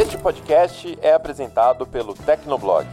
Este 0.00 0.16
podcast 0.16 0.98
é 1.02 1.12
apresentado 1.12 1.86
pelo 1.86 2.14
Tecnoblog. 2.14 2.86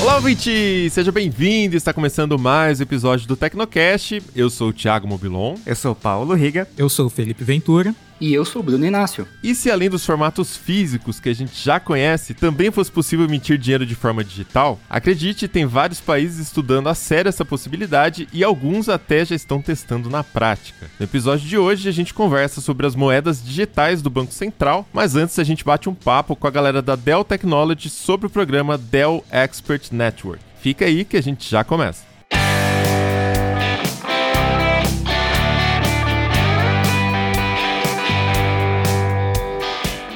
Olá, 0.00 0.16
ouvinte! 0.16 0.88
Seja 0.88 1.12
bem-vindo! 1.12 1.76
Está 1.76 1.92
começando 1.92 2.38
mais 2.38 2.80
um 2.80 2.84
episódio 2.84 3.28
do 3.28 3.36
Tecnocast. 3.36 4.22
Eu 4.34 4.48
sou 4.48 4.70
o 4.70 4.72
Thiago 4.72 5.06
Mobilon. 5.06 5.56
Eu 5.66 5.76
sou 5.76 5.92
o 5.92 5.94
Paulo 5.94 6.32
Riga. 6.32 6.66
Eu 6.78 6.88
sou 6.88 7.04
o 7.04 7.10
Felipe 7.10 7.44
Ventura. 7.44 7.94
E 8.20 8.32
eu 8.32 8.44
sou 8.44 8.60
o 8.60 8.64
Bruno 8.64 8.84
Inácio. 8.84 9.26
E 9.42 9.54
se 9.54 9.70
além 9.70 9.88
dos 9.88 10.04
formatos 10.04 10.56
físicos 10.56 11.20
que 11.20 11.28
a 11.28 11.34
gente 11.34 11.62
já 11.62 11.78
conhece, 11.78 12.34
também 12.34 12.70
fosse 12.70 12.90
possível 12.90 13.24
emitir 13.24 13.58
dinheiro 13.58 13.86
de 13.86 13.94
forma 13.94 14.24
digital, 14.24 14.78
acredite, 14.90 15.46
tem 15.46 15.66
vários 15.66 16.00
países 16.00 16.38
estudando 16.38 16.88
a 16.88 16.94
sério 16.94 17.28
essa 17.28 17.44
possibilidade 17.44 18.28
e 18.32 18.42
alguns 18.42 18.88
até 18.88 19.24
já 19.24 19.36
estão 19.36 19.62
testando 19.62 20.10
na 20.10 20.24
prática. 20.24 20.90
No 20.98 21.04
episódio 21.04 21.48
de 21.48 21.56
hoje 21.56 21.88
a 21.88 21.92
gente 21.92 22.12
conversa 22.12 22.60
sobre 22.60 22.86
as 22.86 22.96
moedas 22.96 23.42
digitais 23.42 24.02
do 24.02 24.10
Banco 24.10 24.32
Central, 24.32 24.86
mas 24.92 25.14
antes 25.14 25.38
a 25.38 25.44
gente 25.44 25.64
bate 25.64 25.88
um 25.88 25.94
papo 25.94 26.34
com 26.34 26.46
a 26.46 26.50
galera 26.50 26.82
da 26.82 26.96
Dell 26.96 27.24
Technologies 27.24 27.92
sobre 27.92 28.26
o 28.26 28.30
programa 28.30 28.76
Dell 28.76 29.24
Expert 29.30 29.92
Network. 29.92 30.42
Fica 30.60 30.84
aí 30.84 31.04
que 31.04 31.16
a 31.16 31.22
gente 31.22 31.48
já 31.48 31.62
começa. 31.62 32.07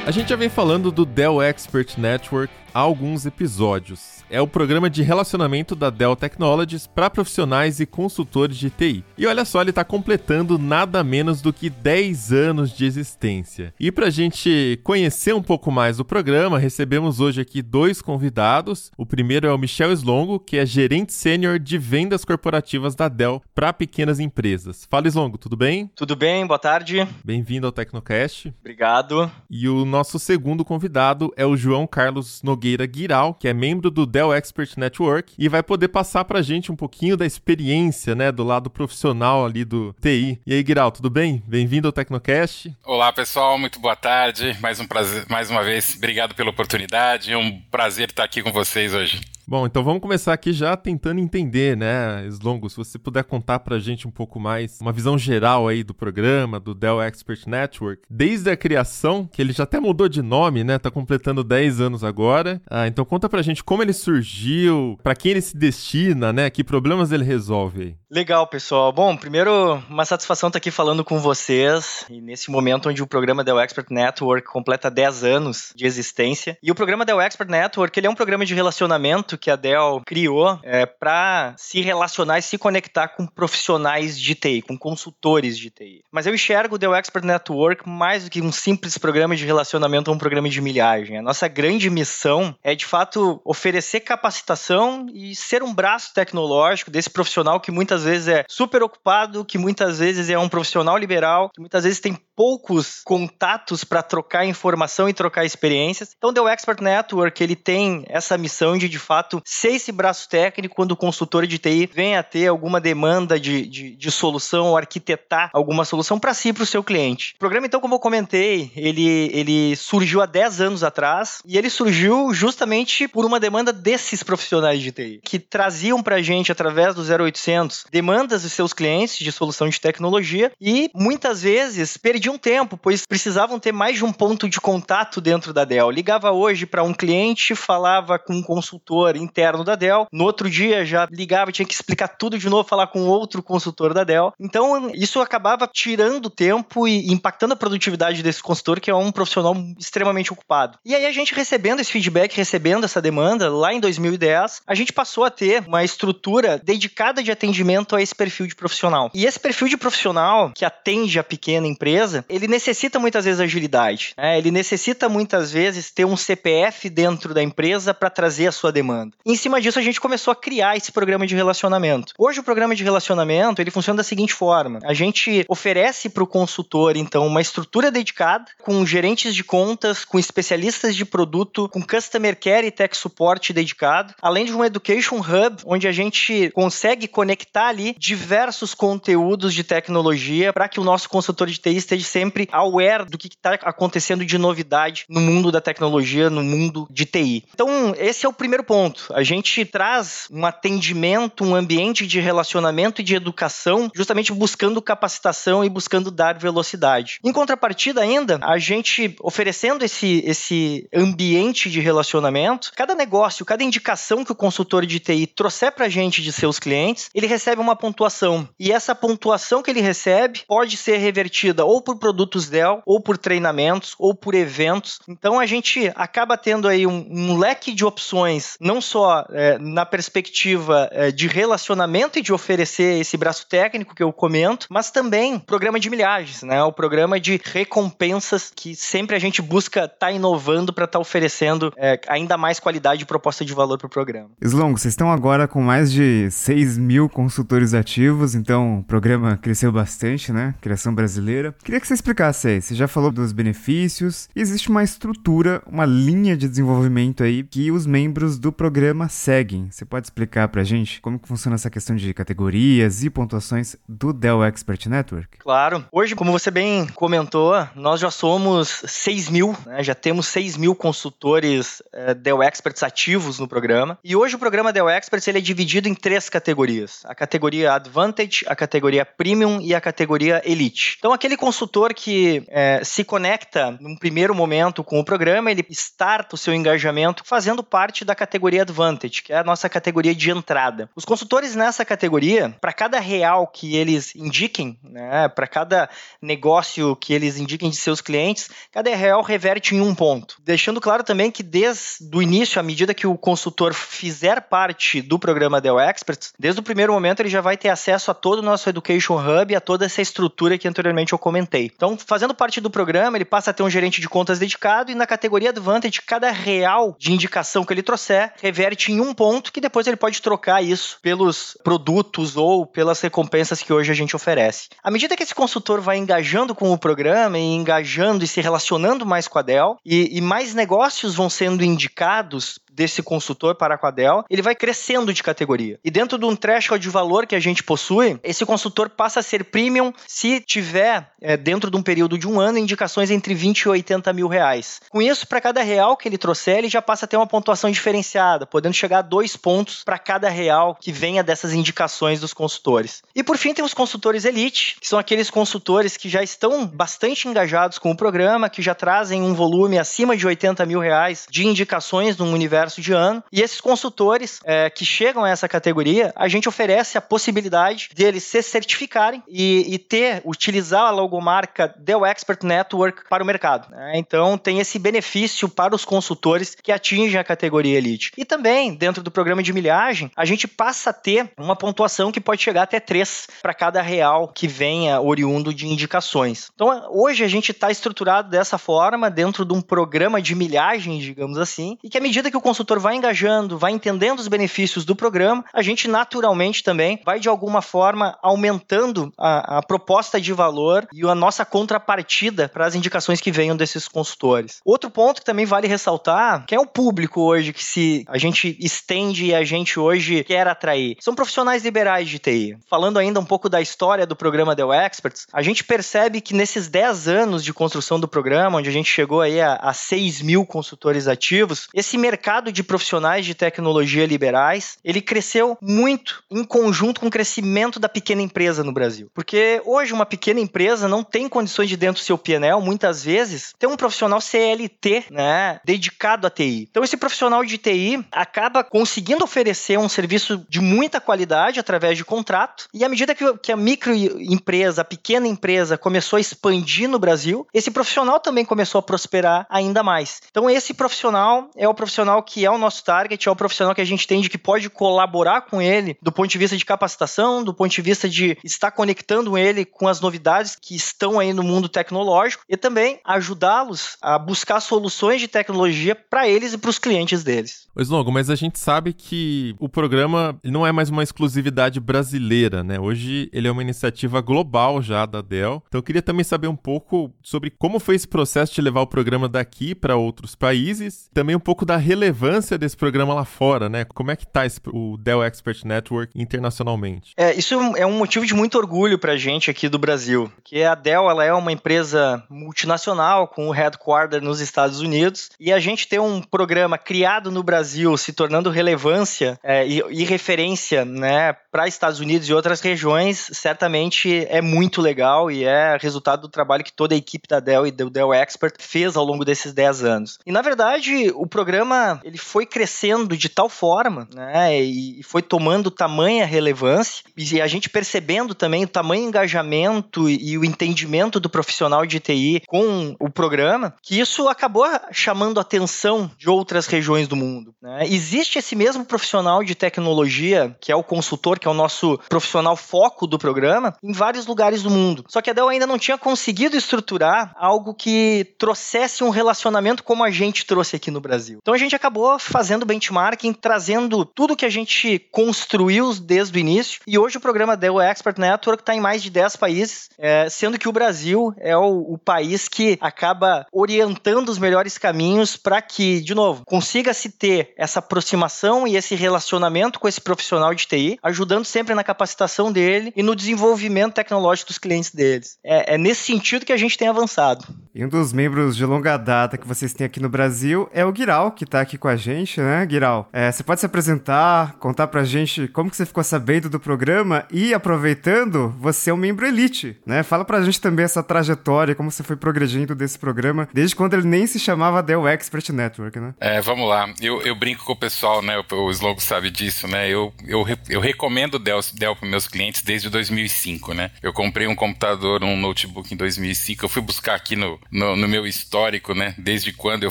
A 0.05 0.11
gente 0.11 0.30
já 0.30 0.37
vem 0.37 0.48
falando 0.48 0.91
do 0.91 1.05
Dell 1.05 1.41
Expert 1.41 1.97
Network 1.97 2.52
há 2.74 2.80
alguns 2.80 3.24
episódios 3.24 4.22
é 4.32 4.41
o 4.41 4.46
programa 4.46 4.88
de 4.88 5.02
relacionamento 5.02 5.77
da 5.77 5.91
Dell 5.91 6.16
Technologies 6.16 6.86
para 6.86 7.10
profissionais 7.10 7.80
e 7.80 7.86
consultores 7.86 8.56
de 8.56 8.70
TI. 8.70 9.05
E 9.19 9.27
olha 9.27 9.44
só, 9.44 9.61
ele 9.61 9.69
está 9.69 9.84
completando 9.84 10.58
nada 10.58 11.05
menos 11.05 11.42
do 11.42 11.52
que 11.52 11.69
10 11.69 12.33
anos 12.33 12.74
de 12.74 12.86
existência. 12.86 13.74
E 13.78 13.92
para 13.92 14.06
a 14.06 14.11
gente 14.11 14.80
conhecer 14.83 15.34
um 15.34 15.42
pouco 15.42 15.70
mais 15.70 15.98
do 15.98 16.05
programa, 16.05 16.58
recebemos 16.58 17.20
hoje 17.20 17.42
aqui 17.42 17.61
dois 17.61 18.00
convidados. 18.00 18.91
O 18.97 19.05
primeiro 19.05 19.47
é 19.47 19.52
o 19.52 19.58
Michel 19.58 19.92
Slongo, 19.92 20.41
que 20.41 20.56
é 20.56 20.64
gerente 20.64 21.12
sênior 21.12 21.58
de 21.58 21.77
vendas 21.77 22.24
corporativas 22.24 22.94
da 22.94 23.08
Dell 23.08 23.42
para 23.55 23.70
pequenas 23.70 24.19
empresas. 24.19 24.89
Fala, 24.91 25.08
Slongo, 25.08 25.36
tudo 25.36 25.58
bem? 25.58 25.91
Tudo 25.94 26.17
bem, 26.17 26.46
boa 26.46 26.58
tarde. 26.58 27.06
Bem-vindo 27.22 27.67
ao 27.67 27.72
Tecnocast. 27.72 28.50
Obrigado. 28.61 29.30
E 29.50 29.69
o 29.69 29.84
nosso 29.84 30.19
segundo 30.19 30.64
convidado 30.64 31.30
é 31.36 31.44
o 31.44 31.55
João 31.55 31.86
Carlos 31.86 32.42
Nogueira 32.42 32.86
Guiral, 32.86 33.34
que 33.34 33.46
é 33.46 33.52
membro 33.52 33.91
do 33.91 34.06
Dell 34.06 34.22
Dell 34.23 34.33
Expert 34.33 34.77
Network 34.77 35.34
e 35.37 35.48
vai 35.48 35.62
poder 35.62 35.89
passar 35.89 36.25
pra 36.25 36.42
gente 36.42 36.70
um 36.70 36.77
pouquinho 36.77 37.17
da 37.17 37.27
experiência, 37.27 38.15
né, 38.15 38.31
do 38.31 38.45
lado 38.45 38.70
profissional 38.70 39.45
ali 39.45 39.64
do 39.64 39.92
TI. 40.01 40.41
E 40.47 40.55
aí, 40.55 40.64
Giral, 40.64 40.92
tudo 40.92 41.11
bem? 41.11 41.42
Bem-vindo 41.45 41.89
ao 41.89 41.92
Tecnocast. 41.92 42.73
Olá, 42.84 43.12
pessoal, 43.12 43.59
muito 43.59 43.81
boa 43.81 43.97
tarde. 43.97 44.56
Mais 44.61 44.79
um 44.79 44.87
prazer, 44.87 45.25
mais 45.29 45.51
uma 45.51 45.64
vez, 45.64 45.97
obrigado 45.97 46.37
pela 46.37 46.51
oportunidade. 46.51 47.33
É 47.33 47.37
um 47.37 47.61
prazer 47.70 48.11
estar 48.11 48.23
aqui 48.23 48.42
com 48.42 48.53
vocês 48.53 48.95
hoje. 48.95 49.20
Bom, 49.53 49.67
então 49.67 49.84
vamos 49.84 50.00
começar 50.00 50.33
aqui 50.33 50.50
já 50.50 50.75
tentando 50.78 51.20
entender, 51.20 51.77
né, 51.77 52.27
Slongo, 52.28 52.70
se 52.70 52.77
você 52.78 52.98
puder 52.98 53.22
contar 53.22 53.58
pra 53.58 53.78
gente 53.78 54.08
um 54.08 54.11
pouco 54.11 54.41
mais, 54.41 54.81
uma 54.81 54.95
visão 54.95 55.19
geral 55.19 55.69
aí 55.69 55.84
do 55.84 55.92
programa, 55.92 56.58
do 56.58 56.75
Dell 56.75 57.03
Expert 57.03 57.47
Network, 57.47 58.00
desde 58.08 58.48
a 58.48 58.56
criação, 58.56 59.28
que 59.30 59.42
ele 59.42 59.53
já 59.53 59.64
até 59.64 59.78
mudou 59.78 60.08
de 60.08 60.23
nome, 60.23 60.64
né, 60.64 60.78
tá 60.78 60.91
completando 60.91 61.45
10 61.45 61.83
anos 61.83 62.03
agora. 62.03 62.62
Ah, 62.67 62.89
então 62.89 63.05
conta 63.05 63.28
pra 63.28 63.42
gente 63.42 63.62
como 63.62 63.83
ele 63.83 63.92
surgiu, 63.92 64.98
para 65.03 65.14
quem 65.14 65.33
ele 65.33 65.42
se 65.42 65.55
destina, 65.55 66.33
né, 66.33 66.48
que 66.48 66.64
problemas 66.64 67.12
ele 67.12 67.23
resolve 67.23 67.83
aí. 67.83 67.95
Legal, 68.14 68.46
pessoal. 68.46 68.92
Bom, 68.92 69.16
primeiro, 69.16 69.82
uma 69.88 70.05
satisfação 70.05 70.48
estar 70.48 70.58
aqui 70.58 70.70
falando 70.70 71.02
com 71.02 71.18
vocês, 71.18 72.05
e 72.10 72.20
nesse 72.20 72.50
momento 72.50 72.90
onde 72.90 73.02
o 73.02 73.06
programa 73.06 73.42
Dell 73.42 73.58
Expert 73.58 73.86
Network 73.89 74.46
completa 74.46 74.90
10 74.90 75.24
anos 75.24 75.73
de 75.74 75.86
existência. 75.86 76.58
E 76.62 76.70
o 76.70 76.74
programa 76.74 77.06
Dell 77.06 77.22
Expert 77.22 77.48
Network, 77.48 77.98
ele 77.98 78.06
é 78.06 78.11
um 78.11 78.14
programa 78.14 78.45
de 78.45 78.55
relacionamento 78.55 79.39
que 79.39 79.51
a 79.51 79.56
Dell 79.56 80.02
criou 80.05 80.61
é, 80.62 80.84
para 80.84 81.55
se 81.56 81.80
relacionar 81.80 82.39
e 82.39 82.42
se 82.42 82.58
conectar 82.58 83.08
com 83.08 83.27
profissionais 83.27 84.20
de 84.20 84.34
TI, 84.34 84.61
com 84.61 84.77
consultores 84.77 85.56
de 85.56 85.70
TI. 85.70 86.05
Mas 86.12 86.27
eu 86.27 86.34
enxergo 86.34 86.74
o 86.74 86.78
Dell 86.78 86.95
Expert 86.95 87.24
Network 87.24 87.89
mais 87.89 88.24
do 88.24 88.30
que 88.30 88.42
um 88.42 88.52
simples 88.52 88.98
programa 88.98 89.34
de 89.34 89.46
relacionamento 89.46 90.11
ou 90.11 90.14
um 90.14 90.20
programa 90.20 90.51
de 90.51 90.61
milhagem. 90.61 91.17
A 91.17 91.22
nossa 91.22 91.48
grande 91.48 91.89
missão 91.89 92.55
é, 92.62 92.74
de 92.74 92.84
fato, 92.84 93.40
oferecer 93.42 94.01
capacitação 94.01 95.06
e 95.14 95.34
ser 95.34 95.62
um 95.62 95.72
braço 95.72 96.12
tecnológico 96.12 96.90
desse 96.90 97.08
profissional 97.08 97.58
que 97.58 97.70
muitas 97.70 98.02
vezes 98.05 98.29
é 98.29 98.45
super 98.48 98.83
ocupado, 98.83 99.45
que 99.45 99.58
muitas 99.58 99.98
vezes 99.98 100.29
é 100.29 100.39
um 100.39 100.48
profissional 100.48 100.96
liberal, 100.96 101.51
que 101.55 101.61
muitas 101.61 101.85
vezes 101.85 102.01
tem 102.01 102.18
poucos 102.36 103.02
contatos 103.05 103.85
para 103.85 104.02
trocar 104.02 104.45
informação 104.45 105.08
e 105.08 105.14
trocar 105.14 105.45
experiências. 105.45 106.14
Então, 106.17 106.33
o 106.45 106.48
Expert 106.48 106.80
Network 106.80 107.42
ele 107.42 107.55
tem 107.55 108.05
essa 108.08 108.36
missão 108.36 108.77
de, 108.77 108.89
de 108.89 108.98
fato, 108.98 109.23
fato 109.23 109.42
ser 109.45 109.73
esse 109.73 109.92
braço 109.92 110.29
técnico 110.29 110.74
quando 110.74 110.92
o 110.92 110.96
consultor 110.96 111.46
de 111.46 111.58
TI 111.58 111.89
vem 111.92 112.17
a 112.17 112.23
ter 112.23 112.48
alguma 112.48 112.80
demanda 112.80 113.39
de, 113.39 113.67
de, 113.67 113.96
de 113.96 114.11
solução 114.11 114.69
ou 114.69 114.77
arquitetar 114.77 115.51
alguma 115.52 115.84
solução 115.84 116.19
para 116.19 116.34
si 116.34 116.48
e 116.48 116.52
para 116.52 116.63
o 116.63 116.67
seu 116.67 116.83
cliente. 116.83 117.34
O 117.36 117.39
programa, 117.39 117.67
então, 117.67 117.80
como 117.80 117.95
eu 117.95 118.01
comentei, 118.01 118.73
ele, 118.74 119.30
ele 119.33 119.77
surgiu 119.77 120.20
há 120.20 120.27
10 120.27 120.61
anos 120.61 120.83
atrás 120.83 121.42
e 121.46 121.57
ele 121.57 121.70
surgiu 121.70 122.33
justamente 122.34 123.07
por 123.07 123.24
uma 123.24 123.39
demanda 123.39 123.73
desses 123.73 124.23
profissionais 124.23 124.80
de 124.80 124.92
TI, 124.92 125.20
que 125.23 125.39
traziam 125.39 126.02
para 126.02 126.17
a 126.17 126.23
gente, 126.23 126.51
através 126.51 126.95
do 126.95 127.02
0800, 127.02 127.84
demandas 127.92 128.43
dos 128.43 128.53
seus 128.53 128.73
clientes 128.73 129.19
de 129.19 129.31
solução 129.31 129.69
de 129.69 129.79
tecnologia 129.79 130.50
e 130.58 130.91
muitas 130.94 131.43
vezes 131.43 131.99
perdiam 131.99 132.38
tempo, 132.38 132.79
pois 132.79 133.05
precisavam 133.05 133.61
ter 133.61 133.70
mais 133.70 133.97
de 133.97 134.05
um 134.05 134.12
ponto 134.12 134.49
de 134.49 134.58
contato 134.58 135.20
dentro 135.20 135.53
da 135.53 135.64
Dell. 135.67 135.91
Ligava 135.91 136.32
hoje 136.32 136.64
para 136.64 136.82
um 136.82 136.94
cliente, 136.94 137.55
falava 137.55 138.19
com 138.19 138.32
um 138.32 138.43
consultor 138.43 139.14
interno 139.14 139.62
da 139.62 139.75
Dell. 139.75 140.06
No 140.11 140.25
outro 140.25 140.49
dia 140.49 140.87
já 140.87 141.06
ligava, 141.11 141.52
tinha 141.52 141.67
que 141.67 141.75
explicar 141.75 142.08
tudo 142.08 142.38
de 142.38 142.49
novo, 142.49 142.67
falar 142.67 142.87
com 142.87 143.05
outro 143.05 143.43
consultor 143.43 143.93
da 143.93 144.05
Dell. 144.05 144.32
Então 144.41 144.91
isso 144.94 145.20
acabava 145.20 145.69
tirando 145.70 146.31
tempo 146.31 146.88
e 146.88 147.12
impactando 147.12 147.52
a 147.52 147.56
produtividade 147.56 148.23
desse 148.23 148.43
consultor, 148.43 148.81
que 148.81 148.91
é 148.91 148.94
um 148.94 149.12
profissional 149.12 149.55
extremamente 149.79 150.32
ocupado. 150.32 150.79
E 150.82 150.94
aí 150.94 151.05
a 151.05 151.12
gente 151.12 151.35
recebendo 151.35 151.81
esse 151.81 151.93
feedback, 151.93 152.35
recebendo 152.35 152.85
essa 152.85 153.02
demanda, 153.02 153.50
lá 153.50 153.75
em 153.75 153.81
2010, 153.81 154.62
a 154.67 154.75
gente 154.75 154.94
passou 154.94 155.25
a 155.25 155.31
ter 155.31 155.62
uma 155.67 155.85
estrutura 155.85 156.58
dedicada 156.64 157.23
de 157.23 157.31
atendimento 157.31 157.81
a 157.97 158.03
esse 158.03 158.15
perfil 158.15 158.47
de 158.47 158.55
profissional. 158.55 159.11
E 159.15 159.25
esse 159.26 159.38
perfil 159.38 159.69
de 159.69 159.76
profissional 159.76 160.53
que 160.55 160.65
atende 160.65 161.19
a 161.19 161.25
pequena 161.25 161.67
empresa, 161.67 162.25
ele 162.29 162.47
necessita 162.47 162.99
muitas 162.99 163.25
vezes 163.25 163.41
agilidade. 163.41 164.15
Né? 164.17 164.38
Ele 164.38 164.50
necessita 164.50 165.09
muitas 165.09 165.50
vezes 165.50 165.91
ter 165.91 166.05
um 166.05 166.17
CPF 166.17 166.88
dentro 166.88 167.35
da 167.35 167.43
empresa 167.43 167.93
para 167.93 168.11
trazer 168.11 168.47
a 168.47 168.53
sua 168.53 168.70
demanda 168.70 168.93
demanda. 168.93 169.12
E 169.25 169.32
em 169.32 169.37
cima 169.37 169.61
disso, 169.61 169.79
a 169.79 169.82
gente 169.82 170.00
começou 170.00 170.32
a 170.32 170.37
criar 170.37 170.76
esse 170.76 170.93
programa 170.93 171.26
de 171.26 171.35
relacionamento. 171.35 172.12
Hoje, 172.19 172.41
o 172.41 172.43
programa 172.43 172.75
de 172.75 172.85
relacionamento 172.85 173.62
ele 173.62 173.70
funciona 173.70 173.99
da 173.99 174.05
seguinte 174.05 174.35
forma: 174.35 174.81
a 174.85 174.93
gente 174.93 175.44
oferece 175.49 176.09
para 176.09 176.23
o 176.23 176.26
consultor, 176.26 176.97
então, 176.97 177.26
uma 177.26 177.41
estrutura 177.41 177.91
dedicada 177.91 178.44
com 178.62 178.85
gerentes 178.85 179.35
de 179.35 179.44
contas, 179.44 180.05
com 180.05 180.19
especialistas 180.19 180.94
de 180.94 181.05
produto, 181.05 181.69
com 181.69 181.82
customer 181.82 182.37
care 182.38 182.67
e 182.67 182.70
tech 182.70 182.97
support 182.97 183.53
dedicado, 183.53 184.14
além 184.20 184.44
de 184.44 184.55
um 184.55 184.64
education 184.64 185.17
hub 185.17 185.62
onde 185.64 185.88
a 185.88 185.93
gente 185.93 186.50
consegue 186.50 187.06
conectar 187.06 187.69
ali 187.72 187.96
diversos 187.99 188.75
conteúdos 188.75 189.52
de 189.52 189.64
tecnologia 189.64 190.52
para 190.52 190.69
que 190.69 190.78
o 190.78 190.84
nosso 190.84 191.08
consultor 191.08 191.49
de 191.49 191.58
TI 191.58 191.76
esteja 191.76 192.05
sempre 192.05 192.49
aware 192.52 193.06
do 193.06 193.19
que 193.19 193.28
está 193.28 193.55
acontecendo 193.55 194.25
de 194.25 194.38
novidade 194.38 195.05
no 195.08 195.20
mundo 195.20 195.50
da 195.50 195.60
tecnologia, 195.60 196.31
no 196.31 196.43
mundo 196.43 196.87
de 196.90 197.05
TI. 197.05 197.44
Então, 197.52 197.94
esse 197.99 198.25
é 198.25 198.28
o 198.28 198.32
primeiro 198.32 198.62
ponto. 198.62 199.08
A 199.12 199.22
gente 199.22 199.64
traz 199.64 200.28
um 200.31 200.44
atendimento, 200.44 201.44
um 201.44 201.54
ambiente 201.54 202.06
de 202.06 202.20
relacionamento 202.20 203.00
e 203.00 203.04
de 203.04 203.14
educação, 203.14 203.90
justamente 203.94 204.32
buscando 204.32 204.82
capacitação 204.82 205.64
e 205.64 205.68
buscando 205.68 206.10
dar 206.10 206.38
velocidade. 206.38 207.18
Em 207.25 207.32
contrapartida, 207.32 208.02
ainda, 208.02 208.38
a 208.42 208.58
gente 208.58 209.16
oferecendo 209.20 209.84
esse, 209.84 210.22
esse 210.26 210.88
ambiente 210.94 211.70
de 211.70 211.80
relacionamento, 211.80 212.72
cada 212.76 212.94
negócio, 212.94 213.44
cada 213.44 213.64
indicação 213.64 214.25
que 214.25 214.32
o 214.32 214.36
consultor 214.36 214.84
de 214.84 215.00
TI 215.00 215.26
trouxer 215.26 215.72
para 215.72 215.86
a 215.86 215.88
gente 215.88 216.22
de 216.22 216.32
seus 216.32 216.58
clientes, 216.58 217.08
ele 217.14 217.26
recebe 217.26 217.51
uma 217.60 217.76
pontuação. 217.76 218.49
E 218.58 218.72
essa 218.72 218.94
pontuação 218.94 219.62
que 219.62 219.70
ele 219.70 219.81
recebe 219.81 220.43
pode 220.46 220.76
ser 220.76 220.96
revertida 220.96 221.64
ou 221.64 221.81
por 221.82 221.96
produtos 221.96 222.49
Dell, 222.49 222.82
ou 222.87 223.00
por 223.00 223.19
treinamentos, 223.19 223.94
ou 223.99 224.14
por 224.14 224.34
eventos. 224.34 225.00
Então 225.08 225.38
a 225.38 225.46
gente 225.46 225.93
acaba 225.94 226.37
tendo 226.37 226.69
aí 226.69 226.87
um, 226.87 227.06
um 227.10 227.38
leque 227.38 227.72
de 227.72 227.84
opções, 227.84 228.56
não 228.60 228.81
só 228.81 229.25
é, 229.31 229.58
na 229.58 229.84
perspectiva 229.84 230.88
é, 230.93 231.10
de 231.10 231.26
relacionamento 231.26 232.19
e 232.19 232.22
de 232.22 232.32
oferecer 232.32 233.00
esse 233.00 233.16
braço 233.16 233.46
técnico 233.46 233.94
que 233.94 234.02
eu 234.02 234.12
comento, 234.12 234.66
mas 234.70 234.90
também 234.90 235.38
programa 235.38 235.78
de 235.78 235.90
milhagens, 235.90 236.43
né? 236.43 236.62
O 236.62 236.72
programa 236.72 237.20
de 237.20 237.40
recompensas 237.44 238.52
que 238.54 238.75
sempre 238.75 239.16
a 239.16 239.19
gente 239.19 239.43
busca 239.43 239.84
estar 239.84 239.96
tá 239.99 240.12
inovando 240.12 240.72
para 240.72 240.84
estar 240.84 240.99
tá 240.99 241.00
oferecendo 241.00 241.72
é, 241.76 242.00
ainda 242.08 242.37
mais 242.37 242.58
qualidade 242.58 243.02
e 243.02 243.06
proposta 243.06 243.44
de 243.44 243.52
valor 243.52 243.78
para 243.78 243.87
o 243.87 243.90
programa. 243.90 244.31
Slongo, 244.40 244.78
vocês 244.78 244.93
estão 244.93 245.10
agora 245.10 245.46
com 245.46 245.60
mais 245.60 245.93
de 245.93 246.31
6 246.31 246.78
mil 246.78 247.08
consultores 247.08 247.41
consultores 247.42 247.74
ativos, 247.74 248.34
então 248.34 248.78
o 248.78 248.84
programa 248.84 249.36
cresceu 249.36 249.72
bastante, 249.72 250.32
né? 250.32 250.54
Criação 250.60 250.94
brasileira. 250.94 251.54
Queria 251.64 251.80
que 251.80 251.86
você 251.86 251.94
explicasse 251.94 252.46
aí, 252.46 252.62
você 252.62 252.74
já 252.74 252.86
falou 252.86 253.10
dos 253.10 253.32
benefícios, 253.32 254.28
existe 254.34 254.68
uma 254.68 254.84
estrutura, 254.84 255.60
uma 255.66 255.84
linha 255.84 256.36
de 256.36 256.48
desenvolvimento 256.48 257.24
aí 257.24 257.42
que 257.42 257.70
os 257.72 257.84
membros 257.84 258.38
do 258.38 258.52
programa 258.52 259.08
seguem. 259.08 259.68
Você 259.70 259.84
pode 259.84 260.06
explicar 260.06 260.48
pra 260.48 260.62
gente 260.62 261.00
como 261.00 261.18
que 261.18 261.26
funciona 261.26 261.56
essa 261.56 261.68
questão 261.68 261.96
de 261.96 262.14
categorias 262.14 263.02
e 263.02 263.10
pontuações 263.10 263.76
do 263.88 264.12
Dell 264.12 264.44
Expert 264.44 264.86
Network? 264.86 265.38
Claro. 265.38 265.84
Hoje, 265.90 266.14
como 266.14 266.30
você 266.30 266.50
bem 266.50 266.86
comentou, 266.86 267.54
nós 267.74 267.98
já 267.98 268.10
somos 268.10 268.82
6 268.86 269.30
mil, 269.30 269.56
né? 269.66 269.82
já 269.82 269.94
temos 269.94 270.26
6 270.28 270.56
mil 270.56 270.76
consultores 270.76 271.82
é, 271.92 272.14
Dell 272.14 272.42
Experts 272.42 272.84
ativos 272.84 273.40
no 273.40 273.48
programa. 273.48 273.98
E 274.04 274.14
hoje 274.14 274.36
o 274.36 274.38
programa 274.38 274.72
Dell 274.72 274.88
Experts 274.88 275.26
ele 275.26 275.38
é 275.38 275.40
dividido 275.40 275.88
em 275.88 275.94
três 275.94 276.28
categorias: 276.28 277.02
a 277.04 277.14
categoria 277.14 277.31
Advantage, 277.73 278.44
a 278.46 278.55
categoria 278.55 279.05
Premium 279.05 279.61
e 279.61 279.75
a 279.75 279.81
categoria 279.81 280.43
Elite. 280.44 280.96
Então, 280.99 281.12
aquele 281.12 281.37
consultor 281.37 281.94
que 281.94 282.44
é, 282.49 282.82
se 282.84 283.05
conecta 283.05 283.76
num 283.81 283.96
primeiro 283.96 284.34
momento 284.34 284.84
com 284.84 285.00
o 285.00 285.05
programa, 285.05 285.50
ele 285.50 285.64
starta 285.70 286.34
o 286.34 286.38
seu 286.38 286.55
engajamento 286.55 287.23
fazendo 287.25 287.62
parte 287.62 288.05
da 288.05 288.14
categoria 288.14 288.62
Advantage, 288.62 289.23
que 289.23 289.32
é 289.32 289.38
a 289.38 289.44
nossa 289.44 289.69
categoria 289.69 290.14
de 290.14 290.31
entrada. 290.31 290.90
Os 290.94 291.05
consultores 291.05 291.55
nessa 291.55 291.84
categoria, 291.84 292.55
para 292.61 292.73
cada 292.73 293.00
real 293.00 293.46
que 293.46 293.76
eles 293.76 294.14
indiquem, 294.14 294.78
né, 294.82 295.28
para 295.28 295.46
cada 295.46 295.88
negócio 296.20 296.94
que 296.96 297.14
eles 297.14 297.38
indiquem 297.38 297.70
de 297.70 297.76
seus 297.76 298.00
clientes, 298.00 298.50
cada 298.70 298.94
real 298.94 299.23
reverte 299.23 299.75
em 299.75 299.81
um 299.81 299.94
ponto. 299.94 300.37
Deixando 300.44 300.81
claro 300.81 301.02
também 301.02 301.31
que 301.31 301.43
desde 301.43 302.14
o 302.14 302.23
início, 302.23 302.61
à 302.61 302.62
medida 302.62 302.94
que 302.94 303.06
o 303.06 303.17
consultor 303.17 303.73
fizer 303.75 304.43
parte 304.43 305.00
do 305.00 305.19
programa 305.19 305.61
Dell 305.61 305.81
Experts, 305.81 306.32
desde 306.38 306.61
o 306.61 306.62
primeiro 306.62 306.93
momento 306.93 307.21
ele 307.22 307.28
já 307.28 307.40
vai 307.40 307.56
ter 307.56 307.69
acesso 307.69 308.10
a 308.10 308.14
todo 308.14 308.40
o 308.40 308.42
nosso 308.42 308.69
Education 308.69 309.16
Hub 309.16 309.52
e 309.52 309.56
a 309.56 309.60
toda 309.60 309.86
essa 309.86 310.02
estrutura 310.02 310.58
que 310.58 310.69
anteriormente 310.69 311.12
eu 311.12 311.19
comentei. 311.19 311.70
Então, 311.74 311.96
fazendo 311.96 312.34
parte 312.34 312.60
do 312.60 312.70
programa, 312.70 313.16
ele 313.16 313.24
passa 313.24 313.50
a 313.50 313.54
ter 313.54 313.62
um 313.62 313.70
gerente 313.70 314.00
de 314.00 314.08
contas 314.08 314.38
dedicado 314.38 314.90
e 314.90 314.94
na 314.94 315.06
categoria 315.06 315.50
Advantage, 315.50 316.02
cada 316.02 316.30
real 316.30 316.96
de 316.98 317.12
indicação 317.12 317.64
que 317.64 317.72
ele 317.72 317.82
trouxer 317.82 318.32
reverte 318.40 318.92
em 318.92 319.00
um 319.00 319.14
ponto 319.14 319.52
que 319.52 319.60
depois 319.60 319.86
ele 319.86 319.96
pode 319.96 320.20
trocar 320.20 320.62
isso 320.62 320.98
pelos 321.02 321.56
produtos 321.62 322.36
ou 322.36 322.66
pelas 322.66 323.00
recompensas 323.00 323.62
que 323.62 323.72
hoje 323.72 323.90
a 323.90 323.94
gente 323.94 324.16
oferece. 324.16 324.68
À 324.82 324.90
medida 324.90 325.16
que 325.16 325.22
esse 325.22 325.34
consultor 325.34 325.80
vai 325.80 325.96
engajando 325.96 326.54
com 326.54 326.72
o 326.72 326.78
programa 326.78 327.38
e 327.38 327.54
engajando 327.54 328.25
e 328.25 328.28
se 328.28 328.40
relacionando 328.40 329.06
mais 329.06 329.28
com 329.28 329.38
a 329.38 329.42
Dell 329.42 329.76
e, 329.84 330.16
e 330.16 330.20
mais 330.20 330.54
negócios 330.54 331.14
vão 331.14 331.30
sendo 331.30 331.64
indicados 331.64 332.58
desse 332.72 333.02
consultor 333.02 333.54
para 333.54 333.74
a 333.74 333.78
Quadel, 333.78 334.24
ele 334.30 334.42
vai 334.42 334.54
crescendo 334.54 335.12
de 335.12 335.22
categoria. 335.22 335.78
E 335.84 335.90
dentro 335.90 336.19
de 336.19 336.24
um 336.24 336.34
threshold 336.34 336.82
de 336.82 336.88
valor 336.88 337.26
que 337.26 337.34
a 337.34 337.40
gente 337.40 337.62
possui, 337.62 338.19
esse 338.22 338.44
consultor 338.44 338.88
passa 338.88 339.20
a 339.20 339.22
ser 339.22 339.44
premium 339.44 339.92
se 340.06 340.40
tiver, 340.40 341.10
é, 341.20 341.36
dentro 341.36 341.70
de 341.70 341.76
um 341.76 341.82
período 341.82 342.19
de 342.19 342.26
um 342.26 342.40
ano, 342.40 342.58
indicações 342.58 343.10
entre 343.10 343.34
20 343.34 343.60
e 343.60 343.69
80 343.69 344.12
mil 344.12 344.28
reais. 344.28 344.80
Com 344.90 345.02
isso, 345.02 345.26
para 345.26 345.40
cada 345.40 345.62
real 345.62 345.96
que 345.96 346.08
ele 346.08 346.19
trouxer, 346.19 346.58
ele 346.58 346.69
já 346.69 346.80
passa 346.80 347.04
a 347.04 347.08
ter 347.08 347.16
uma 347.16 347.26
pontuação 347.26 347.70
diferenciada, 347.70 348.46
podendo 348.46 348.75
chegar 348.75 348.98
a 348.98 349.02
dois 349.02 349.36
pontos 349.36 349.82
para 349.84 349.98
cada 349.98 350.28
real 350.28 350.76
que 350.80 350.92
venha 350.92 351.22
dessas 351.22 351.52
indicações 351.52 352.20
dos 352.20 352.32
consultores. 352.32 353.02
E 353.14 353.22
por 353.22 353.36
fim, 353.36 353.54
tem 353.54 353.64
os 353.64 353.75
consultores 353.75 354.25
elite, 354.25 354.76
que 354.80 354.88
são 354.88 354.98
aqueles 354.98 355.30
consultores 355.30 355.96
que 355.96 356.08
já 356.08 356.22
estão 356.22 356.66
bastante 356.66 357.28
engajados 357.28 357.78
com 357.78 357.90
o 357.90 357.96
programa, 357.96 358.48
que 358.48 358.62
já 358.62 358.75
trazem 358.75 359.22
um 359.22 359.34
volume 359.34 359.78
acima 359.78 360.16
de 360.16 360.26
80 360.26 360.64
mil 360.66 360.80
reais 360.80 361.26
de 361.30 361.46
indicações 361.46 362.16
no 362.16 362.26
universo 362.26 362.62
de 362.70 362.93
ano. 362.93 363.23
E 363.32 363.41
esses 363.41 363.61
consultores 363.61 364.41
é, 364.44 364.70
que 364.70 364.85
chegam 364.85 365.25
a 365.25 365.31
essa 365.31 365.49
categoria, 365.49 366.12
a 366.14 366.29
gente 366.29 366.49
oferece 366.49 366.97
a 366.97 367.00
possibilidade 367.00 367.91
deles 367.94 368.23
se 368.23 368.43
certificarem 368.43 369.23
e, 369.29 369.75
e 369.75 369.79
ter, 369.79 370.23
utilizar 370.25 370.82
a 370.82 370.91
logomarca 370.91 371.75
Dell 371.79 372.06
Expert 372.06 372.44
Network 372.44 373.09
para 373.09 373.23
o 373.23 373.26
mercado. 373.26 373.70
Né? 373.70 373.93
Então 373.97 374.38
tem 374.38 374.59
esse 374.59 374.79
benefício 374.79 375.49
para 375.49 375.75
os 375.75 375.85
consultores 375.85 376.55
que 376.55 376.73
atingem 376.73 377.19
a 377.19 377.25
categoria 377.25 377.79
Elite. 377.79 378.12
E 378.17 378.25
também, 378.25 378.75
dentro 378.75 379.03
do 379.03 379.11
programa 379.11 379.43
de 379.43 379.53
milhagem, 379.53 380.11
a 380.17 380.25
gente 380.25 380.47
passa 380.47 380.91
a 380.91 380.93
ter 380.93 381.32
uma 381.37 381.56
pontuação 381.56 382.12
que 382.12 382.20
pode 382.20 382.43
chegar 382.43 382.62
até 382.62 382.79
3 382.79 383.29
para 383.43 383.55
cada 383.55 383.82
real 383.82 384.29
que 384.29 384.47
venha 384.47 385.00
oriundo 385.00 385.53
de 385.53 385.67
indicações. 385.67 386.50
Então 386.55 386.88
hoje 386.91 387.25
a 387.25 387.29
gente 387.29 387.53
está 387.53 387.70
estruturado 387.70 388.31
dessa 388.31 388.59
forma, 388.59 389.11
dentro 389.11 389.44
de 389.44 389.53
um 389.53 389.61
programa 389.61 390.20
de 390.20 390.35
milhagem, 390.35 390.99
digamos 390.99 391.38
assim, 391.38 391.79
e 391.82 391.88
que 391.88 391.99
à 391.99 392.00
medida 392.00 392.31
que 392.31 392.37
o 392.37 392.41
consultor 392.52 392.78
vai 392.78 392.96
engajando, 392.96 393.56
vai 393.56 393.72
entendendo 393.72 394.19
os 394.19 394.28
benefícios 394.28 394.84
do 394.84 394.94
programa, 394.94 395.43
a 395.54 395.62
gente 395.62 395.88
naturalmente 395.88 396.62
também 396.62 397.00
vai 397.02 397.19
de 397.19 397.26
alguma 397.26 397.62
forma 397.62 398.19
aumentando 398.20 399.10
a, 399.19 399.56
a 399.56 399.62
proposta 399.62 400.20
de 400.20 400.34
valor 400.34 400.87
e 400.93 401.02
a 401.08 401.14
nossa 401.14 401.46
contrapartida 401.46 402.50
para 402.50 402.66
as 402.66 402.75
indicações 402.75 403.22
que 403.22 403.32
venham 403.32 403.56
desses 403.56 403.88
consultores. 403.88 404.60
Outro 404.66 404.90
ponto 404.90 405.22
que 405.22 405.25
também 405.25 405.46
vale 405.46 405.66
ressaltar, 405.66 406.44
que 406.44 406.54
é 406.54 406.60
o 406.60 406.66
público 406.66 407.22
hoje 407.22 407.54
que 407.54 407.64
se 407.64 408.04
a 408.06 408.19
gente 408.19 408.54
estende 408.60 409.25
e 409.25 409.34
a 409.34 409.43
gente 409.44 409.81
hoje 409.81 410.22
quer 410.22 410.46
atrair, 410.46 410.99
são 411.00 411.14
profissionais 411.14 411.64
liberais 411.64 412.06
de 412.06 412.19
TI. 412.19 412.58
Falando 412.69 412.99
ainda 412.99 413.19
um 413.19 413.25
pouco 413.25 413.49
da 413.49 413.62
história 413.62 414.06
do 414.06 414.14
programa 414.14 414.54
Dell 414.54 414.75
Experts, 414.75 415.26
a 415.32 415.40
gente 415.40 415.64
percebe 415.64 416.20
que 416.20 416.34
nesses 416.34 416.69
10 416.69 417.08
anos 417.08 417.43
de 417.43 417.54
construção 417.54 417.99
do 417.99 418.06
programa, 418.06 418.58
onde 418.58 418.69
a 418.69 418.72
gente 418.72 418.90
chegou 418.90 419.22
aí 419.22 419.40
a, 419.40 419.54
a 419.54 419.72
6 419.72 420.20
mil 420.20 420.44
consultores 420.44 421.08
ativos, 421.08 421.69
esse 421.72 421.96
mercado 421.96 422.41
mercado 422.42 422.52
de 422.52 422.62
profissionais 422.64 423.24
de 423.24 423.34
tecnologia 423.34 424.06
liberais, 424.06 424.78
ele 424.84 425.00
cresceu 425.00 425.56
muito 425.60 426.24
em 426.30 426.42
conjunto 426.42 427.00
com 427.00 427.06
o 427.06 427.10
crescimento 427.10 427.78
da 427.78 427.88
pequena 427.88 428.22
empresa 428.22 428.64
no 428.64 428.72
Brasil. 428.72 429.08
Porque 429.14 429.62
hoje 429.64 429.92
uma 429.92 430.06
pequena 430.06 430.40
empresa 430.40 430.88
não 430.88 431.04
tem 431.04 431.28
condições 431.28 431.68
de 431.68 431.76
dentro 431.76 432.02
do 432.02 432.04
seu 432.04 432.18
PNL, 432.18 432.60
muitas 432.60 433.04
vezes, 433.04 433.54
ter 433.58 433.66
um 433.66 433.76
profissional 433.76 434.20
CLT, 434.20 435.04
né, 435.10 435.60
dedicado 435.64 436.26
à 436.26 436.30
TI. 436.30 436.66
Então 436.70 436.82
esse 436.82 436.96
profissional 436.96 437.44
de 437.44 437.58
TI 437.58 438.04
acaba 438.10 438.64
conseguindo 438.64 439.24
oferecer 439.24 439.78
um 439.78 439.88
serviço 439.88 440.44
de 440.48 440.60
muita 440.60 441.00
qualidade 441.00 441.60
através 441.60 441.96
de 441.96 442.04
contrato, 442.04 442.68
e 442.74 442.84
à 442.84 442.88
medida 442.88 443.14
que, 443.14 443.38
que 443.38 443.52
a 443.52 443.56
microempresa, 443.56 444.82
a 444.82 444.84
pequena 444.84 445.28
empresa 445.28 445.78
começou 445.78 446.16
a 446.16 446.20
expandir 446.20 446.88
no 446.88 446.98
Brasil, 446.98 447.46
esse 447.52 447.70
profissional 447.70 448.18
também 448.18 448.44
começou 448.44 448.78
a 448.78 448.82
prosperar 448.82 449.46
ainda 449.48 449.82
mais. 449.82 450.20
Então 450.30 450.48
esse 450.50 450.74
profissional 450.74 451.50
é 451.56 451.68
o 451.68 451.74
profissional 451.74 452.22
que 452.22 452.31
que 452.32 452.46
é 452.46 452.50
o 452.50 452.56
nosso 452.56 452.82
target, 452.82 453.29
é 453.29 453.31
o 453.31 453.37
profissional 453.37 453.75
que 453.75 453.81
a 453.82 453.84
gente 453.84 454.05
entende 454.05 454.31
que 454.31 454.38
pode 454.38 454.70
colaborar 454.70 455.43
com 455.43 455.61
ele 455.61 455.99
do 456.00 456.11
ponto 456.11 456.31
de 456.31 456.38
vista 456.38 456.56
de 456.56 456.64
capacitação, 456.64 457.45
do 457.45 457.52
ponto 457.52 457.71
de 457.71 457.83
vista 457.83 458.09
de 458.09 458.38
estar 458.42 458.71
conectando 458.71 459.37
ele 459.37 459.66
com 459.66 459.87
as 459.87 460.00
novidades 460.00 460.56
que 460.59 460.75
estão 460.75 461.21
aí 461.21 461.35
no 461.35 461.42
mundo 461.42 461.68
tecnológico 461.68 462.42
e 462.49 462.56
também 462.56 462.99
ajudá-los 463.04 463.99
a 464.00 464.18
buscar 464.18 464.61
soluções 464.61 465.21
de 465.21 465.28
tecnologia 465.28 465.95
para 465.95 466.26
eles 466.26 466.54
e 466.54 466.59
para 466.59 466.71
os 466.71 466.78
clientes 466.78 467.23
deles. 467.23 467.68
Pois 467.75 467.90
Longo, 467.90 468.11
mas 468.11 468.30
a 468.30 468.35
gente 468.35 468.59
sabe 468.59 468.95
que 468.95 469.54
o 469.61 469.68
programa 469.68 470.38
não 470.42 470.66
é 470.66 470.73
mais 470.73 470.88
uma 470.88 471.02
exclusividade 471.02 471.80
brasileira, 471.80 472.64
né? 472.64 472.80
Hoje 472.80 473.28
ele 473.30 473.47
é 473.47 473.52
uma 473.52 473.62
iniciativa 473.62 474.23
global 474.23 474.80
já 474.80 475.04
da 475.04 475.21
Dell. 475.21 475.62
Então 475.68 475.78
eu 475.78 475.83
queria 475.83 476.02
também 476.02 476.25
saber 476.25 476.49
um 476.49 476.56
pouco 476.56 477.12
sobre 477.23 477.50
como 477.50 477.78
foi 477.78 477.95
esse 477.95 478.09
processo 478.09 478.54
de 478.54 478.62
levar 478.62 478.80
o 478.80 478.87
programa 478.87 479.28
daqui 479.28 479.75
para 479.75 479.97
outros 479.97 480.35
países, 480.35 481.11
também 481.12 481.37
um 481.37 481.40
pouco 481.40 481.66
da 481.66 481.76
relevância 481.76 482.22
relevância 482.23 482.57
desse 482.57 482.76
programa 482.76 483.12
lá 483.12 483.25
fora, 483.25 483.69
né? 483.69 483.85
Como 483.85 484.11
é 484.11 484.17
que 484.17 484.26
tá 484.26 484.47
esse, 484.47 484.61
o 484.69 484.97
Dell 484.97 485.25
Expert 485.25 485.64
Network 485.64 486.12
internacionalmente? 486.14 487.12
É, 487.17 487.35
isso 487.35 487.55
é 487.76 487.85
um 487.85 487.99
motivo 487.99 488.25
de 488.25 488.33
muito 488.33 488.57
orgulho 488.57 488.99
pra 488.99 489.17
gente 489.17 489.50
aqui 489.50 489.69
do 489.69 489.79
Brasil, 489.79 490.31
porque 490.37 490.62
a 490.62 490.75
Dell 490.75 491.11
ela 491.11 491.25
é 491.25 491.33
uma 491.33 491.50
empresa 491.50 492.23
multinacional 492.31 493.26
com 493.26 493.49
o 493.49 493.50
headquarter 493.50 494.23
nos 494.23 494.41
Estados 494.41 494.81
Unidos 494.81 495.31
e 495.41 495.52
a 495.52 495.59
gente 495.59 495.88
ter 495.88 496.00
um 496.00 496.23
programa 496.23 496.79
criado 496.79 497.31
no 497.31 497.43
Brasil 497.43 497.97
se 497.97 498.12
tornando 498.12 498.50
relevância 498.50 499.38
é, 499.43 499.67
e, 499.67 499.83
e 499.91 500.05
referência, 500.05 500.85
né, 500.85 501.35
para 501.50 501.67
Estados 501.67 501.99
Unidos 501.99 502.29
e 502.29 502.33
outras 502.33 502.61
regiões, 502.61 503.31
certamente 503.33 504.26
é 504.29 504.41
muito 504.41 504.81
legal 504.81 505.31
e 505.31 505.45
é 505.45 505.76
resultado 505.81 506.23
do 506.23 506.29
trabalho 506.29 506.64
que 506.64 506.73
toda 506.73 506.95
a 506.95 506.99
equipe 506.99 507.29
da 507.29 507.41
Dell 507.41 507.67
e 507.67 507.71
do 507.71 507.91
Dell 507.91 508.14
Expert 508.14 508.55
fez 508.59 508.97
ao 508.97 509.05
longo 509.05 509.25
desses 509.25 509.52
10 509.52 509.85
anos. 509.85 510.19
E 510.25 510.31
na 510.31 510.41
verdade, 510.41 511.11
o 511.14 511.26
programa 511.26 512.00
ele 512.12 512.19
foi 512.19 512.45
crescendo 512.45 513.16
de 513.16 513.28
tal 513.31 513.49
forma, 513.49 514.07
né, 514.14 514.61
e 514.61 515.02
foi 515.02 515.23
tomando 515.23 515.71
tamanha 515.71 516.26
relevância, 516.26 517.02
e 517.16 517.40
a 517.40 517.47
gente 517.47 517.71
percebendo 517.71 518.35
também 518.35 518.64
o 518.64 518.69
tamanho 518.69 519.09
engajamento 519.09 520.09
e 520.09 520.37
o 520.37 520.45
entendimento 520.45 521.19
do 521.19 521.31
profissional 521.31 521.87
de 521.87 521.99
TI 521.99 522.42
com 522.47 522.95
o 523.00 523.09
programa, 523.09 523.75
que 523.83 523.99
isso 523.99 524.28
acabou 524.28 524.66
chamando 524.92 525.38
a 525.38 525.40
atenção 525.40 526.11
de 526.19 526.28
outras 526.28 526.66
regiões 526.66 527.09
do 527.09 527.16
mundo. 527.16 527.54
Né? 527.62 527.87
Existe 527.87 528.38
esse 528.38 528.54
mesmo 528.54 528.85
profissional 528.85 529.42
de 529.42 529.54
tecnologia, 529.54 530.54
que 530.61 530.71
é 530.71 530.76
o 530.76 530.85
consultor, 530.85 531.38
que 531.38 531.49
é 531.49 531.50
o 531.50 531.54
nosso 531.54 531.99
profissional 532.09 532.57
foco 532.57 533.07
do 533.07 533.19
programa, 533.19 533.75
em 533.83 533.92
vários 533.92 534.26
lugares 534.26 534.62
do 534.62 534.71
mundo. 534.71 535.04
Só 535.09 535.23
que 535.23 535.31
a 535.31 535.33
Dell 535.33 535.49
ainda 535.49 535.66
não 535.66 535.78
tinha 535.78 535.97
conseguido 535.97 536.57
estruturar 536.57 537.35
algo 537.38 537.75
que 537.75 538.35
trouxesse 538.38 539.02
um 539.02 539.11
relacionamento 539.11 539.83
como 539.83 540.04
a 540.04 540.11
gente 540.11 540.45
trouxe 540.45 540.76
aqui 540.76 540.90
no 540.90 541.00
Brasil. 541.00 541.38
Então 541.40 541.54
a 541.54 541.59
gente 541.59 541.75
acabou 541.75 542.01
fazendo 542.18 542.66
benchmarking, 542.66 543.32
trazendo 543.32 544.04
tudo 544.04 544.37
que 544.37 544.44
a 544.44 544.50
gente 544.50 544.99
construiu 545.11 545.94
desde 545.94 546.37
o 546.37 546.40
início. 546.40 546.80
E 546.87 546.99
hoje 546.99 547.16
o 547.16 547.21
programa 547.21 547.56
Dell 547.56 547.80
Expert 547.80 548.18
Network 548.18 548.62
está 548.62 548.75
em 548.75 548.80
mais 548.80 549.02
de 549.02 549.11
10 549.11 549.37
países, 549.37 549.88
é, 549.99 550.28
sendo 550.28 550.59
que 550.59 550.68
o 550.68 550.73
Brasil 550.73 551.35
é 551.38 551.56
o, 551.56 551.94
o 551.94 551.99
país 551.99 552.49
que 552.49 552.78
acaba 552.80 553.47
orientando 553.52 554.28
os 554.28 554.38
melhores 554.38 554.78
caminhos 554.78 555.37
para 555.37 555.61
que, 555.61 556.00
de 556.00 556.14
novo, 556.14 556.42
consiga-se 556.44 557.11
ter 557.11 557.52
essa 557.56 557.78
aproximação 557.78 558.66
e 558.66 558.76
esse 558.76 558.94
relacionamento 558.94 559.78
com 559.78 559.88
esse 559.88 560.00
profissional 560.00 560.54
de 560.54 560.66
TI, 560.66 560.99
ajudando 561.02 561.44
sempre 561.44 561.75
na 561.75 561.85
capacitação 561.85 562.52
dele 562.52 562.92
e 562.97 563.02
no 563.02 563.16
desenvolvimento 563.16 563.94
tecnológico 563.94 564.49
dos 564.49 564.59
clientes 564.59 564.92
deles. 564.92 565.38
É, 565.44 565.75
é 565.75 565.78
nesse 565.78 566.02
sentido 566.02 566.47
que 566.47 566.52
a 566.52 566.56
gente 566.56 566.78
tem 566.78 566.88
avançado. 566.88 567.47
E 567.75 567.85
um 567.85 567.88
dos 567.88 568.12
membros 568.12 568.56
de 568.56 568.64
longa 568.66 568.97
data 568.97 569.38
que 569.38 569.47
vocês 569.47 569.73
têm 569.73 569.87
aqui 569.87 570.00
no 570.00 570.09
Brasil 570.09 570.68
é 570.73 570.85
o 570.85 570.94
Giral, 570.94 571.32
que 571.32 571.44
está 571.44 571.61
aqui 571.61 571.78
com 571.82 571.88
a 571.88 571.96
gente, 571.96 572.40
né, 572.40 572.64
Giral? 572.70 573.08
É, 573.12 573.30
você 573.30 573.42
pode 573.42 573.58
se 573.58 573.66
apresentar, 573.66 574.52
contar 574.60 574.86
pra 574.86 575.02
gente 575.02 575.48
como 575.48 575.68
que 575.68 575.76
você 575.76 575.84
ficou 575.84 576.04
sabendo 576.04 576.48
do 576.48 576.60
programa 576.60 577.26
e, 577.28 577.52
aproveitando, 577.52 578.54
você 578.60 578.90
é 578.90 578.94
um 578.94 578.96
membro 578.96 579.26
elite, 579.26 579.76
né? 579.84 580.04
Fala 580.04 580.24
pra 580.24 580.40
gente 580.42 580.60
também 580.60 580.84
essa 580.84 581.02
trajetória, 581.02 581.74
como 581.74 581.90
você 581.90 582.04
foi 582.04 582.14
progredindo 582.14 582.72
desse 582.72 582.96
programa, 582.96 583.48
desde 583.52 583.74
quando 583.74 583.94
ele 583.94 584.06
nem 584.06 584.28
se 584.28 584.38
chamava 584.38 584.80
Dell 584.80 585.08
Expert 585.08 585.50
Network, 585.50 585.98
né? 585.98 586.14
É, 586.20 586.40
vamos 586.40 586.68
lá. 586.68 586.88
Eu, 587.00 587.20
eu 587.22 587.34
brinco 587.34 587.64
com 587.64 587.72
o 587.72 587.76
pessoal, 587.76 588.22
né? 588.22 588.38
O, 588.38 588.54
o 588.54 588.70
Slogo 588.70 589.00
sabe 589.00 589.28
disso, 589.28 589.66
né? 589.66 589.88
Eu, 589.88 590.12
eu, 590.24 590.46
eu 590.68 590.80
recomendo 590.80 591.36
Dell, 591.36 591.58
Dell 591.74 591.96
para 591.96 592.08
meus 592.08 592.28
clientes 592.28 592.62
desde 592.62 592.88
2005, 592.90 593.74
né? 593.74 593.90
Eu 594.00 594.12
comprei 594.12 594.46
um 594.46 594.54
computador, 594.54 595.24
um 595.24 595.36
notebook 595.36 595.92
em 595.92 595.96
2005. 595.96 596.64
Eu 596.64 596.68
fui 596.68 596.80
buscar 596.80 597.16
aqui 597.16 597.34
no, 597.34 597.58
no, 597.72 597.96
no 597.96 598.06
meu 598.06 598.24
histórico, 598.24 598.94
né? 598.94 599.16
Desde 599.18 599.52
quando 599.52 599.82
eu 599.82 599.90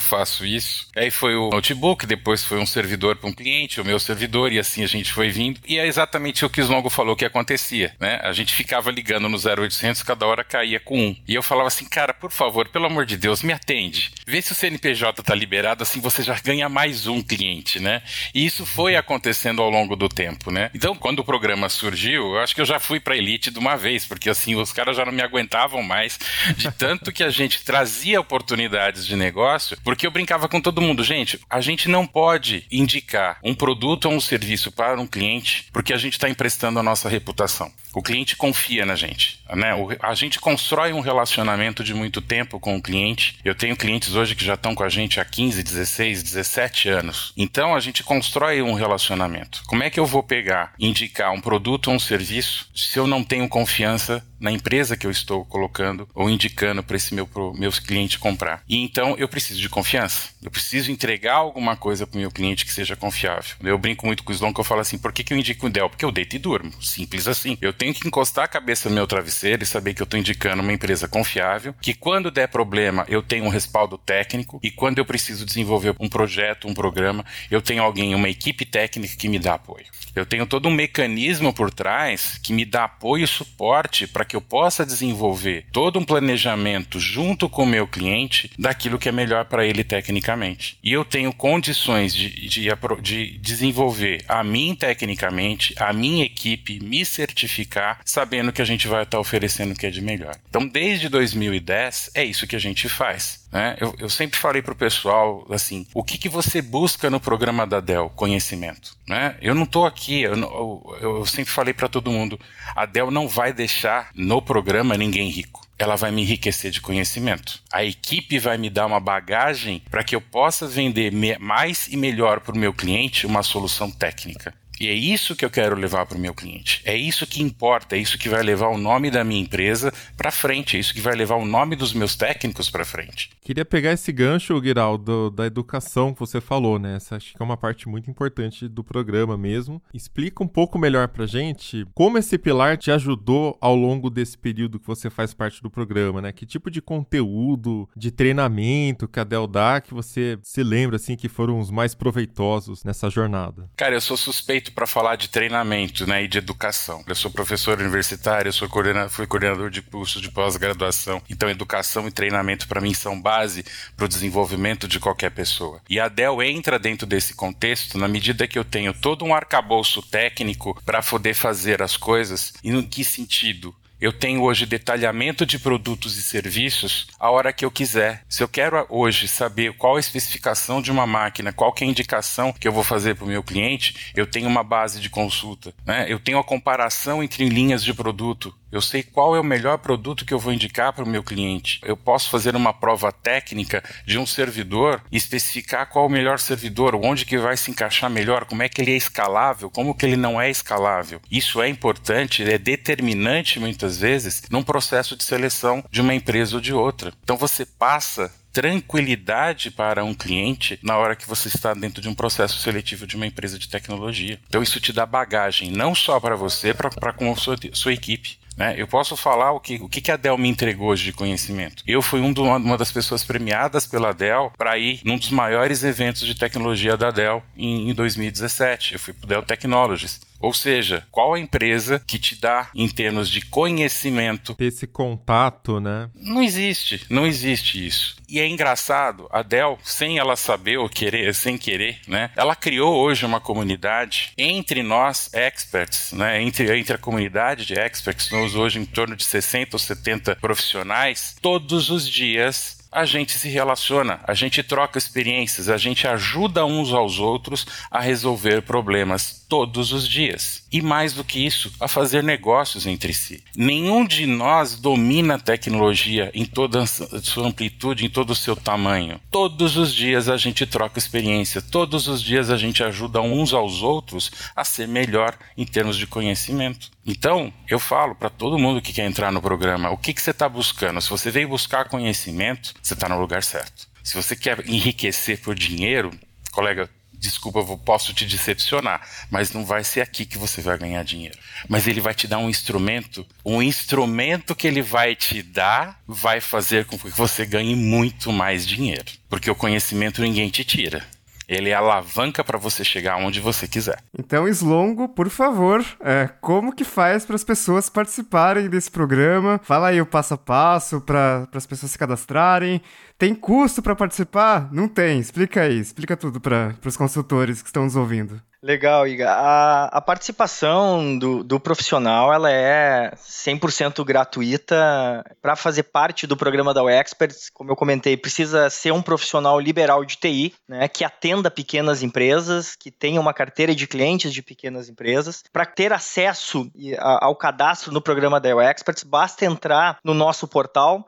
faço 0.00 0.46
isso. 0.46 0.88
Aí 0.96 1.10
foi 1.10 1.36
o 1.36 1.50
notebook, 1.50 1.81
depois 2.06 2.44
foi 2.44 2.58
um 2.58 2.66
servidor 2.66 3.16
para 3.16 3.28
um 3.28 3.32
cliente, 3.32 3.80
o 3.80 3.84
meu 3.84 3.98
servidor, 3.98 4.52
e 4.52 4.58
assim 4.58 4.84
a 4.84 4.86
gente 4.86 5.12
foi 5.12 5.30
vindo. 5.30 5.60
E 5.66 5.78
é 5.78 5.86
exatamente 5.86 6.44
o 6.44 6.50
que 6.50 6.60
o 6.60 6.62
Slongo 6.62 6.88
falou 6.88 7.16
que 7.16 7.24
acontecia, 7.24 7.92
né? 7.98 8.20
A 8.22 8.32
gente 8.32 8.54
ficava 8.54 8.88
ligando 8.88 9.28
no 9.28 9.36
0800, 9.36 10.02
cada 10.04 10.24
hora 10.24 10.44
caía 10.44 10.78
com 10.78 10.96
um. 10.96 11.16
E 11.26 11.34
eu 11.34 11.42
falava 11.42 11.66
assim, 11.66 11.84
cara, 11.84 12.14
por 12.14 12.30
favor, 12.30 12.68
pelo 12.68 12.86
amor 12.86 13.04
de 13.04 13.16
Deus, 13.16 13.42
me 13.42 13.52
atende. 13.52 14.12
Vê 14.24 14.40
se 14.40 14.52
o 14.52 14.54
CNPJ 14.54 15.22
tá 15.24 15.34
liberado, 15.34 15.82
assim 15.82 16.00
você 16.00 16.22
já 16.22 16.38
ganha 16.38 16.68
mais 16.68 17.08
um 17.08 17.20
cliente, 17.20 17.80
né? 17.80 18.00
E 18.32 18.46
isso 18.46 18.64
foi 18.64 18.94
acontecendo 18.94 19.60
ao 19.60 19.68
longo 19.68 19.96
do 19.96 20.08
tempo, 20.08 20.52
né? 20.52 20.70
Então, 20.72 20.94
quando 20.94 21.18
o 21.18 21.24
programa 21.24 21.68
surgiu, 21.68 22.34
eu 22.34 22.38
acho 22.38 22.54
que 22.54 22.60
eu 22.60 22.66
já 22.66 22.78
fui 22.78 23.00
para 23.00 23.16
elite 23.16 23.50
de 23.50 23.58
uma 23.58 23.76
vez, 23.76 24.06
porque 24.06 24.30
assim, 24.30 24.54
os 24.54 24.72
caras 24.72 24.96
já 24.96 25.04
não 25.04 25.12
me 25.12 25.22
aguentavam 25.22 25.82
mais 25.82 26.18
de 26.56 26.70
tanto 26.70 27.10
que 27.10 27.24
a 27.24 27.30
gente 27.30 27.64
trazia 27.64 28.20
oportunidades 28.20 29.04
de 29.04 29.16
negócio, 29.16 29.76
porque 29.82 30.06
eu 30.06 30.12
brincava 30.12 30.48
com 30.48 30.60
todo 30.60 30.80
mundo, 30.80 31.02
gente, 31.02 31.40
a 31.50 31.60
gente 31.60 31.71
não 31.88 32.06
pode 32.06 32.64
indicar 32.70 33.38
um 33.42 33.54
produto 33.54 34.06
ou 34.06 34.14
um 34.14 34.20
serviço 34.20 34.70
para 34.70 35.00
um 35.00 35.06
cliente 35.06 35.66
porque 35.72 35.92
a 35.92 35.96
gente 35.96 36.14
está 36.14 36.28
emprestando 36.28 36.78
a 36.78 36.82
nossa 36.82 37.08
reputação. 37.08 37.70
O 37.94 38.02
cliente 38.02 38.36
confia 38.36 38.86
na 38.86 38.96
gente, 38.96 39.38
né? 39.54 39.72
a 40.00 40.14
gente 40.14 40.40
constrói 40.40 40.94
um 40.94 41.00
relacionamento 41.00 41.84
de 41.84 41.92
muito 41.92 42.22
tempo 42.22 42.58
com 42.58 42.76
o 42.76 42.82
cliente. 42.82 43.38
Eu 43.44 43.54
tenho 43.54 43.76
clientes 43.76 44.14
hoje 44.14 44.34
que 44.34 44.44
já 44.44 44.54
estão 44.54 44.74
com 44.74 44.82
a 44.82 44.88
gente 44.88 45.20
há 45.20 45.24
15, 45.24 45.62
16, 45.62 46.22
17 46.22 46.88
anos. 46.88 47.34
Então 47.36 47.74
a 47.74 47.80
gente 47.80 48.02
constrói 48.02 48.62
um 48.62 48.72
relacionamento. 48.72 49.62
Como 49.66 49.82
é 49.82 49.90
que 49.90 50.00
eu 50.00 50.06
vou 50.06 50.22
pegar, 50.22 50.72
indicar 50.78 51.32
um 51.32 51.40
produto 51.40 51.88
ou 51.88 51.94
um 51.94 51.98
serviço 51.98 52.70
se 52.74 52.98
eu 52.98 53.06
não 53.06 53.22
tenho 53.22 53.48
confiança 53.48 54.24
na 54.40 54.50
empresa 54.50 54.96
que 54.96 55.06
eu 55.06 55.10
estou 55.10 55.44
colocando 55.44 56.08
ou 56.14 56.28
indicando 56.28 56.82
para 56.82 56.96
esse 56.96 57.14
meu 57.14 57.26
pro, 57.26 57.52
meus 57.52 57.78
clientes 57.78 58.16
comprar? 58.16 58.62
E 58.66 58.82
então 58.82 59.14
eu 59.18 59.28
preciso 59.28 59.60
de 59.60 59.68
confiança. 59.68 60.30
Eu 60.42 60.50
preciso 60.50 60.90
entregar 60.90 61.34
alguma 61.34 61.61
coisa 61.76 62.06
para 62.06 62.16
o 62.16 62.20
meu 62.20 62.30
cliente 62.30 62.64
que 62.64 62.72
seja 62.72 62.96
confiável. 62.96 63.54
Eu 63.62 63.78
brinco 63.78 64.06
muito 64.06 64.22
com 64.22 64.32
o 64.32 64.34
Slon 64.34 64.52
que 64.52 64.60
eu 64.60 64.64
falo 64.64 64.80
assim: 64.80 64.98
por 64.98 65.12
que, 65.12 65.22
que 65.22 65.32
eu 65.32 65.38
indico 65.38 65.66
o 65.66 65.70
Dell? 65.70 65.88
Porque 65.88 66.04
eu 66.04 66.10
deito 66.10 66.36
e 66.36 66.38
durmo. 66.38 66.72
Simples 66.82 67.28
assim. 67.28 67.56
Eu 67.60 67.72
tenho 67.72 67.94
que 67.94 68.06
encostar 68.06 68.44
a 68.44 68.48
cabeça 68.48 68.88
no 68.88 68.94
meu 68.94 69.06
travesseiro 69.06 69.62
e 69.62 69.66
saber 69.66 69.94
que 69.94 70.02
eu 70.02 70.04
estou 70.04 70.18
indicando 70.18 70.62
uma 70.62 70.72
empresa 70.72 71.06
confiável, 71.08 71.74
que 71.80 71.94
quando 71.94 72.30
der 72.30 72.48
problema 72.48 73.04
eu 73.08 73.22
tenho 73.22 73.44
um 73.44 73.48
respaldo 73.48 73.96
técnico 73.96 74.58
e 74.62 74.70
quando 74.70 74.98
eu 74.98 75.04
preciso 75.04 75.46
desenvolver 75.46 75.94
um 76.00 76.08
projeto, 76.08 76.68
um 76.68 76.74
programa, 76.74 77.24
eu 77.50 77.62
tenho 77.62 77.82
alguém, 77.82 78.14
uma 78.14 78.28
equipe 78.28 78.64
técnica 78.64 79.16
que 79.16 79.28
me 79.28 79.38
dá 79.38 79.54
apoio. 79.54 79.86
Eu 80.14 80.26
tenho 80.26 80.46
todo 80.46 80.68
um 80.68 80.72
mecanismo 80.72 81.52
por 81.52 81.72
trás 81.72 82.38
que 82.42 82.52
me 82.52 82.64
dá 82.64 82.84
apoio 82.84 83.24
e 83.24 83.26
suporte 83.26 84.06
para 84.06 84.24
que 84.24 84.36
eu 84.36 84.40
possa 84.40 84.84
desenvolver 84.84 85.66
todo 85.72 85.98
um 85.98 86.04
planejamento 86.04 87.00
junto 87.00 87.48
com 87.48 87.62
o 87.62 87.66
meu 87.66 87.86
cliente 87.86 88.50
daquilo 88.58 88.98
que 88.98 89.08
é 89.08 89.12
melhor 89.12 89.46
para 89.46 89.66
ele 89.66 89.82
tecnicamente. 89.82 90.78
E 90.82 90.92
eu 90.92 91.04
tenho 91.04 91.32
condições 91.52 92.14
de, 92.14 92.30
de, 92.48 92.70
de 93.02 93.38
desenvolver 93.38 94.24
a 94.26 94.42
mim 94.42 94.74
tecnicamente, 94.74 95.74
a 95.76 95.92
minha 95.92 96.24
equipe, 96.24 96.80
me 96.80 97.04
certificar, 97.04 98.00
sabendo 98.06 98.50
que 98.50 98.62
a 98.62 98.64
gente 98.64 98.88
vai 98.88 99.02
estar 99.02 99.20
oferecendo 99.20 99.72
o 99.72 99.76
que 99.76 99.86
é 99.86 99.90
de 99.90 100.00
melhor. 100.00 100.34
Então, 100.48 100.66
desde 100.66 101.10
2010, 101.10 102.12
é 102.14 102.24
isso 102.24 102.46
que 102.46 102.56
a 102.56 102.58
gente 102.58 102.88
faz. 102.88 103.41
Né? 103.52 103.76
Eu, 103.78 103.94
eu, 103.98 104.08
sempre 104.08 104.38
falei 104.38 104.62
para 104.62 104.72
o 104.72 104.76
pessoal 104.76 105.46
assim: 105.50 105.86
o 105.92 106.02
que, 106.02 106.16
que 106.16 106.28
você 106.28 106.62
busca 106.62 107.10
no 107.10 107.20
programa 107.20 107.66
da 107.66 107.80
Dell? 107.80 108.08
Conhecimento. 108.08 108.96
Né? 109.06 109.36
Eu 109.42 109.54
não 109.54 109.64
estou 109.64 109.84
aqui, 109.84 110.22
eu, 110.22 110.34
eu, 110.34 110.98
eu 111.00 111.26
sempre 111.26 111.52
falei 111.52 111.74
para 111.74 111.88
todo 111.88 112.10
mundo: 112.10 112.40
a 112.74 112.86
Dell 112.86 113.10
não 113.10 113.28
vai 113.28 113.52
deixar 113.52 114.10
no 114.14 114.40
programa 114.40 114.96
ninguém 114.96 115.28
rico 115.28 115.60
ela 115.78 115.96
vai 115.96 116.12
me 116.12 116.22
enriquecer 116.22 116.70
de 116.70 116.80
conhecimento. 116.80 117.60
A 117.72 117.82
equipe 117.82 118.38
vai 118.38 118.56
me 118.56 118.70
dar 118.70 118.86
uma 118.86 119.00
bagagem 119.00 119.82
para 119.90 120.04
que 120.04 120.14
eu 120.14 120.20
possa 120.20 120.68
vender 120.68 121.10
mais 121.40 121.88
e 121.88 121.96
melhor 121.96 122.38
para 122.38 122.54
o 122.54 122.58
meu 122.58 122.72
cliente 122.72 123.26
uma 123.26 123.42
solução 123.42 123.90
técnica. 123.90 124.54
E 124.82 124.88
é 124.88 124.94
isso 124.94 125.36
que 125.36 125.44
eu 125.44 125.50
quero 125.50 125.76
levar 125.76 126.06
para 126.06 126.18
o 126.18 126.20
meu 126.20 126.34
cliente. 126.34 126.82
É 126.84 126.96
isso 126.96 127.24
que 127.24 127.40
importa, 127.40 127.94
é 127.94 128.00
isso 128.00 128.18
que 128.18 128.28
vai 128.28 128.42
levar 128.42 128.66
o 128.66 128.76
nome 128.76 129.12
da 129.12 129.22
minha 129.22 129.40
empresa 129.40 129.94
para 130.16 130.32
frente, 130.32 130.76
é 130.76 130.80
isso 130.80 130.92
que 130.92 131.00
vai 131.00 131.14
levar 131.14 131.36
o 131.36 131.44
nome 131.44 131.76
dos 131.76 131.92
meus 131.92 132.16
técnicos 132.16 132.68
para 132.68 132.84
frente. 132.84 133.30
Queria 133.42 133.64
pegar 133.64 133.92
esse 133.92 134.10
gancho, 134.10 134.60
Guiraldo, 134.60 135.30
da 135.30 135.46
educação 135.46 136.12
que 136.12 136.18
você 136.18 136.40
falou, 136.40 136.80
né? 136.80 136.96
Essa 136.96 137.14
acho 137.14 137.32
que 137.32 137.40
é 137.40 137.44
uma 137.44 137.56
parte 137.56 137.88
muito 137.88 138.10
importante 138.10 138.66
do 138.66 138.82
programa 138.82 139.38
mesmo. 139.38 139.80
Explica 139.94 140.42
um 140.42 140.48
pouco 140.48 140.76
melhor 140.76 141.06
pra 141.06 141.26
gente 141.26 141.86
como 141.94 142.18
esse 142.18 142.36
pilar 142.36 142.76
te 142.76 142.90
ajudou 142.90 143.56
ao 143.60 143.76
longo 143.76 144.10
desse 144.10 144.36
período 144.36 144.80
que 144.80 144.86
você 144.88 145.08
faz 145.08 145.32
parte 145.32 145.62
do 145.62 145.70
programa, 145.70 146.20
né? 146.20 146.32
Que 146.32 146.44
tipo 146.44 146.68
de 146.68 146.82
conteúdo, 146.82 147.88
de 147.96 148.10
treinamento 148.10 149.06
que 149.06 149.20
a 149.20 149.24
Del 149.24 149.46
dá 149.46 149.80
que 149.80 149.94
você 149.94 150.40
se 150.42 150.64
lembra, 150.64 150.96
assim, 150.96 151.14
que 151.14 151.28
foram 151.28 151.60
os 151.60 151.70
mais 151.70 151.94
proveitosos 151.94 152.82
nessa 152.82 153.08
jornada? 153.08 153.70
Cara, 153.76 153.94
eu 153.94 154.00
sou 154.00 154.16
suspeito 154.16 154.71
para 154.72 154.86
falar 154.86 155.16
de 155.16 155.28
treinamento 155.28 156.06
né, 156.06 156.24
e 156.24 156.28
de 156.28 156.38
educação. 156.38 157.04
Eu 157.06 157.14
sou 157.14 157.30
professor 157.30 157.78
universitário, 157.78 158.48
eu 158.48 158.52
sou 158.52 158.68
coordenador, 158.68 159.10
fui 159.10 159.26
coordenador 159.26 159.70
de 159.70 159.82
cursos 159.82 160.20
de 160.20 160.30
pós-graduação. 160.30 161.22
Então, 161.30 161.48
educação 161.48 162.08
e 162.08 162.10
treinamento 162.10 162.66
para 162.66 162.80
mim 162.80 162.94
são 162.94 163.20
base 163.20 163.64
para 163.96 164.06
o 164.06 164.08
desenvolvimento 164.08 164.88
de 164.88 164.98
qualquer 164.98 165.30
pessoa. 165.30 165.80
E 165.88 166.00
a 166.00 166.08
Dell 166.08 166.42
entra 166.42 166.78
dentro 166.78 167.06
desse 167.06 167.34
contexto 167.34 167.98
na 167.98 168.08
medida 168.08 168.48
que 168.48 168.58
eu 168.58 168.64
tenho 168.64 168.92
todo 168.92 169.24
um 169.24 169.34
arcabouço 169.34 170.02
técnico 170.02 170.80
para 170.84 171.02
poder 171.02 171.34
fazer 171.34 171.82
as 171.82 171.96
coisas. 171.96 172.52
E 172.62 172.70
em 172.70 172.82
que 172.82 173.04
sentido? 173.04 173.74
Eu 174.02 174.12
tenho 174.12 174.42
hoje 174.42 174.66
detalhamento 174.66 175.46
de 175.46 175.60
produtos 175.60 176.16
e 176.16 176.22
serviços 176.22 177.06
a 177.20 177.30
hora 177.30 177.52
que 177.52 177.64
eu 177.64 177.70
quiser. 177.70 178.24
Se 178.28 178.42
eu 178.42 178.48
quero 178.48 178.84
hoje 178.88 179.28
saber 179.28 179.74
qual 179.74 179.94
a 179.94 180.00
especificação 180.00 180.82
de 180.82 180.90
uma 180.90 181.06
máquina, 181.06 181.52
qual 181.52 181.72
é 181.80 181.84
a 181.84 181.86
indicação 181.86 182.52
que 182.52 182.66
eu 182.66 182.72
vou 182.72 182.82
fazer 182.82 183.14
para 183.14 183.24
o 183.24 183.28
meu 183.28 183.44
cliente, 183.44 184.10
eu 184.16 184.26
tenho 184.26 184.48
uma 184.48 184.64
base 184.64 184.98
de 184.98 185.08
consulta. 185.08 185.72
Né? 185.86 186.06
Eu 186.08 186.18
tenho 186.18 186.40
a 186.40 186.42
comparação 186.42 187.22
entre 187.22 187.48
linhas 187.48 187.84
de 187.84 187.94
produto. 187.94 188.52
Eu 188.72 188.80
sei 188.80 189.02
qual 189.02 189.36
é 189.36 189.40
o 189.40 189.44
melhor 189.44 189.76
produto 189.76 190.24
que 190.24 190.32
eu 190.32 190.38
vou 190.38 190.50
indicar 190.50 190.94
para 190.94 191.04
o 191.04 191.08
meu 191.08 191.22
cliente. 191.22 191.78
Eu 191.84 191.94
posso 191.94 192.30
fazer 192.30 192.56
uma 192.56 192.72
prova 192.72 193.12
técnica 193.12 193.84
de 194.06 194.18
um 194.18 194.24
servidor 194.24 195.02
e 195.12 195.16
especificar 195.18 195.90
qual 195.90 196.06
é 196.06 196.08
o 196.08 196.10
melhor 196.10 196.38
servidor, 196.38 196.94
onde 196.94 197.26
que 197.26 197.36
vai 197.36 197.54
se 197.54 197.70
encaixar 197.70 198.08
melhor, 198.08 198.46
como 198.46 198.62
é 198.62 198.70
que 198.70 198.80
ele 198.80 198.92
é 198.92 198.96
escalável, 198.96 199.68
como 199.68 199.94
que 199.94 200.06
ele 200.06 200.16
não 200.16 200.40
é 200.40 200.48
escalável. 200.48 201.20
Isso 201.30 201.60
é 201.60 201.68
importante, 201.68 202.42
é 202.42 202.56
determinante 202.56 203.60
muitas 203.60 203.98
vezes 203.98 204.42
num 204.50 204.62
processo 204.62 205.14
de 205.16 205.24
seleção 205.24 205.84
de 205.90 206.00
uma 206.00 206.14
empresa 206.14 206.56
ou 206.56 206.60
de 206.60 206.72
outra. 206.72 207.12
Então 207.22 207.36
você 207.36 207.66
passa 207.66 208.32
tranquilidade 208.52 209.70
para 209.70 210.04
um 210.04 210.14
cliente 210.14 210.78
na 210.82 210.96
hora 210.96 211.16
que 211.16 211.28
você 211.28 211.48
está 211.48 211.72
dentro 211.72 212.02
de 212.02 212.08
um 212.08 212.14
processo 212.14 212.58
seletivo 212.60 213.06
de 213.06 213.16
uma 213.16 213.26
empresa 213.26 213.58
de 213.58 213.68
tecnologia. 213.68 214.38
Então 214.46 214.62
isso 214.62 214.80
te 214.80 214.92
dá 214.92 215.06
bagagem 215.06 215.70
não 215.70 215.94
só 215.94 216.20
para 216.20 216.36
você, 216.36 216.74
para 216.74 217.12
com 217.12 217.32
a 217.32 217.36
sua, 217.36 217.56
sua 217.72 217.92
equipe. 217.92 218.41
Né? 218.56 218.74
Eu 218.76 218.86
posso 218.86 219.16
falar 219.16 219.52
o 219.52 219.60
que, 219.60 219.76
o 219.76 219.88
que 219.88 220.10
a 220.10 220.16
Dell 220.16 220.38
me 220.38 220.48
entregou 220.48 220.88
hoje 220.88 221.04
de 221.04 221.12
conhecimento. 221.12 221.82
Eu 221.86 222.02
fui 222.02 222.20
um 222.20 222.32
do, 222.32 222.42
uma 222.42 222.76
das 222.76 222.92
pessoas 222.92 223.24
premiadas 223.24 223.86
pela 223.86 224.12
Dell 224.12 224.52
para 224.56 224.76
ir 224.78 225.00
num 225.04 225.16
dos 225.16 225.30
maiores 225.30 225.82
eventos 225.84 226.26
de 226.26 226.34
tecnologia 226.34 226.96
da 226.96 227.10
Dell 227.10 227.42
em, 227.56 227.90
em 227.90 227.94
2017. 227.94 228.94
Eu 228.94 229.00
fui 229.00 229.14
para 229.14 229.24
o 229.24 229.28
Dell 229.28 229.42
Technologies. 229.42 230.20
Ou 230.42 230.52
seja, 230.52 231.06
qual 231.10 231.34
a 231.34 231.38
empresa 231.38 232.02
que 232.04 232.18
te 232.18 232.34
dá 232.34 232.68
em 232.74 232.88
termos 232.88 233.30
de 233.30 233.40
conhecimento 233.46 234.56
esse 234.58 234.86
contato, 234.86 235.78
né? 235.80 236.10
Não 236.14 236.42
existe, 236.42 237.06
não 237.08 237.24
existe 237.24 237.86
isso. 237.86 238.16
E 238.28 238.40
é 238.40 238.48
engraçado, 238.48 239.28
a 239.30 239.42
Dell, 239.42 239.78
sem 239.84 240.18
ela 240.18 240.34
saber 240.34 240.78
ou 240.78 240.88
querer, 240.88 241.32
sem 241.34 241.56
querer, 241.56 242.00
né? 242.08 242.30
Ela 242.34 242.56
criou 242.56 242.96
hoje 242.96 243.24
uma 243.24 243.40
comunidade 243.40 244.32
entre 244.36 244.82
nós 244.82 245.32
experts, 245.32 246.12
né? 246.12 246.42
Entre, 246.42 246.76
entre 246.76 246.94
a 246.94 246.98
comunidade 246.98 247.64
de 247.64 247.74
experts, 247.74 248.30
nós 248.30 248.54
hoje 248.56 248.80
em 248.80 248.84
torno 248.84 249.14
de 249.14 249.24
60 249.24 249.76
ou 249.76 249.78
70 249.78 250.36
profissionais, 250.36 251.36
todos 251.40 251.88
os 251.88 252.08
dias 252.08 252.82
a 252.92 253.06
gente 253.06 253.38
se 253.38 253.48
relaciona, 253.48 254.20
a 254.24 254.34
gente 254.34 254.62
troca 254.62 254.98
experiências, 254.98 255.70
a 255.70 255.78
gente 255.78 256.06
ajuda 256.06 256.66
uns 256.66 256.92
aos 256.92 257.18
outros 257.18 257.66
a 257.90 257.98
resolver 257.98 258.60
problemas 258.60 259.41
todos 259.52 259.92
os 259.92 260.08
dias. 260.08 260.64
E 260.72 260.80
mais 260.80 261.12
do 261.12 261.22
que 261.22 261.44
isso, 261.44 261.70
a 261.78 261.86
fazer 261.86 262.22
negócios 262.24 262.86
entre 262.86 263.12
si. 263.12 263.44
Nenhum 263.54 264.06
de 264.06 264.24
nós 264.24 264.76
domina 264.76 265.34
a 265.34 265.38
tecnologia 265.38 266.30
em 266.32 266.46
toda 266.46 266.82
a 266.82 266.86
sua 266.86 267.48
amplitude, 267.48 268.06
em 268.06 268.08
todo 268.08 268.30
o 268.30 268.34
seu 268.34 268.56
tamanho. 268.56 269.20
Todos 269.30 269.76
os 269.76 269.94
dias 269.94 270.30
a 270.30 270.38
gente 270.38 270.64
troca 270.64 270.98
experiência, 270.98 271.60
todos 271.60 272.08
os 272.08 272.22
dias 272.22 272.48
a 272.48 272.56
gente 272.56 272.82
ajuda 272.82 273.20
uns 273.20 273.52
aos 273.52 273.82
outros 273.82 274.30
a 274.56 274.64
ser 274.64 274.88
melhor 274.88 275.36
em 275.54 275.66
termos 275.66 275.98
de 275.98 276.06
conhecimento. 276.06 276.90
Então, 277.04 277.52
eu 277.68 277.78
falo 277.78 278.14
para 278.14 278.30
todo 278.30 278.58
mundo 278.58 278.80
que 278.80 278.94
quer 278.94 279.04
entrar 279.04 279.30
no 279.30 279.42
programa, 279.42 279.90
o 279.90 279.98
que, 279.98 280.14
que 280.14 280.22
você 280.22 280.30
está 280.30 280.48
buscando? 280.48 280.98
Se 281.02 281.10
você 281.10 281.30
veio 281.30 281.50
buscar 281.50 281.90
conhecimento, 281.90 282.72
você 282.82 282.94
está 282.94 283.06
no 283.06 283.20
lugar 283.20 283.42
certo. 283.42 283.86
Se 284.02 284.16
você 284.16 284.34
quer 284.34 284.66
enriquecer 284.66 285.42
por 285.42 285.54
dinheiro, 285.54 286.10
colega, 286.52 286.88
desculpa, 287.22 287.60
eu 287.60 287.78
posso 287.78 288.12
te 288.12 288.26
decepcionar, 288.26 289.00
mas 289.30 289.52
não 289.52 289.64
vai 289.64 289.84
ser 289.84 290.00
aqui 290.00 290.26
que 290.26 290.36
você 290.36 290.60
vai 290.60 290.76
ganhar 290.76 291.04
dinheiro. 291.04 291.38
Mas 291.68 291.86
ele 291.86 292.00
vai 292.00 292.12
te 292.12 292.26
dar 292.26 292.38
um 292.38 292.50
instrumento, 292.50 293.24
um 293.46 293.62
instrumento 293.62 294.54
que 294.54 294.66
ele 294.66 294.82
vai 294.82 295.14
te 295.14 295.40
dar 295.40 296.00
vai 296.06 296.40
fazer 296.40 296.84
com 296.84 296.98
que 296.98 297.08
você 297.10 297.46
ganhe 297.46 297.76
muito 297.76 298.32
mais 298.32 298.66
dinheiro, 298.66 299.04
porque 299.28 299.50
o 299.50 299.54
conhecimento 299.54 300.20
ninguém 300.20 300.50
te 300.50 300.64
tira. 300.64 301.06
Ele 301.48 301.70
é 301.70 301.74
alavanca 301.74 302.42
para 302.42 302.56
você 302.56 302.82
chegar 302.82 303.16
onde 303.16 303.38
você 303.38 303.68
quiser. 303.68 303.98
Então, 304.18 304.48
Slongo, 304.48 305.08
por 305.08 305.28
favor, 305.28 305.84
é, 306.00 306.28
como 306.40 306.74
que 306.74 306.84
faz 306.84 307.26
para 307.26 307.36
as 307.36 307.44
pessoas 307.44 307.90
participarem 307.90 308.68
desse 308.70 308.90
programa? 308.90 309.60
Fala 309.62 309.88
aí 309.88 310.00
o 310.00 310.06
passo 310.06 310.34
a 310.34 310.38
passo 310.38 311.00
para 311.00 311.46
as 311.52 311.66
pessoas 311.66 311.92
se 311.92 311.98
cadastrarem. 311.98 312.80
Tem 313.18 313.34
custo 313.34 313.82
para 313.82 313.96
participar? 313.96 314.72
Não 314.72 314.88
tem. 314.88 315.18
Explica 315.18 315.62
aí, 315.62 315.78
explica 315.78 316.16
tudo 316.16 316.40
para 316.40 316.74
os 316.84 316.96
consultores 316.96 317.62
que 317.62 317.68
estão 317.68 317.84
nos 317.84 317.96
ouvindo. 317.96 318.40
Legal, 318.62 319.08
Iga. 319.08 319.28
A, 319.28 319.84
a 319.86 320.00
participação 320.00 321.18
do, 321.18 321.42
do, 321.42 321.58
profissional 321.58 322.32
ela 322.32 322.48
é 322.48 323.12
100% 323.16 324.04
gratuita. 324.04 325.24
Para 325.42 325.56
fazer 325.56 325.82
parte 325.82 326.28
do 326.28 326.36
programa 326.36 326.72
da 326.72 326.82
Experts, 326.84 327.50
como 327.52 327.72
eu 327.72 327.76
comentei, 327.76 328.16
precisa 328.16 328.70
ser 328.70 328.92
um 328.92 329.02
profissional 329.02 329.58
liberal 329.58 330.04
de 330.04 330.16
TI, 330.16 330.54
né, 330.68 330.86
que 330.86 331.02
atenda 331.02 331.50
pequenas 331.50 332.04
empresas, 332.04 332.76
que 332.76 332.92
tenha 332.92 333.20
uma 333.20 333.34
carteira 333.34 333.74
de 333.74 333.88
clientes 333.88 334.32
de 334.32 334.42
pequenas 334.42 334.88
empresas. 334.88 335.42
Para 335.52 335.66
ter 335.66 335.92
acesso 335.92 336.70
ao 337.00 337.34
cadastro 337.34 337.90
no 337.90 338.00
programa 338.00 338.40
da 338.40 338.50
Experts, 338.70 339.02
basta 339.02 339.44
entrar 339.44 339.98
no 340.04 340.14
nosso 340.14 340.46
portal, 340.46 341.04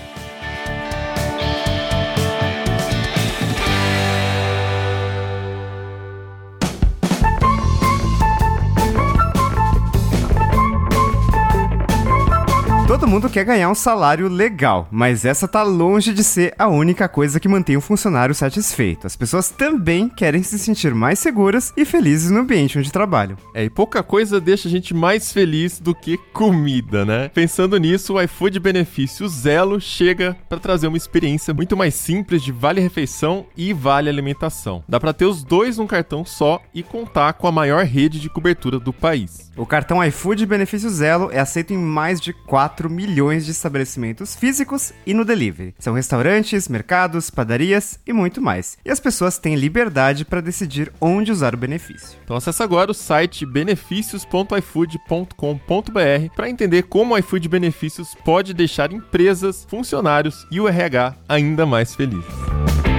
Todo 13.01 13.09
mundo 13.09 13.31
quer 13.31 13.47
ganhar 13.47 13.71
um 13.71 13.75
salário 13.75 14.29
legal, 14.29 14.87
mas 14.91 15.25
essa 15.25 15.49
tá 15.49 15.63
longe 15.63 16.13
de 16.13 16.23
ser 16.23 16.55
a 16.59 16.69
única 16.69 17.09
coisa 17.09 17.41
que 17.41 17.49
mantém 17.49 17.75
o 17.75 17.81
funcionário 17.81 18.35
satisfeito. 18.35 19.07
As 19.07 19.17
pessoas 19.17 19.49
também 19.49 20.07
querem 20.07 20.43
se 20.43 20.59
sentir 20.59 20.95
mais 20.95 21.19
seguras 21.19 21.73
e 21.79 21.87
felizes 21.87 22.31
no 22.31 22.41
ambiente 22.41 22.79
onde 22.79 22.93
trabalham. 22.93 23.39
É, 23.55 23.65
e 23.65 23.71
pouca 23.71 24.03
coisa 24.03 24.39
deixa 24.39 24.69
a 24.69 24.71
gente 24.71 24.93
mais 24.93 25.33
feliz 25.33 25.81
do 25.81 25.95
que 25.95 26.19
comida, 26.35 27.07
né? 27.07 27.31
Pensando 27.31 27.79
nisso, 27.79 28.13
o 28.13 28.21
iFood 28.21 28.61
Benefício 28.61 29.27
Zelo 29.31 29.81
chega 29.81 30.37
para 30.47 30.61
trazer 30.61 30.87
uma 30.87 30.99
experiência 30.99 31.55
muito 31.55 31.79
mais 31.79 31.95
simples 31.95 32.43
de 32.43 32.53
vale 32.53 32.83
refeição 32.83 33.47
e 33.57 33.73
vale 33.73 34.11
alimentação. 34.11 34.85
Dá 34.87 35.01
para 35.01 35.15
ter 35.15 35.25
os 35.25 35.43
dois 35.43 35.79
num 35.79 35.87
cartão 35.87 36.23
só 36.23 36.61
e 36.75 36.83
contar 36.83 37.33
com 37.33 37.47
a 37.47 37.53
maior 37.53 37.83
rede 37.83 38.21
de 38.21 38.29
cobertura 38.29 38.79
do 38.79 38.93
país. 38.93 39.51
O 39.57 39.65
cartão 39.65 40.05
iFood 40.05 40.45
Benefício 40.45 40.91
Zelo 40.91 41.31
é 41.33 41.41
aceito 41.41 41.73
em 41.73 41.79
mais 41.79 42.21
de 42.21 42.35
4 42.35 42.90
4 42.90 42.90
milhões 42.91 43.45
de 43.45 43.53
estabelecimentos 43.53 44.35
físicos 44.35 44.93
e 45.07 45.15
no 45.15 45.25
delivery. 45.25 45.75
São 45.79 45.95
restaurantes, 45.95 46.67
mercados, 46.69 47.31
padarias 47.31 47.99
e 48.07 48.13
muito 48.13 48.43
mais. 48.43 48.77
E 48.85 48.91
as 48.91 49.01
pessoas 49.01 49.39
têm 49.39 49.55
liberdade 49.55 50.25
para 50.25 50.41
decidir 50.41 50.93
onde 51.01 51.33
usar 51.33 51.55
o 51.55 51.59
benefício. 51.59 52.19
Então 52.25 52.37
acesse 52.37 52.63
agora 52.63 52.91
o 52.91 52.95
site 52.95 53.47
benefícios.ifood.com.br 53.47 56.35
para 56.35 56.51
entender 56.51 56.83
como 56.83 57.15
o 57.15 57.19
iFood 57.19 57.49
Benefícios 57.49 58.15
pode 58.25 58.53
deixar 58.53 58.93
empresas, 58.93 59.65
funcionários 59.69 60.47
e 60.51 60.61
o 60.61 60.69
RH 60.69 61.15
ainda 61.29 61.65
mais 61.65 61.95
felizes. 61.95 62.90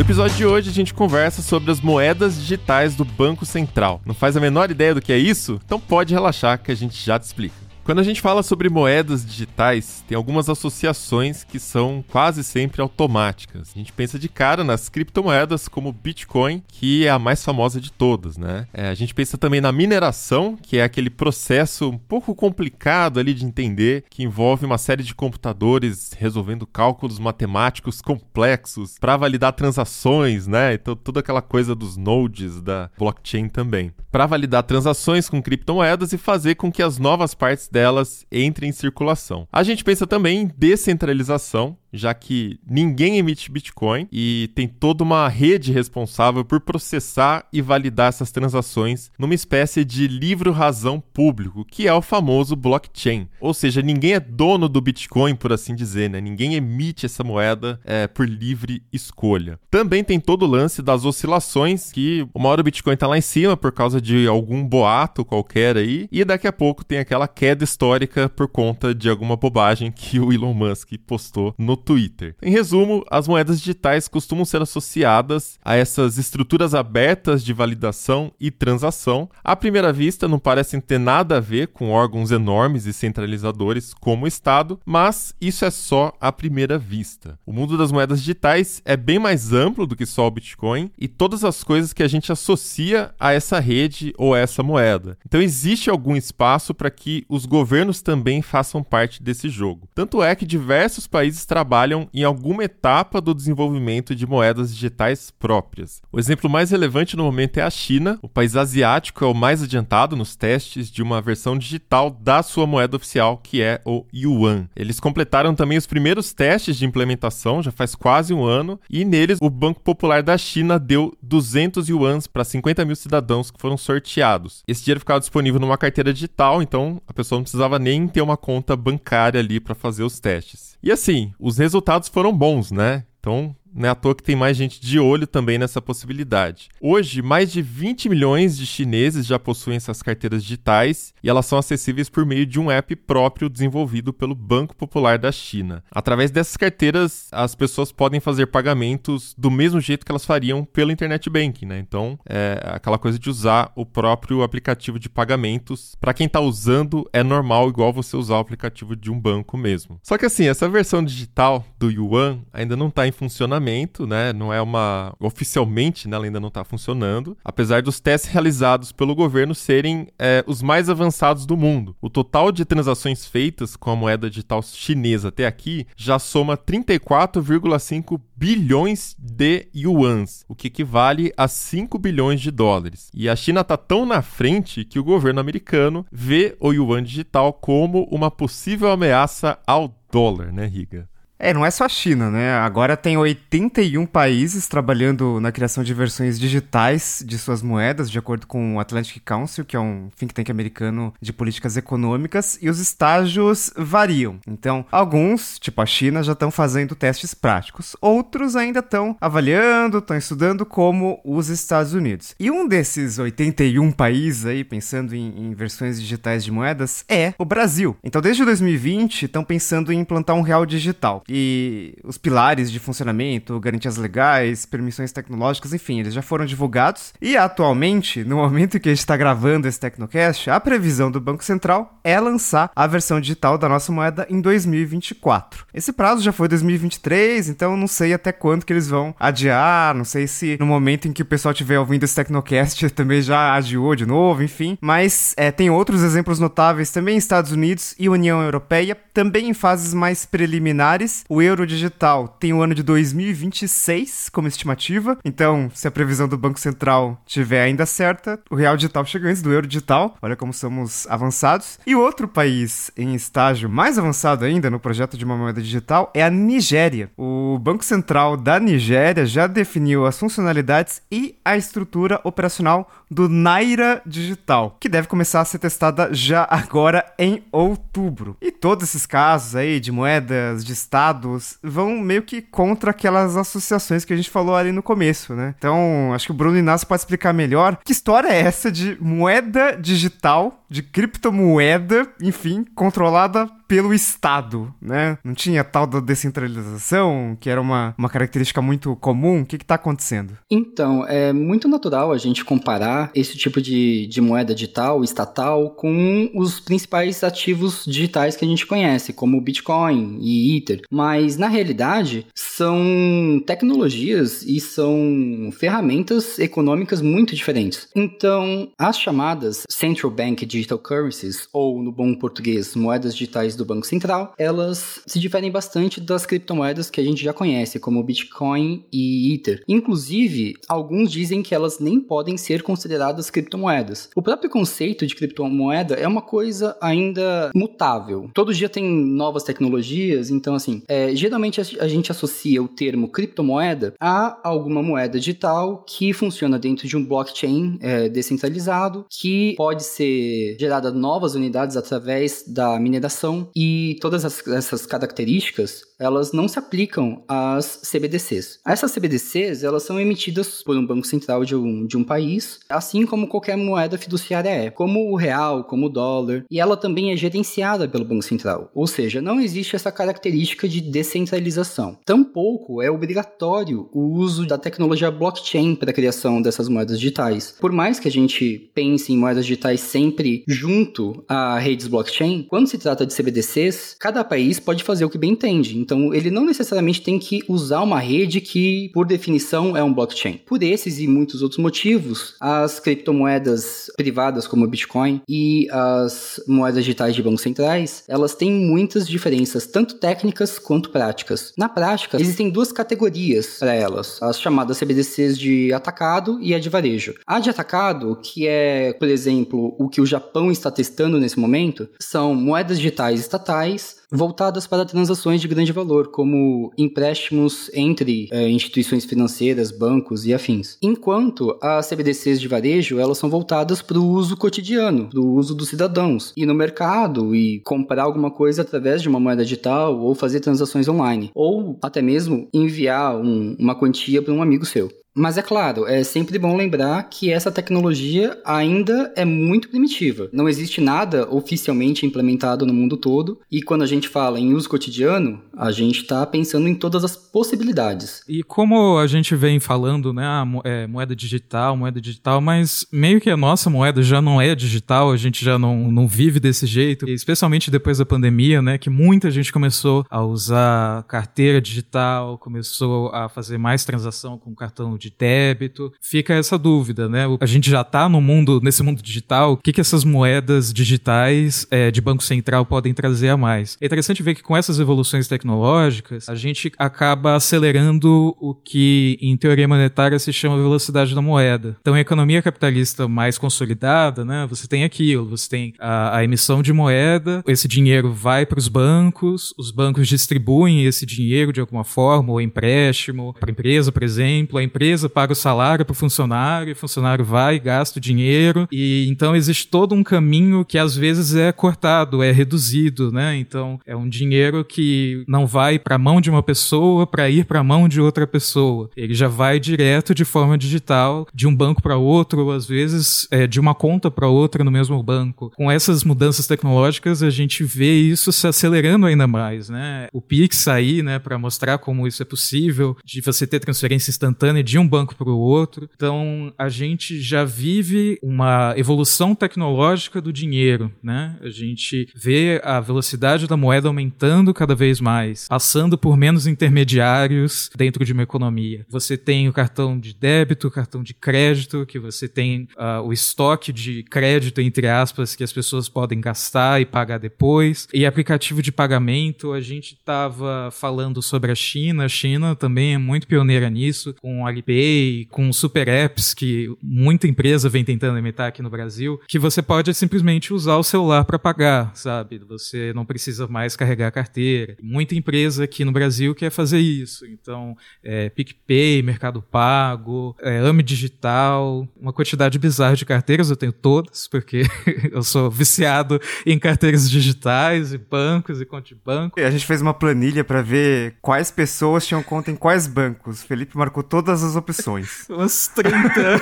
No 0.00 0.06
episódio 0.06 0.34
de 0.34 0.46
hoje 0.46 0.70
a 0.70 0.72
gente 0.72 0.94
conversa 0.94 1.42
sobre 1.42 1.70
as 1.70 1.78
moedas 1.78 2.40
digitais 2.40 2.96
do 2.96 3.04
Banco 3.04 3.44
Central. 3.44 4.00
Não 4.06 4.14
faz 4.14 4.34
a 4.34 4.40
menor 4.40 4.70
ideia 4.70 4.94
do 4.94 5.02
que 5.02 5.12
é 5.12 5.18
isso? 5.18 5.60
Então 5.62 5.78
pode 5.78 6.14
relaxar 6.14 6.58
que 6.58 6.72
a 6.72 6.74
gente 6.74 6.96
já 7.04 7.18
te 7.18 7.24
explica. 7.24 7.69
Quando 7.90 7.98
a 7.98 8.04
gente 8.04 8.20
fala 8.20 8.44
sobre 8.44 8.68
moedas 8.68 9.26
digitais, 9.26 10.04
tem 10.06 10.14
algumas 10.14 10.48
associações 10.48 11.42
que 11.42 11.58
são 11.58 12.04
quase 12.06 12.44
sempre 12.44 12.80
automáticas. 12.80 13.72
A 13.74 13.78
gente 13.78 13.92
pensa 13.92 14.16
de 14.16 14.28
cara 14.28 14.62
nas 14.62 14.88
criptomoedas 14.88 15.66
como 15.66 15.92
Bitcoin, 15.92 16.62
que 16.68 17.04
é 17.04 17.10
a 17.10 17.18
mais 17.18 17.44
famosa 17.44 17.80
de 17.80 17.90
todas, 17.90 18.36
né? 18.38 18.68
É, 18.72 18.90
a 18.90 18.94
gente 18.94 19.12
pensa 19.12 19.36
também 19.36 19.60
na 19.60 19.72
mineração, 19.72 20.56
que 20.56 20.78
é 20.78 20.84
aquele 20.84 21.10
processo 21.10 21.90
um 21.90 21.98
pouco 21.98 22.32
complicado 22.32 23.18
ali 23.18 23.34
de 23.34 23.44
entender, 23.44 24.04
que 24.08 24.22
envolve 24.22 24.64
uma 24.64 24.78
série 24.78 25.02
de 25.02 25.12
computadores 25.12 26.12
resolvendo 26.16 26.68
cálculos 26.68 27.18
matemáticos 27.18 28.00
complexos 28.00 29.00
para 29.00 29.16
validar 29.16 29.52
transações, 29.52 30.46
né? 30.46 30.74
Então 30.74 30.94
toda 30.94 31.18
aquela 31.18 31.42
coisa 31.42 31.74
dos 31.74 31.96
nodes 31.96 32.60
da 32.60 32.88
blockchain 32.96 33.48
também. 33.48 33.92
Para 34.12 34.26
validar 34.26 34.62
transações 34.62 35.28
com 35.28 35.42
criptomoedas 35.42 36.12
e 36.12 36.18
fazer 36.18 36.54
com 36.54 36.70
que 36.70 36.84
as 36.84 36.96
novas 36.96 37.34
partes 37.34 37.68
delas 37.80 38.26
entre 38.30 38.66
em 38.66 38.72
circulação. 38.72 39.48
A 39.50 39.62
gente 39.62 39.82
pensa 39.82 40.06
também 40.06 40.42
em 40.42 40.50
descentralização, 40.54 41.78
já 41.92 42.14
que 42.14 42.60
ninguém 42.68 43.18
emite 43.18 43.50
Bitcoin 43.50 44.06
e 44.12 44.50
tem 44.54 44.68
toda 44.68 45.02
uma 45.02 45.28
rede 45.28 45.72
responsável 45.72 46.44
por 46.44 46.60
processar 46.60 47.46
e 47.52 47.60
validar 47.60 48.08
essas 48.08 48.30
transações 48.30 49.10
numa 49.18 49.34
espécie 49.34 49.84
de 49.84 50.06
livro-razão 50.06 51.00
público, 51.00 51.64
que 51.64 51.88
é 51.88 51.92
o 51.92 52.02
famoso 52.02 52.54
blockchain. 52.54 53.26
Ou 53.40 53.52
seja, 53.52 53.82
ninguém 53.82 54.12
é 54.12 54.20
dono 54.20 54.68
do 54.68 54.80
Bitcoin, 54.80 55.34
por 55.34 55.52
assim 55.52 55.74
dizer, 55.74 56.10
né? 56.10 56.20
Ninguém 56.20 56.54
emite 56.54 57.06
essa 57.06 57.24
moeda 57.24 57.80
é, 57.84 58.06
por 58.06 58.28
livre 58.28 58.82
escolha. 58.92 59.58
Também 59.70 60.04
tem 60.04 60.20
todo 60.20 60.44
o 60.44 60.48
lance 60.48 60.82
das 60.82 61.04
oscilações, 61.04 61.90
que 61.90 62.26
uma 62.34 62.50
hora 62.50 62.60
o 62.60 62.64
Bitcoin 62.64 62.96
tá 62.96 63.06
lá 63.06 63.18
em 63.18 63.22
cima 63.22 63.56
por 63.56 63.72
causa 63.72 64.00
de 64.00 64.26
algum 64.26 64.62
boato 64.64 65.24
qualquer 65.24 65.76
aí, 65.76 66.08
e 66.12 66.24
daqui 66.24 66.46
a 66.46 66.52
pouco 66.52 66.84
tem 66.84 66.98
aquela 66.98 67.26
queda 67.26 67.59
histórica 67.64 68.28
por 68.28 68.48
conta 68.48 68.94
de 68.94 69.08
alguma 69.08 69.36
bobagem 69.36 69.90
que 69.90 70.18
o 70.18 70.32
Elon 70.32 70.54
Musk 70.54 70.92
postou 71.06 71.54
no 71.58 71.76
Twitter. 71.76 72.34
Em 72.42 72.50
resumo, 72.50 73.04
as 73.10 73.26
moedas 73.26 73.58
digitais 73.58 74.08
costumam 74.08 74.44
ser 74.44 74.62
associadas 74.62 75.58
a 75.64 75.76
essas 75.76 76.18
estruturas 76.18 76.74
abertas 76.74 77.44
de 77.44 77.52
validação 77.52 78.32
e 78.40 78.50
transação. 78.50 79.28
À 79.42 79.54
primeira 79.56 79.92
vista, 79.92 80.28
não 80.28 80.38
parecem 80.38 80.80
ter 80.80 80.98
nada 80.98 81.36
a 81.36 81.40
ver 81.40 81.68
com 81.68 81.90
órgãos 81.90 82.30
enormes 82.30 82.86
e 82.86 82.92
centralizadores 82.92 83.94
como 83.94 84.24
o 84.24 84.28
Estado, 84.28 84.80
mas 84.84 85.34
isso 85.40 85.64
é 85.64 85.70
só 85.70 86.12
à 86.20 86.30
primeira 86.32 86.78
vista. 86.78 87.38
O 87.46 87.52
mundo 87.52 87.76
das 87.76 87.92
moedas 87.92 88.20
digitais 88.20 88.82
é 88.84 88.96
bem 88.96 89.18
mais 89.18 89.52
amplo 89.52 89.86
do 89.86 89.96
que 89.96 90.06
só 90.06 90.26
o 90.26 90.30
Bitcoin 90.30 90.90
e 90.98 91.08
todas 91.08 91.44
as 91.44 91.64
coisas 91.64 91.92
que 91.92 92.02
a 92.02 92.08
gente 92.08 92.32
associa 92.32 93.14
a 93.18 93.32
essa 93.32 93.58
rede 93.58 94.12
ou 94.16 94.34
a 94.34 94.38
essa 94.38 94.62
moeda. 94.62 95.18
Então 95.26 95.40
existe 95.40 95.90
algum 95.90 96.16
espaço 96.16 96.74
para 96.74 96.90
que 96.90 97.24
os 97.28 97.46
governos 97.50 98.00
também 98.00 98.40
façam 98.40 98.80
parte 98.80 99.20
desse 99.20 99.48
jogo. 99.48 99.88
Tanto 99.92 100.22
é 100.22 100.36
que 100.36 100.46
diversos 100.46 101.08
países 101.08 101.44
trabalham 101.44 102.08
em 102.14 102.22
alguma 102.22 102.62
etapa 102.62 103.20
do 103.20 103.34
desenvolvimento 103.34 104.14
de 104.14 104.24
moedas 104.24 104.72
digitais 104.72 105.32
próprias. 105.32 106.00
O 106.12 106.18
exemplo 106.20 106.48
mais 106.48 106.70
relevante 106.70 107.16
no 107.16 107.24
momento 107.24 107.58
é 107.58 107.62
a 107.62 107.68
China. 107.68 108.20
O 108.22 108.28
país 108.28 108.54
asiático 108.54 109.24
é 109.24 109.26
o 109.26 109.34
mais 109.34 109.64
adiantado 109.64 110.14
nos 110.14 110.36
testes 110.36 110.88
de 110.88 111.02
uma 111.02 111.20
versão 111.20 111.58
digital 111.58 112.08
da 112.08 112.40
sua 112.40 112.68
moeda 112.68 112.96
oficial, 112.96 113.38
que 113.38 113.60
é 113.60 113.80
o 113.84 114.06
yuan. 114.14 114.68
Eles 114.76 115.00
completaram 115.00 115.52
também 115.52 115.76
os 115.76 115.88
primeiros 115.88 116.32
testes 116.32 116.76
de 116.76 116.86
implementação, 116.86 117.62
já 117.62 117.72
faz 117.72 117.96
quase 117.96 118.32
um 118.32 118.44
ano, 118.44 118.78
e 118.88 119.04
neles 119.04 119.38
o 119.42 119.50
Banco 119.50 119.80
Popular 119.80 120.22
da 120.22 120.38
China 120.38 120.78
deu 120.78 121.12
200 121.20 121.88
yuans 121.88 122.28
para 122.28 122.44
50 122.44 122.84
mil 122.84 122.94
cidadãos 122.94 123.50
que 123.50 123.60
foram 123.60 123.76
sorteados. 123.76 124.62
Esse 124.68 124.84
dinheiro 124.84 125.00
ficava 125.00 125.18
disponível 125.18 125.58
numa 125.58 125.76
carteira 125.76 126.12
digital, 126.12 126.62
então 126.62 127.02
a 127.08 127.12
pessoa 127.12 127.39
não 127.40 127.44
precisava 127.44 127.78
nem 127.78 128.06
ter 128.06 128.20
uma 128.20 128.36
conta 128.36 128.76
bancária 128.76 129.40
ali 129.40 129.58
para 129.58 129.74
fazer 129.74 130.02
os 130.02 130.20
testes. 130.20 130.76
E 130.82 130.92
assim, 130.92 131.32
os 131.38 131.58
resultados 131.58 132.08
foram 132.08 132.36
bons, 132.36 132.70
né? 132.70 133.04
Então, 133.18 133.54
não 133.74 133.88
é 133.88 133.90
à 133.90 133.94
toa 133.94 134.14
que 134.14 134.22
tem 134.22 134.36
mais 134.36 134.56
gente 134.56 134.80
de 134.80 134.98
olho 134.98 135.26
também 135.26 135.58
nessa 135.58 135.80
possibilidade. 135.80 136.68
Hoje, 136.80 137.22
mais 137.22 137.50
de 137.52 137.62
20 137.62 138.08
milhões 138.08 138.56
de 138.56 138.66
chineses 138.66 139.26
já 139.26 139.38
possuem 139.38 139.76
essas 139.76 140.02
carteiras 140.02 140.42
digitais 140.42 141.14
e 141.22 141.28
elas 141.28 141.46
são 141.46 141.58
acessíveis 141.58 142.08
por 142.08 142.26
meio 142.26 142.46
de 142.46 142.58
um 142.58 142.70
app 142.70 142.94
próprio 142.96 143.48
desenvolvido 143.48 144.12
pelo 144.12 144.34
Banco 144.34 144.74
Popular 144.74 145.18
da 145.18 145.30
China. 145.30 145.82
Através 145.90 146.30
dessas 146.30 146.56
carteiras, 146.56 147.28
as 147.32 147.54
pessoas 147.54 147.92
podem 147.92 148.20
fazer 148.20 148.46
pagamentos 148.46 149.34
do 149.36 149.50
mesmo 149.50 149.80
jeito 149.80 150.04
que 150.04 150.12
elas 150.12 150.24
fariam 150.24 150.64
pelo 150.64 150.90
internet 150.90 151.28
banking, 151.30 151.66
né? 151.66 151.78
Então, 151.78 152.18
é 152.28 152.60
aquela 152.64 152.98
coisa 152.98 153.18
de 153.18 153.30
usar 153.30 153.72
o 153.76 153.86
próprio 153.86 154.42
aplicativo 154.42 154.98
de 154.98 155.08
pagamentos. 155.08 155.94
Para 156.00 156.14
quem 156.14 156.26
está 156.26 156.40
usando, 156.40 157.08
é 157.12 157.22
normal 157.22 157.68
igual 157.68 157.92
você 157.92 158.16
usar 158.16 158.34
o 158.34 158.40
aplicativo 158.40 158.96
de 158.96 159.10
um 159.10 159.20
banco 159.20 159.56
mesmo. 159.56 160.00
Só 160.02 160.18
que 160.18 160.26
assim, 160.26 160.46
essa 160.46 160.68
versão 160.68 161.04
digital 161.04 161.64
do 161.78 161.90
Yuan 161.90 162.40
ainda 162.52 162.76
não 162.76 162.88
está 162.88 163.06
em 163.06 163.12
funcionamento 163.12 163.59
funcionamento, 163.60 164.06
né? 164.06 164.32
Não 164.32 164.52
é 164.52 164.60
uma. 164.60 165.14
Oficialmente, 165.20 166.08
né, 166.08 166.16
ela 166.16 166.24
ainda 166.24 166.40
não 166.40 166.48
está 166.48 166.64
funcionando, 166.64 167.36
apesar 167.44 167.82
dos 167.82 168.00
testes 168.00 168.30
realizados 168.30 168.90
pelo 168.92 169.14
governo 169.14 169.54
serem 169.54 170.08
é, 170.18 170.42
os 170.46 170.62
mais 170.62 170.88
avançados 170.88 171.46
do 171.46 171.56
mundo. 171.56 171.94
O 172.00 172.08
total 172.08 172.50
de 172.50 172.64
transações 172.64 173.26
feitas 173.26 173.76
com 173.76 173.90
a 173.90 173.96
moeda 173.96 174.30
digital 174.30 174.62
chinesa 174.62 175.28
até 175.28 175.46
aqui 175.46 175.86
já 175.96 176.18
soma 176.18 176.56
34,5 176.56 178.20
bilhões 178.34 179.14
de 179.18 179.68
yuans, 179.76 180.44
o 180.48 180.54
que 180.54 180.68
equivale 180.68 181.32
a 181.36 181.46
5 181.46 181.98
bilhões 181.98 182.40
de 182.40 182.50
dólares. 182.50 183.10
E 183.12 183.28
a 183.28 183.36
China 183.36 183.60
está 183.60 183.76
tão 183.76 184.06
na 184.06 184.22
frente 184.22 184.84
que 184.84 184.98
o 184.98 185.04
governo 185.04 185.40
americano 185.40 186.06
vê 186.10 186.56
o 186.58 186.72
yuan 186.72 187.02
digital 187.02 187.52
como 187.52 188.04
uma 188.10 188.30
possível 188.30 188.90
ameaça 188.90 189.58
ao 189.66 189.94
dólar, 190.10 190.52
né, 190.52 190.66
Riga? 190.66 191.09
É, 191.42 191.54
não 191.54 191.64
é 191.64 191.70
só 191.70 191.84
a 191.84 191.88
China, 191.88 192.30
né? 192.30 192.52
Agora 192.52 192.98
tem 192.98 193.16
81 193.16 194.04
países 194.04 194.68
trabalhando 194.68 195.40
na 195.40 195.50
criação 195.50 195.82
de 195.82 195.94
versões 195.94 196.38
digitais 196.38 197.24
de 197.26 197.38
suas 197.38 197.62
moedas, 197.62 198.10
de 198.10 198.18
acordo 198.18 198.46
com 198.46 198.76
o 198.76 198.80
Atlantic 198.80 199.22
Council, 199.24 199.64
que 199.64 199.74
é 199.74 199.80
um 199.80 200.10
think 200.14 200.34
tank 200.34 200.50
americano 200.50 201.14
de 201.18 201.32
políticas 201.32 201.78
econômicas, 201.78 202.58
e 202.60 202.68
os 202.68 202.78
estágios 202.78 203.72
variam. 203.74 204.38
Então, 204.46 204.84
alguns, 204.92 205.58
tipo 205.58 205.80
a 205.80 205.86
China, 205.86 206.22
já 206.22 206.32
estão 206.32 206.50
fazendo 206.50 206.94
testes 206.94 207.32
práticos, 207.32 207.96
outros 208.02 208.54
ainda 208.54 208.80
estão 208.80 209.16
avaliando, 209.18 209.98
estão 209.98 210.18
estudando, 210.18 210.66
como 210.66 211.20
os 211.24 211.48
Estados 211.48 211.94
Unidos. 211.94 212.34
E 212.38 212.50
um 212.50 212.68
desses 212.68 213.18
81 213.18 213.92
países 213.92 214.44
aí, 214.44 214.62
pensando 214.62 215.14
em, 215.14 215.46
em 215.46 215.54
versões 215.54 215.98
digitais 215.98 216.44
de 216.44 216.52
moedas, 216.52 217.02
é 217.08 217.32
o 217.38 217.46
Brasil. 217.46 217.96
Então, 218.04 218.20
desde 218.20 218.44
2020, 218.44 219.22
estão 219.22 219.42
pensando 219.42 219.90
em 219.90 220.00
implantar 220.00 220.36
um 220.36 220.42
real 220.42 220.66
digital 220.66 221.22
e 221.32 221.94
os 222.02 222.18
pilares 222.18 222.72
de 222.72 222.80
funcionamento, 222.80 223.60
garantias 223.60 223.96
legais, 223.96 224.66
permissões 224.66 225.12
tecnológicas, 225.12 225.72
enfim, 225.72 226.00
eles 226.00 226.12
já 226.12 226.22
foram 226.22 226.44
divulgados. 226.44 227.14
E 227.22 227.36
atualmente, 227.36 228.24
no 228.24 228.36
momento 228.36 228.76
em 228.76 228.80
que 228.80 228.88
a 228.88 228.92
gente 228.92 228.98
está 228.98 229.16
gravando 229.16 229.68
esse 229.68 229.78
Tecnocast, 229.78 230.50
a 230.50 230.58
previsão 230.58 231.08
do 231.08 231.20
Banco 231.20 231.44
Central 231.44 232.00
é 232.02 232.18
lançar 232.18 232.72
a 232.74 232.86
versão 232.86 233.20
digital 233.20 233.56
da 233.56 233.68
nossa 233.68 233.92
moeda 233.92 234.26
em 234.28 234.40
2024. 234.40 235.66
Esse 235.72 235.92
prazo 235.92 236.20
já 236.20 236.32
foi 236.32 236.48
2023, 236.48 237.48
então 237.48 237.76
não 237.76 237.86
sei 237.86 238.12
até 238.12 238.32
quando 238.32 238.64
que 238.64 238.72
eles 238.72 238.88
vão 238.88 239.14
adiar, 239.18 239.94
não 239.94 240.04
sei 240.04 240.26
se 240.26 240.56
no 240.58 240.66
momento 240.66 241.06
em 241.06 241.12
que 241.12 241.22
o 241.22 241.26
pessoal 241.26 241.52
estiver 241.52 241.78
ouvindo 241.78 242.02
esse 242.02 242.14
Tecnocast 242.16 242.90
também 242.90 243.22
já 243.22 243.54
adiou 243.54 243.94
de 243.94 244.04
novo, 244.04 244.42
enfim. 244.42 244.76
Mas 244.80 245.32
é, 245.36 245.52
tem 245.52 245.70
outros 245.70 246.02
exemplos 246.02 246.40
notáveis 246.40 246.90
também 246.90 247.16
Estados 247.16 247.52
Unidos 247.52 247.94
e 247.98 248.08
União 248.08 248.42
Europeia, 248.42 248.96
também 249.14 249.48
em 249.48 249.54
fases 249.54 249.94
mais 249.94 250.26
preliminares 250.26 251.19
o 251.28 251.40
euro 251.42 251.66
digital 251.66 252.28
tem 252.28 252.52
o 252.52 252.62
ano 252.62 252.74
de 252.74 252.82
2026 252.82 254.28
como 254.30 254.48
estimativa. 254.48 255.18
Então, 255.24 255.70
se 255.74 255.86
a 255.86 255.90
previsão 255.90 256.28
do 256.28 256.38
Banco 256.38 256.60
Central 256.60 257.20
tiver 257.26 257.62
ainda 257.62 257.86
certa, 257.86 258.40
o 258.50 258.54
real 258.54 258.76
digital 258.76 259.04
chega 259.04 259.28
antes 259.28 259.42
do 259.42 259.52
euro 259.52 259.66
digital. 259.66 260.16
Olha 260.22 260.36
como 260.36 260.52
somos 260.52 261.06
avançados. 261.08 261.78
E 261.86 261.94
outro 261.94 262.28
país 262.28 262.90
em 262.96 263.14
estágio 263.14 263.68
mais 263.68 263.98
avançado 263.98 264.44
ainda 264.44 264.70
no 264.70 264.80
projeto 264.80 265.16
de 265.16 265.24
uma 265.24 265.36
moeda 265.36 265.60
digital 265.60 266.10
é 266.14 266.22
a 266.22 266.30
Nigéria. 266.30 267.10
O 267.16 267.58
Banco 267.58 267.84
Central 267.84 268.36
da 268.36 268.58
Nigéria 268.58 269.26
já 269.26 269.46
definiu 269.46 270.06
as 270.06 270.18
funcionalidades 270.18 271.02
e 271.10 271.36
a 271.44 271.56
estrutura 271.56 272.20
operacional 272.24 272.90
do 273.10 273.28
Naira 273.28 274.00
Digital, 274.06 274.76
que 274.78 274.88
deve 274.88 275.08
começar 275.08 275.40
a 275.40 275.44
ser 275.44 275.58
testada 275.58 276.12
já 276.12 276.46
agora 276.48 277.04
em 277.18 277.42
outubro. 277.50 278.36
E 278.40 278.52
todos 278.52 278.88
esses 278.88 279.04
casos 279.04 279.56
aí 279.56 279.80
de 279.80 279.90
moedas 279.90 280.64
de 280.64 280.72
Estado 280.72 281.36
vão 281.62 281.98
meio 281.98 282.22
que 282.22 282.40
contra 282.40 282.90
aquelas 282.90 283.36
associações 283.36 284.04
que 284.04 284.12
a 284.12 284.16
gente 284.16 284.30
falou 284.30 284.54
ali 284.54 284.72
no 284.72 284.82
começo, 284.82 285.34
né? 285.34 285.54
Então, 285.58 286.12
acho 286.14 286.26
que 286.26 286.32
o 286.32 286.34
Bruno 286.34 286.58
Inácio 286.58 286.86
pode 286.86 287.00
explicar 287.00 287.32
melhor 287.32 287.78
que 287.84 287.92
história 287.92 288.28
é 288.28 288.40
essa 288.40 288.70
de 288.70 288.96
moeda 289.00 289.76
digital, 289.76 290.59
de 290.70 290.82
criptomoeda, 290.82 292.06
enfim, 292.22 292.64
controlada 292.74 293.50
pelo 293.66 293.94
Estado, 293.94 294.74
né? 294.82 295.16
Não 295.22 295.32
tinha 295.32 295.62
tal 295.62 295.86
da 295.86 296.00
descentralização, 296.00 297.36
que 297.38 297.48
era 297.48 297.60
uma, 297.60 297.94
uma 297.96 298.08
característica 298.08 298.60
muito 298.60 298.96
comum. 298.96 299.42
O 299.42 299.46
que 299.46 299.54
está 299.54 299.76
acontecendo? 299.76 300.36
Então, 300.50 301.06
é 301.06 301.32
muito 301.32 301.68
natural 301.68 302.10
a 302.10 302.18
gente 302.18 302.44
comparar 302.44 303.12
esse 303.14 303.38
tipo 303.38 303.62
de, 303.62 304.08
de 304.08 304.20
moeda 304.20 304.54
digital, 304.54 305.04
estatal, 305.04 305.70
com 305.70 306.28
os 306.34 306.58
principais 306.58 307.22
ativos 307.22 307.84
digitais 307.86 308.34
que 308.34 308.44
a 308.44 308.48
gente 308.48 308.66
conhece, 308.66 309.12
como 309.12 309.40
Bitcoin 309.40 310.18
e 310.20 310.56
Ether. 310.56 310.82
Mas, 310.90 311.36
na 311.36 311.46
realidade, 311.46 312.26
são 312.34 313.40
tecnologias 313.46 314.42
e 314.42 314.58
são 314.58 315.50
ferramentas 315.52 316.40
econômicas 316.40 317.00
muito 317.00 317.36
diferentes. 317.36 317.88
Então, 317.94 318.68
as 318.76 318.98
chamadas 318.98 319.64
Central 319.70 320.10
Bank 320.10 320.44
Digital 320.44 320.59
digital 320.60 320.78
currencies, 320.78 321.48
ou 321.52 321.82
no 321.82 321.90
bom 321.90 322.14
português, 322.14 322.74
moedas 322.74 323.14
digitais 323.14 323.56
do 323.56 323.64
Banco 323.64 323.86
Central, 323.86 324.34
elas 324.38 325.00
se 325.06 325.18
diferem 325.18 325.50
bastante 325.50 326.00
das 326.00 326.26
criptomoedas 326.26 326.90
que 326.90 327.00
a 327.00 327.04
gente 327.04 327.22
já 327.22 327.32
conhece, 327.32 327.78
como 327.78 328.02
Bitcoin 328.02 328.84
e 328.92 329.34
Ether. 329.34 329.62
Inclusive, 329.66 330.54
alguns 330.68 331.10
dizem 331.10 331.42
que 331.42 331.54
elas 331.54 331.78
nem 331.78 332.00
podem 332.00 332.36
ser 332.36 332.62
consideradas 332.62 333.30
criptomoedas. 333.30 334.10
O 334.14 334.22
próprio 334.22 334.50
conceito 334.50 335.06
de 335.06 335.14
criptomoeda 335.14 335.94
é 335.94 336.06
uma 336.06 336.22
coisa 336.22 336.76
ainda 336.80 337.50
mutável. 337.54 338.30
Todo 338.34 338.54
dia 338.54 338.68
tem 338.68 338.84
novas 338.84 339.42
tecnologias, 339.42 340.30
então 340.30 340.54
assim, 340.54 340.82
é, 340.88 341.14
geralmente 341.14 341.60
a 341.60 341.88
gente 341.88 342.10
associa 342.10 342.62
o 342.62 342.68
termo 342.68 343.08
criptomoeda 343.08 343.94
a 344.00 344.38
alguma 344.42 344.82
moeda 344.82 345.18
digital 345.18 345.84
que 345.86 346.12
funciona 346.12 346.58
dentro 346.58 346.86
de 346.86 346.96
um 346.96 347.04
blockchain 347.04 347.78
é, 347.80 348.08
descentralizado, 348.08 349.06
que 349.08 349.54
pode 349.56 349.84
ser 349.84 350.49
gerada 350.58 350.90
novas 350.90 351.34
unidades 351.34 351.76
através 351.76 352.44
da 352.46 352.78
mineração 352.78 353.50
e 353.54 353.98
todas 354.00 354.24
as, 354.24 354.46
essas 354.48 354.86
características 354.86 355.90
elas 356.00 356.32
não 356.32 356.48
se 356.48 356.58
aplicam 356.58 357.22
às 357.28 357.82
CBDCs. 357.84 358.58
Essas 358.66 358.90
CBDCs, 358.92 359.62
elas 359.62 359.82
são 359.82 360.00
emitidas 360.00 360.62
por 360.62 360.74
um 360.74 360.86
banco 360.86 361.06
central 361.06 361.44
de 361.44 361.54
um, 361.54 361.86
de 361.86 361.96
um 361.96 362.02
país, 362.02 362.60
assim 362.70 363.04
como 363.04 363.28
qualquer 363.28 363.56
moeda 363.56 363.98
fiduciária 363.98 364.48
é, 364.48 364.70
como 364.70 365.12
o 365.12 365.16
real, 365.16 365.64
como 365.64 365.86
o 365.86 365.90
dólar, 365.90 366.44
e 366.50 366.58
ela 366.58 366.76
também 366.76 367.12
é 367.12 367.16
gerenciada 367.16 367.86
pelo 367.86 368.06
banco 368.06 368.22
central. 368.22 368.70
Ou 368.74 368.86
seja, 368.86 369.20
não 369.20 369.38
existe 369.38 369.76
essa 369.76 369.92
característica 369.92 370.66
de 370.66 370.80
descentralização. 370.80 371.98
Tampouco 372.06 372.80
é 372.80 372.90
obrigatório 372.90 373.90
o 373.92 374.14
uso 374.14 374.46
da 374.46 374.56
tecnologia 374.56 375.10
blockchain 375.10 375.74
para 375.74 375.90
a 375.90 375.94
criação 375.94 376.40
dessas 376.40 376.68
moedas 376.68 376.98
digitais. 376.98 377.54
Por 377.60 377.72
mais 377.72 378.00
que 378.00 378.08
a 378.08 378.10
gente 378.10 378.70
pense 378.74 379.12
em 379.12 379.18
moedas 379.18 379.44
digitais 379.44 379.80
sempre 379.80 380.39
junto 380.46 381.24
a 381.28 381.58
redes 381.58 381.86
blockchain, 381.86 382.46
quando 382.48 382.68
se 382.68 382.78
trata 382.78 383.06
de 383.06 383.14
CBDCs, 383.14 383.96
cada 383.98 384.24
país 384.24 384.58
pode 384.58 384.84
fazer 384.84 385.04
o 385.04 385.10
que 385.10 385.18
bem 385.18 385.32
entende. 385.32 385.78
Então, 385.78 386.14
ele 386.14 386.30
não 386.30 386.44
necessariamente 386.44 387.02
tem 387.02 387.18
que 387.18 387.42
usar 387.48 387.82
uma 387.82 387.98
rede 387.98 388.40
que, 388.40 388.90
por 388.92 389.06
definição, 389.06 389.76
é 389.76 389.82
um 389.82 389.92
blockchain. 389.92 390.40
Por 390.46 390.62
esses 390.62 390.98
e 390.98 391.06
muitos 391.06 391.42
outros 391.42 391.58
motivos, 391.58 392.34
as 392.40 392.80
criptomoedas 392.80 393.90
privadas 393.96 394.46
como 394.46 394.64
o 394.64 394.68
Bitcoin 394.68 395.20
e 395.28 395.68
as 395.70 396.40
moedas 396.46 396.84
digitais 396.84 397.14
de 397.14 397.22
bancos 397.22 397.42
centrais, 397.42 398.04
elas 398.08 398.34
têm 398.34 398.50
muitas 398.52 399.06
diferenças, 399.06 399.66
tanto 399.66 399.96
técnicas 399.96 400.58
quanto 400.58 400.90
práticas. 400.90 401.52
Na 401.56 401.68
prática, 401.68 402.20
existem 402.20 402.50
duas 402.50 402.72
categorias 402.72 403.58
para 403.58 403.74
elas, 403.74 404.22
as 404.22 404.40
chamadas 404.40 404.78
CBDCs 404.78 405.38
de 405.38 405.72
atacado 405.72 406.38
e 406.40 406.54
a 406.54 406.58
de 406.58 406.68
varejo. 406.68 407.14
A 407.26 407.40
de 407.40 407.50
atacado, 407.50 408.18
que 408.22 408.46
é, 408.46 408.92
por 408.94 409.08
exemplo, 409.08 409.74
o 409.78 409.88
que 409.88 410.00
o 410.00 410.06
Japão 410.06 410.29
está 410.50 410.70
testando 410.70 411.18
nesse 411.18 411.38
momento, 411.38 411.88
são 412.00 412.34
moedas 412.34 412.78
digitais 412.78 413.20
estatais 413.20 414.00
voltadas 414.10 414.66
para 414.66 414.84
transações 414.84 415.40
de 415.40 415.48
grande 415.48 415.72
valor, 415.72 416.08
como 416.08 416.72
empréstimos 416.76 417.70
entre 417.72 418.28
é, 418.32 418.48
instituições 418.48 419.04
financeiras, 419.04 419.70
bancos 419.70 420.26
e 420.26 420.34
afins. 420.34 420.76
Enquanto 420.82 421.56
as 421.62 421.88
CBDCs 421.88 422.40
de 422.40 422.48
varejo, 422.48 422.98
elas 422.98 423.18
são 423.18 423.30
voltadas 423.30 423.80
para 423.80 423.98
o 423.98 424.08
uso 424.08 424.36
cotidiano, 424.36 425.08
para 425.08 425.20
o 425.20 425.34
uso 425.34 425.54
dos 425.54 425.68
cidadãos, 425.68 426.32
ir 426.36 426.46
no 426.46 426.54
mercado 426.54 427.34
e 427.34 427.60
comprar 427.60 428.02
alguma 428.02 428.30
coisa 428.30 428.62
através 428.62 429.00
de 429.00 429.08
uma 429.08 429.20
moeda 429.20 429.44
digital 429.44 429.98
ou 429.98 430.14
fazer 430.14 430.40
transações 430.40 430.88
online, 430.88 431.30
ou 431.34 431.78
até 431.82 432.02
mesmo 432.02 432.48
enviar 432.52 433.16
um, 433.16 433.56
uma 433.58 433.74
quantia 433.74 434.20
para 434.20 434.34
um 434.34 434.42
amigo 434.42 434.66
seu. 434.66 434.90
Mas 435.14 435.36
é 435.36 435.42
claro, 435.42 435.86
é 435.86 436.04
sempre 436.04 436.38
bom 436.38 436.56
lembrar 436.56 437.02
que 437.04 437.32
essa 437.32 437.50
tecnologia 437.50 438.38
ainda 438.44 439.12
é 439.16 439.24
muito 439.24 439.68
primitiva. 439.68 440.28
Não 440.32 440.48
existe 440.48 440.80
nada 440.80 441.28
oficialmente 441.32 442.06
implementado 442.06 442.64
no 442.64 442.72
mundo 442.72 442.96
todo, 442.96 443.40
e 443.50 443.60
quando 443.60 443.82
a 443.82 443.86
gente 443.86 444.08
fala 444.08 444.38
em 444.38 444.54
uso 444.54 444.68
cotidiano, 444.68 445.42
a 445.56 445.72
gente 445.72 446.02
está 446.02 446.24
pensando 446.24 446.68
em 446.68 446.74
todas 446.74 447.04
as 447.04 447.16
possibilidades. 447.16 448.22
E 448.28 448.42
como 448.42 448.98
a 448.98 449.06
gente 449.06 449.34
vem 449.34 449.58
falando, 449.58 450.12
né, 450.12 450.24
é, 450.64 450.86
moeda 450.86 451.14
digital, 451.14 451.76
moeda 451.76 452.00
digital, 452.00 452.40
mas 452.40 452.86
meio 452.92 453.20
que 453.20 453.30
a 453.30 453.36
nossa 453.36 453.68
moeda 453.68 454.02
já 454.02 454.22
não 454.22 454.40
é 454.40 454.54
digital, 454.54 455.10
a 455.10 455.16
gente 455.16 455.44
já 455.44 455.58
não, 455.58 455.90
não 455.90 456.06
vive 456.06 456.38
desse 456.38 456.66
jeito, 456.66 457.08
especialmente 457.08 457.70
depois 457.70 457.98
da 457.98 458.06
pandemia, 458.06 458.62
né, 458.62 458.78
que 458.78 458.88
muita 458.88 459.30
gente 459.30 459.52
começou 459.52 460.06
a 460.08 460.22
usar 460.22 461.02
carteira 461.04 461.60
digital, 461.60 462.38
começou 462.38 463.08
a 463.08 463.28
fazer 463.28 463.58
mais 463.58 463.84
transação 463.84 464.38
com 464.38 464.54
cartão 464.54 464.99
de 465.00 465.12
débito. 465.16 465.92
Fica 466.00 466.34
essa 466.34 466.58
dúvida, 466.58 467.08
né? 467.08 467.24
A 467.40 467.46
gente 467.46 467.70
já 467.70 467.80
está 467.80 468.08
no 468.08 468.20
mundo, 468.20 468.60
nesse 468.62 468.82
mundo 468.82 469.02
digital, 469.02 469.54
o 469.54 469.56
que, 469.56 469.72
que 469.72 469.80
essas 469.80 470.04
moedas 470.04 470.72
digitais 470.72 471.66
é, 471.70 471.90
de 471.90 472.00
Banco 472.00 472.22
Central 472.22 472.64
podem 472.66 472.94
trazer 472.94 473.30
a 473.30 473.36
mais? 473.36 473.76
É 473.80 473.86
interessante 473.86 474.22
ver 474.22 474.34
que 474.34 474.42
com 474.42 474.56
essas 474.56 474.78
evoluções 474.78 475.26
tecnológicas, 475.26 476.28
a 476.28 476.34
gente 476.34 476.72
acaba 476.78 477.34
acelerando 477.34 478.36
o 478.40 478.54
que 478.54 479.18
em 479.20 479.36
teoria 479.36 479.66
monetária 479.66 480.18
se 480.18 480.32
chama 480.32 480.56
velocidade 480.56 481.14
da 481.14 481.22
moeda. 481.22 481.76
Então, 481.80 481.94
a 481.94 482.00
economia 482.00 482.42
capitalista 482.42 483.08
mais 483.08 483.38
consolidada, 483.38 484.24
né? 484.24 484.46
Você 484.48 484.66
tem 484.66 484.84
aquilo, 484.84 485.26
você 485.26 485.48
tem 485.48 485.74
a, 485.78 486.18
a 486.18 486.24
emissão 486.24 486.62
de 486.62 486.72
moeda, 486.72 487.42
esse 487.46 487.66
dinheiro 487.66 488.12
vai 488.12 488.44
para 488.44 488.58
os 488.58 488.68
bancos, 488.68 489.54
os 489.58 489.70
bancos 489.70 490.08
distribuem 490.08 490.84
esse 490.84 491.06
dinheiro 491.06 491.52
de 491.52 491.60
alguma 491.60 491.84
forma, 491.84 492.32
ou 492.32 492.40
empréstimo 492.40 493.34
para 493.38 493.50
empresa, 493.50 493.92
por 493.92 494.02
exemplo, 494.02 494.58
a 494.58 494.62
empresa 494.62 494.89
empresa 494.90 495.08
paga 495.08 495.32
o 495.32 495.36
salário 495.36 495.84
para 495.84 495.92
o 495.92 495.96
funcionário, 495.96 496.72
o 496.72 496.76
funcionário 496.76 497.24
vai, 497.24 497.60
gasta 497.60 497.98
o 497.98 498.02
dinheiro, 498.02 498.66
e 498.72 499.06
então 499.08 499.36
existe 499.36 499.68
todo 499.68 499.94
um 499.94 500.02
caminho 500.02 500.64
que 500.64 500.76
às 500.76 500.96
vezes 500.96 501.34
é 501.34 501.52
cortado, 501.52 502.22
é 502.22 502.32
reduzido, 502.32 503.12
né? 503.12 503.36
Então 503.36 503.78
é 503.86 503.94
um 503.94 504.08
dinheiro 504.08 504.64
que 504.64 505.22
não 505.28 505.46
vai 505.46 505.78
para 505.78 505.94
a 505.94 505.98
mão 505.98 506.20
de 506.20 506.28
uma 506.28 506.42
pessoa 506.42 507.06
para 507.06 507.30
ir 507.30 507.44
para 507.44 507.60
a 507.60 507.64
mão 507.64 507.88
de 507.88 508.00
outra 508.00 508.26
pessoa. 508.26 508.90
Ele 508.96 509.14
já 509.14 509.28
vai 509.28 509.60
direto 509.60 510.12
de 510.12 510.24
forma 510.24 510.58
digital, 510.58 511.26
de 511.32 511.46
um 511.46 511.54
banco 511.54 511.80
para 511.80 511.96
outro, 511.96 512.46
ou 512.46 512.52
às 512.52 512.66
vezes 512.66 513.28
é, 513.30 513.46
de 513.46 513.60
uma 513.60 513.74
conta 513.74 514.10
para 514.10 514.26
outra 514.26 514.64
no 514.64 514.70
mesmo 514.72 515.00
banco. 515.02 515.52
Com 515.54 515.70
essas 515.70 516.02
mudanças 516.02 516.48
tecnológicas, 516.48 517.22
a 517.22 517.30
gente 517.30 517.62
vê 517.62 517.94
isso 517.94 518.32
se 518.32 518.46
acelerando 518.46 519.06
ainda 519.06 519.28
mais, 519.28 519.68
né? 519.68 520.08
O 520.12 520.20
Pix 520.20 520.66
aí, 520.66 521.00
né, 521.00 521.18
para 521.18 521.38
mostrar 521.38 521.78
como 521.78 522.08
isso 522.08 522.22
é 522.22 522.26
possível, 522.26 522.96
de 523.04 523.20
você 523.20 523.46
ter 523.46 523.60
transferência 523.60 524.10
instantânea 524.10 524.64
de 524.64 524.79
um 524.80 524.88
banco 524.88 525.14
para 525.14 525.28
o 525.28 525.38
outro. 525.38 525.88
Então, 525.94 526.52
a 526.58 526.68
gente 526.68 527.20
já 527.20 527.44
vive 527.44 528.18
uma 528.22 528.74
evolução 528.76 529.34
tecnológica 529.34 530.20
do 530.20 530.32
dinheiro, 530.32 530.90
né? 531.02 531.36
A 531.40 531.48
gente 531.48 532.08
vê 532.14 532.60
a 532.64 532.80
velocidade 532.80 533.46
da 533.46 533.56
moeda 533.56 533.88
aumentando 533.88 534.52
cada 534.52 534.74
vez 534.74 535.00
mais, 535.00 535.46
passando 535.48 535.96
por 535.96 536.16
menos 536.16 536.46
intermediários 536.46 537.70
dentro 537.76 538.04
de 538.04 538.12
uma 538.12 538.22
economia. 538.22 538.84
Você 538.88 539.16
tem 539.16 539.48
o 539.48 539.52
cartão 539.52 539.98
de 539.98 540.14
débito, 540.14 540.68
o 540.68 540.70
cartão 540.70 541.02
de 541.02 541.14
crédito, 541.14 541.86
que 541.86 541.98
você 541.98 542.28
tem 542.28 542.68
uh, 542.76 543.02
o 543.04 543.12
estoque 543.12 543.72
de 543.72 544.02
crédito, 544.04 544.60
entre 544.60 544.88
aspas, 544.88 545.36
que 545.36 545.44
as 545.44 545.52
pessoas 545.52 545.88
podem 545.88 546.20
gastar 546.20 546.80
e 546.80 546.86
pagar 546.86 547.18
depois. 547.18 547.86
E 547.92 548.06
aplicativo 548.06 548.62
de 548.62 548.72
pagamento, 548.72 549.52
a 549.52 549.60
gente 549.60 549.94
estava 549.94 550.70
falando 550.72 551.20
sobre 551.22 551.52
a 551.52 551.54
China. 551.54 552.04
A 552.04 552.08
China 552.08 552.56
também 552.56 552.94
é 552.94 552.98
muito 552.98 553.26
pioneira 553.26 553.68
nisso, 553.68 554.14
com 554.20 554.42
o 554.42 554.46
Alipay 554.46 554.69
Pay, 554.70 555.26
com 555.32 555.52
super 555.52 555.88
apps 555.88 556.32
que 556.32 556.72
muita 556.80 557.26
empresa 557.26 557.68
vem 557.68 557.84
tentando 557.84 558.16
imitar 558.16 558.46
aqui 558.46 558.62
no 558.62 558.70
Brasil, 558.70 559.20
que 559.26 559.36
você 559.36 559.60
pode 559.60 559.92
simplesmente 559.92 560.54
usar 560.54 560.76
o 560.76 560.84
celular 560.84 561.24
para 561.24 561.40
pagar, 561.40 561.90
sabe? 561.96 562.38
Você 562.48 562.92
não 562.94 563.04
precisa 563.04 563.48
mais 563.48 563.74
carregar 563.74 564.06
a 564.06 564.12
carteira. 564.12 564.76
Muita 564.80 565.16
empresa 565.16 565.64
aqui 565.64 565.84
no 565.84 565.90
Brasil 565.90 566.36
quer 566.36 566.50
fazer 566.50 566.78
isso. 566.78 567.26
Então, 567.26 567.76
é, 568.04 568.28
PicPay, 568.28 569.02
Mercado 569.02 569.42
Pago, 569.42 570.36
é, 570.40 570.58
AME 570.58 570.84
Digital, 570.84 571.88
uma 572.00 572.12
quantidade 572.12 572.56
bizarra 572.56 572.94
de 572.94 573.04
carteiras, 573.04 573.50
eu 573.50 573.56
tenho 573.56 573.72
todas, 573.72 574.28
porque 574.28 574.62
eu 575.10 575.24
sou 575.24 575.50
viciado 575.50 576.20
em 576.46 576.60
carteiras 576.60 577.10
digitais 577.10 577.92
e 577.92 577.98
bancos 577.98 578.60
e 578.60 578.64
conta 578.64 578.86
de 578.86 578.94
banco. 578.94 579.40
A 579.40 579.50
gente 579.50 579.66
fez 579.66 579.82
uma 579.82 579.92
planilha 579.92 580.44
para 580.44 580.62
ver 580.62 581.16
quais 581.20 581.50
pessoas 581.50 582.06
tinham 582.06 582.22
conta 582.22 582.52
em 582.52 582.56
quais 582.56 582.86
bancos. 582.86 583.42
Felipe 583.42 583.76
marcou 583.76 584.04
todas 584.04 584.44
as 584.44 584.59
opções. 584.60 585.24
Umas 585.28 585.68
30. 585.68 585.90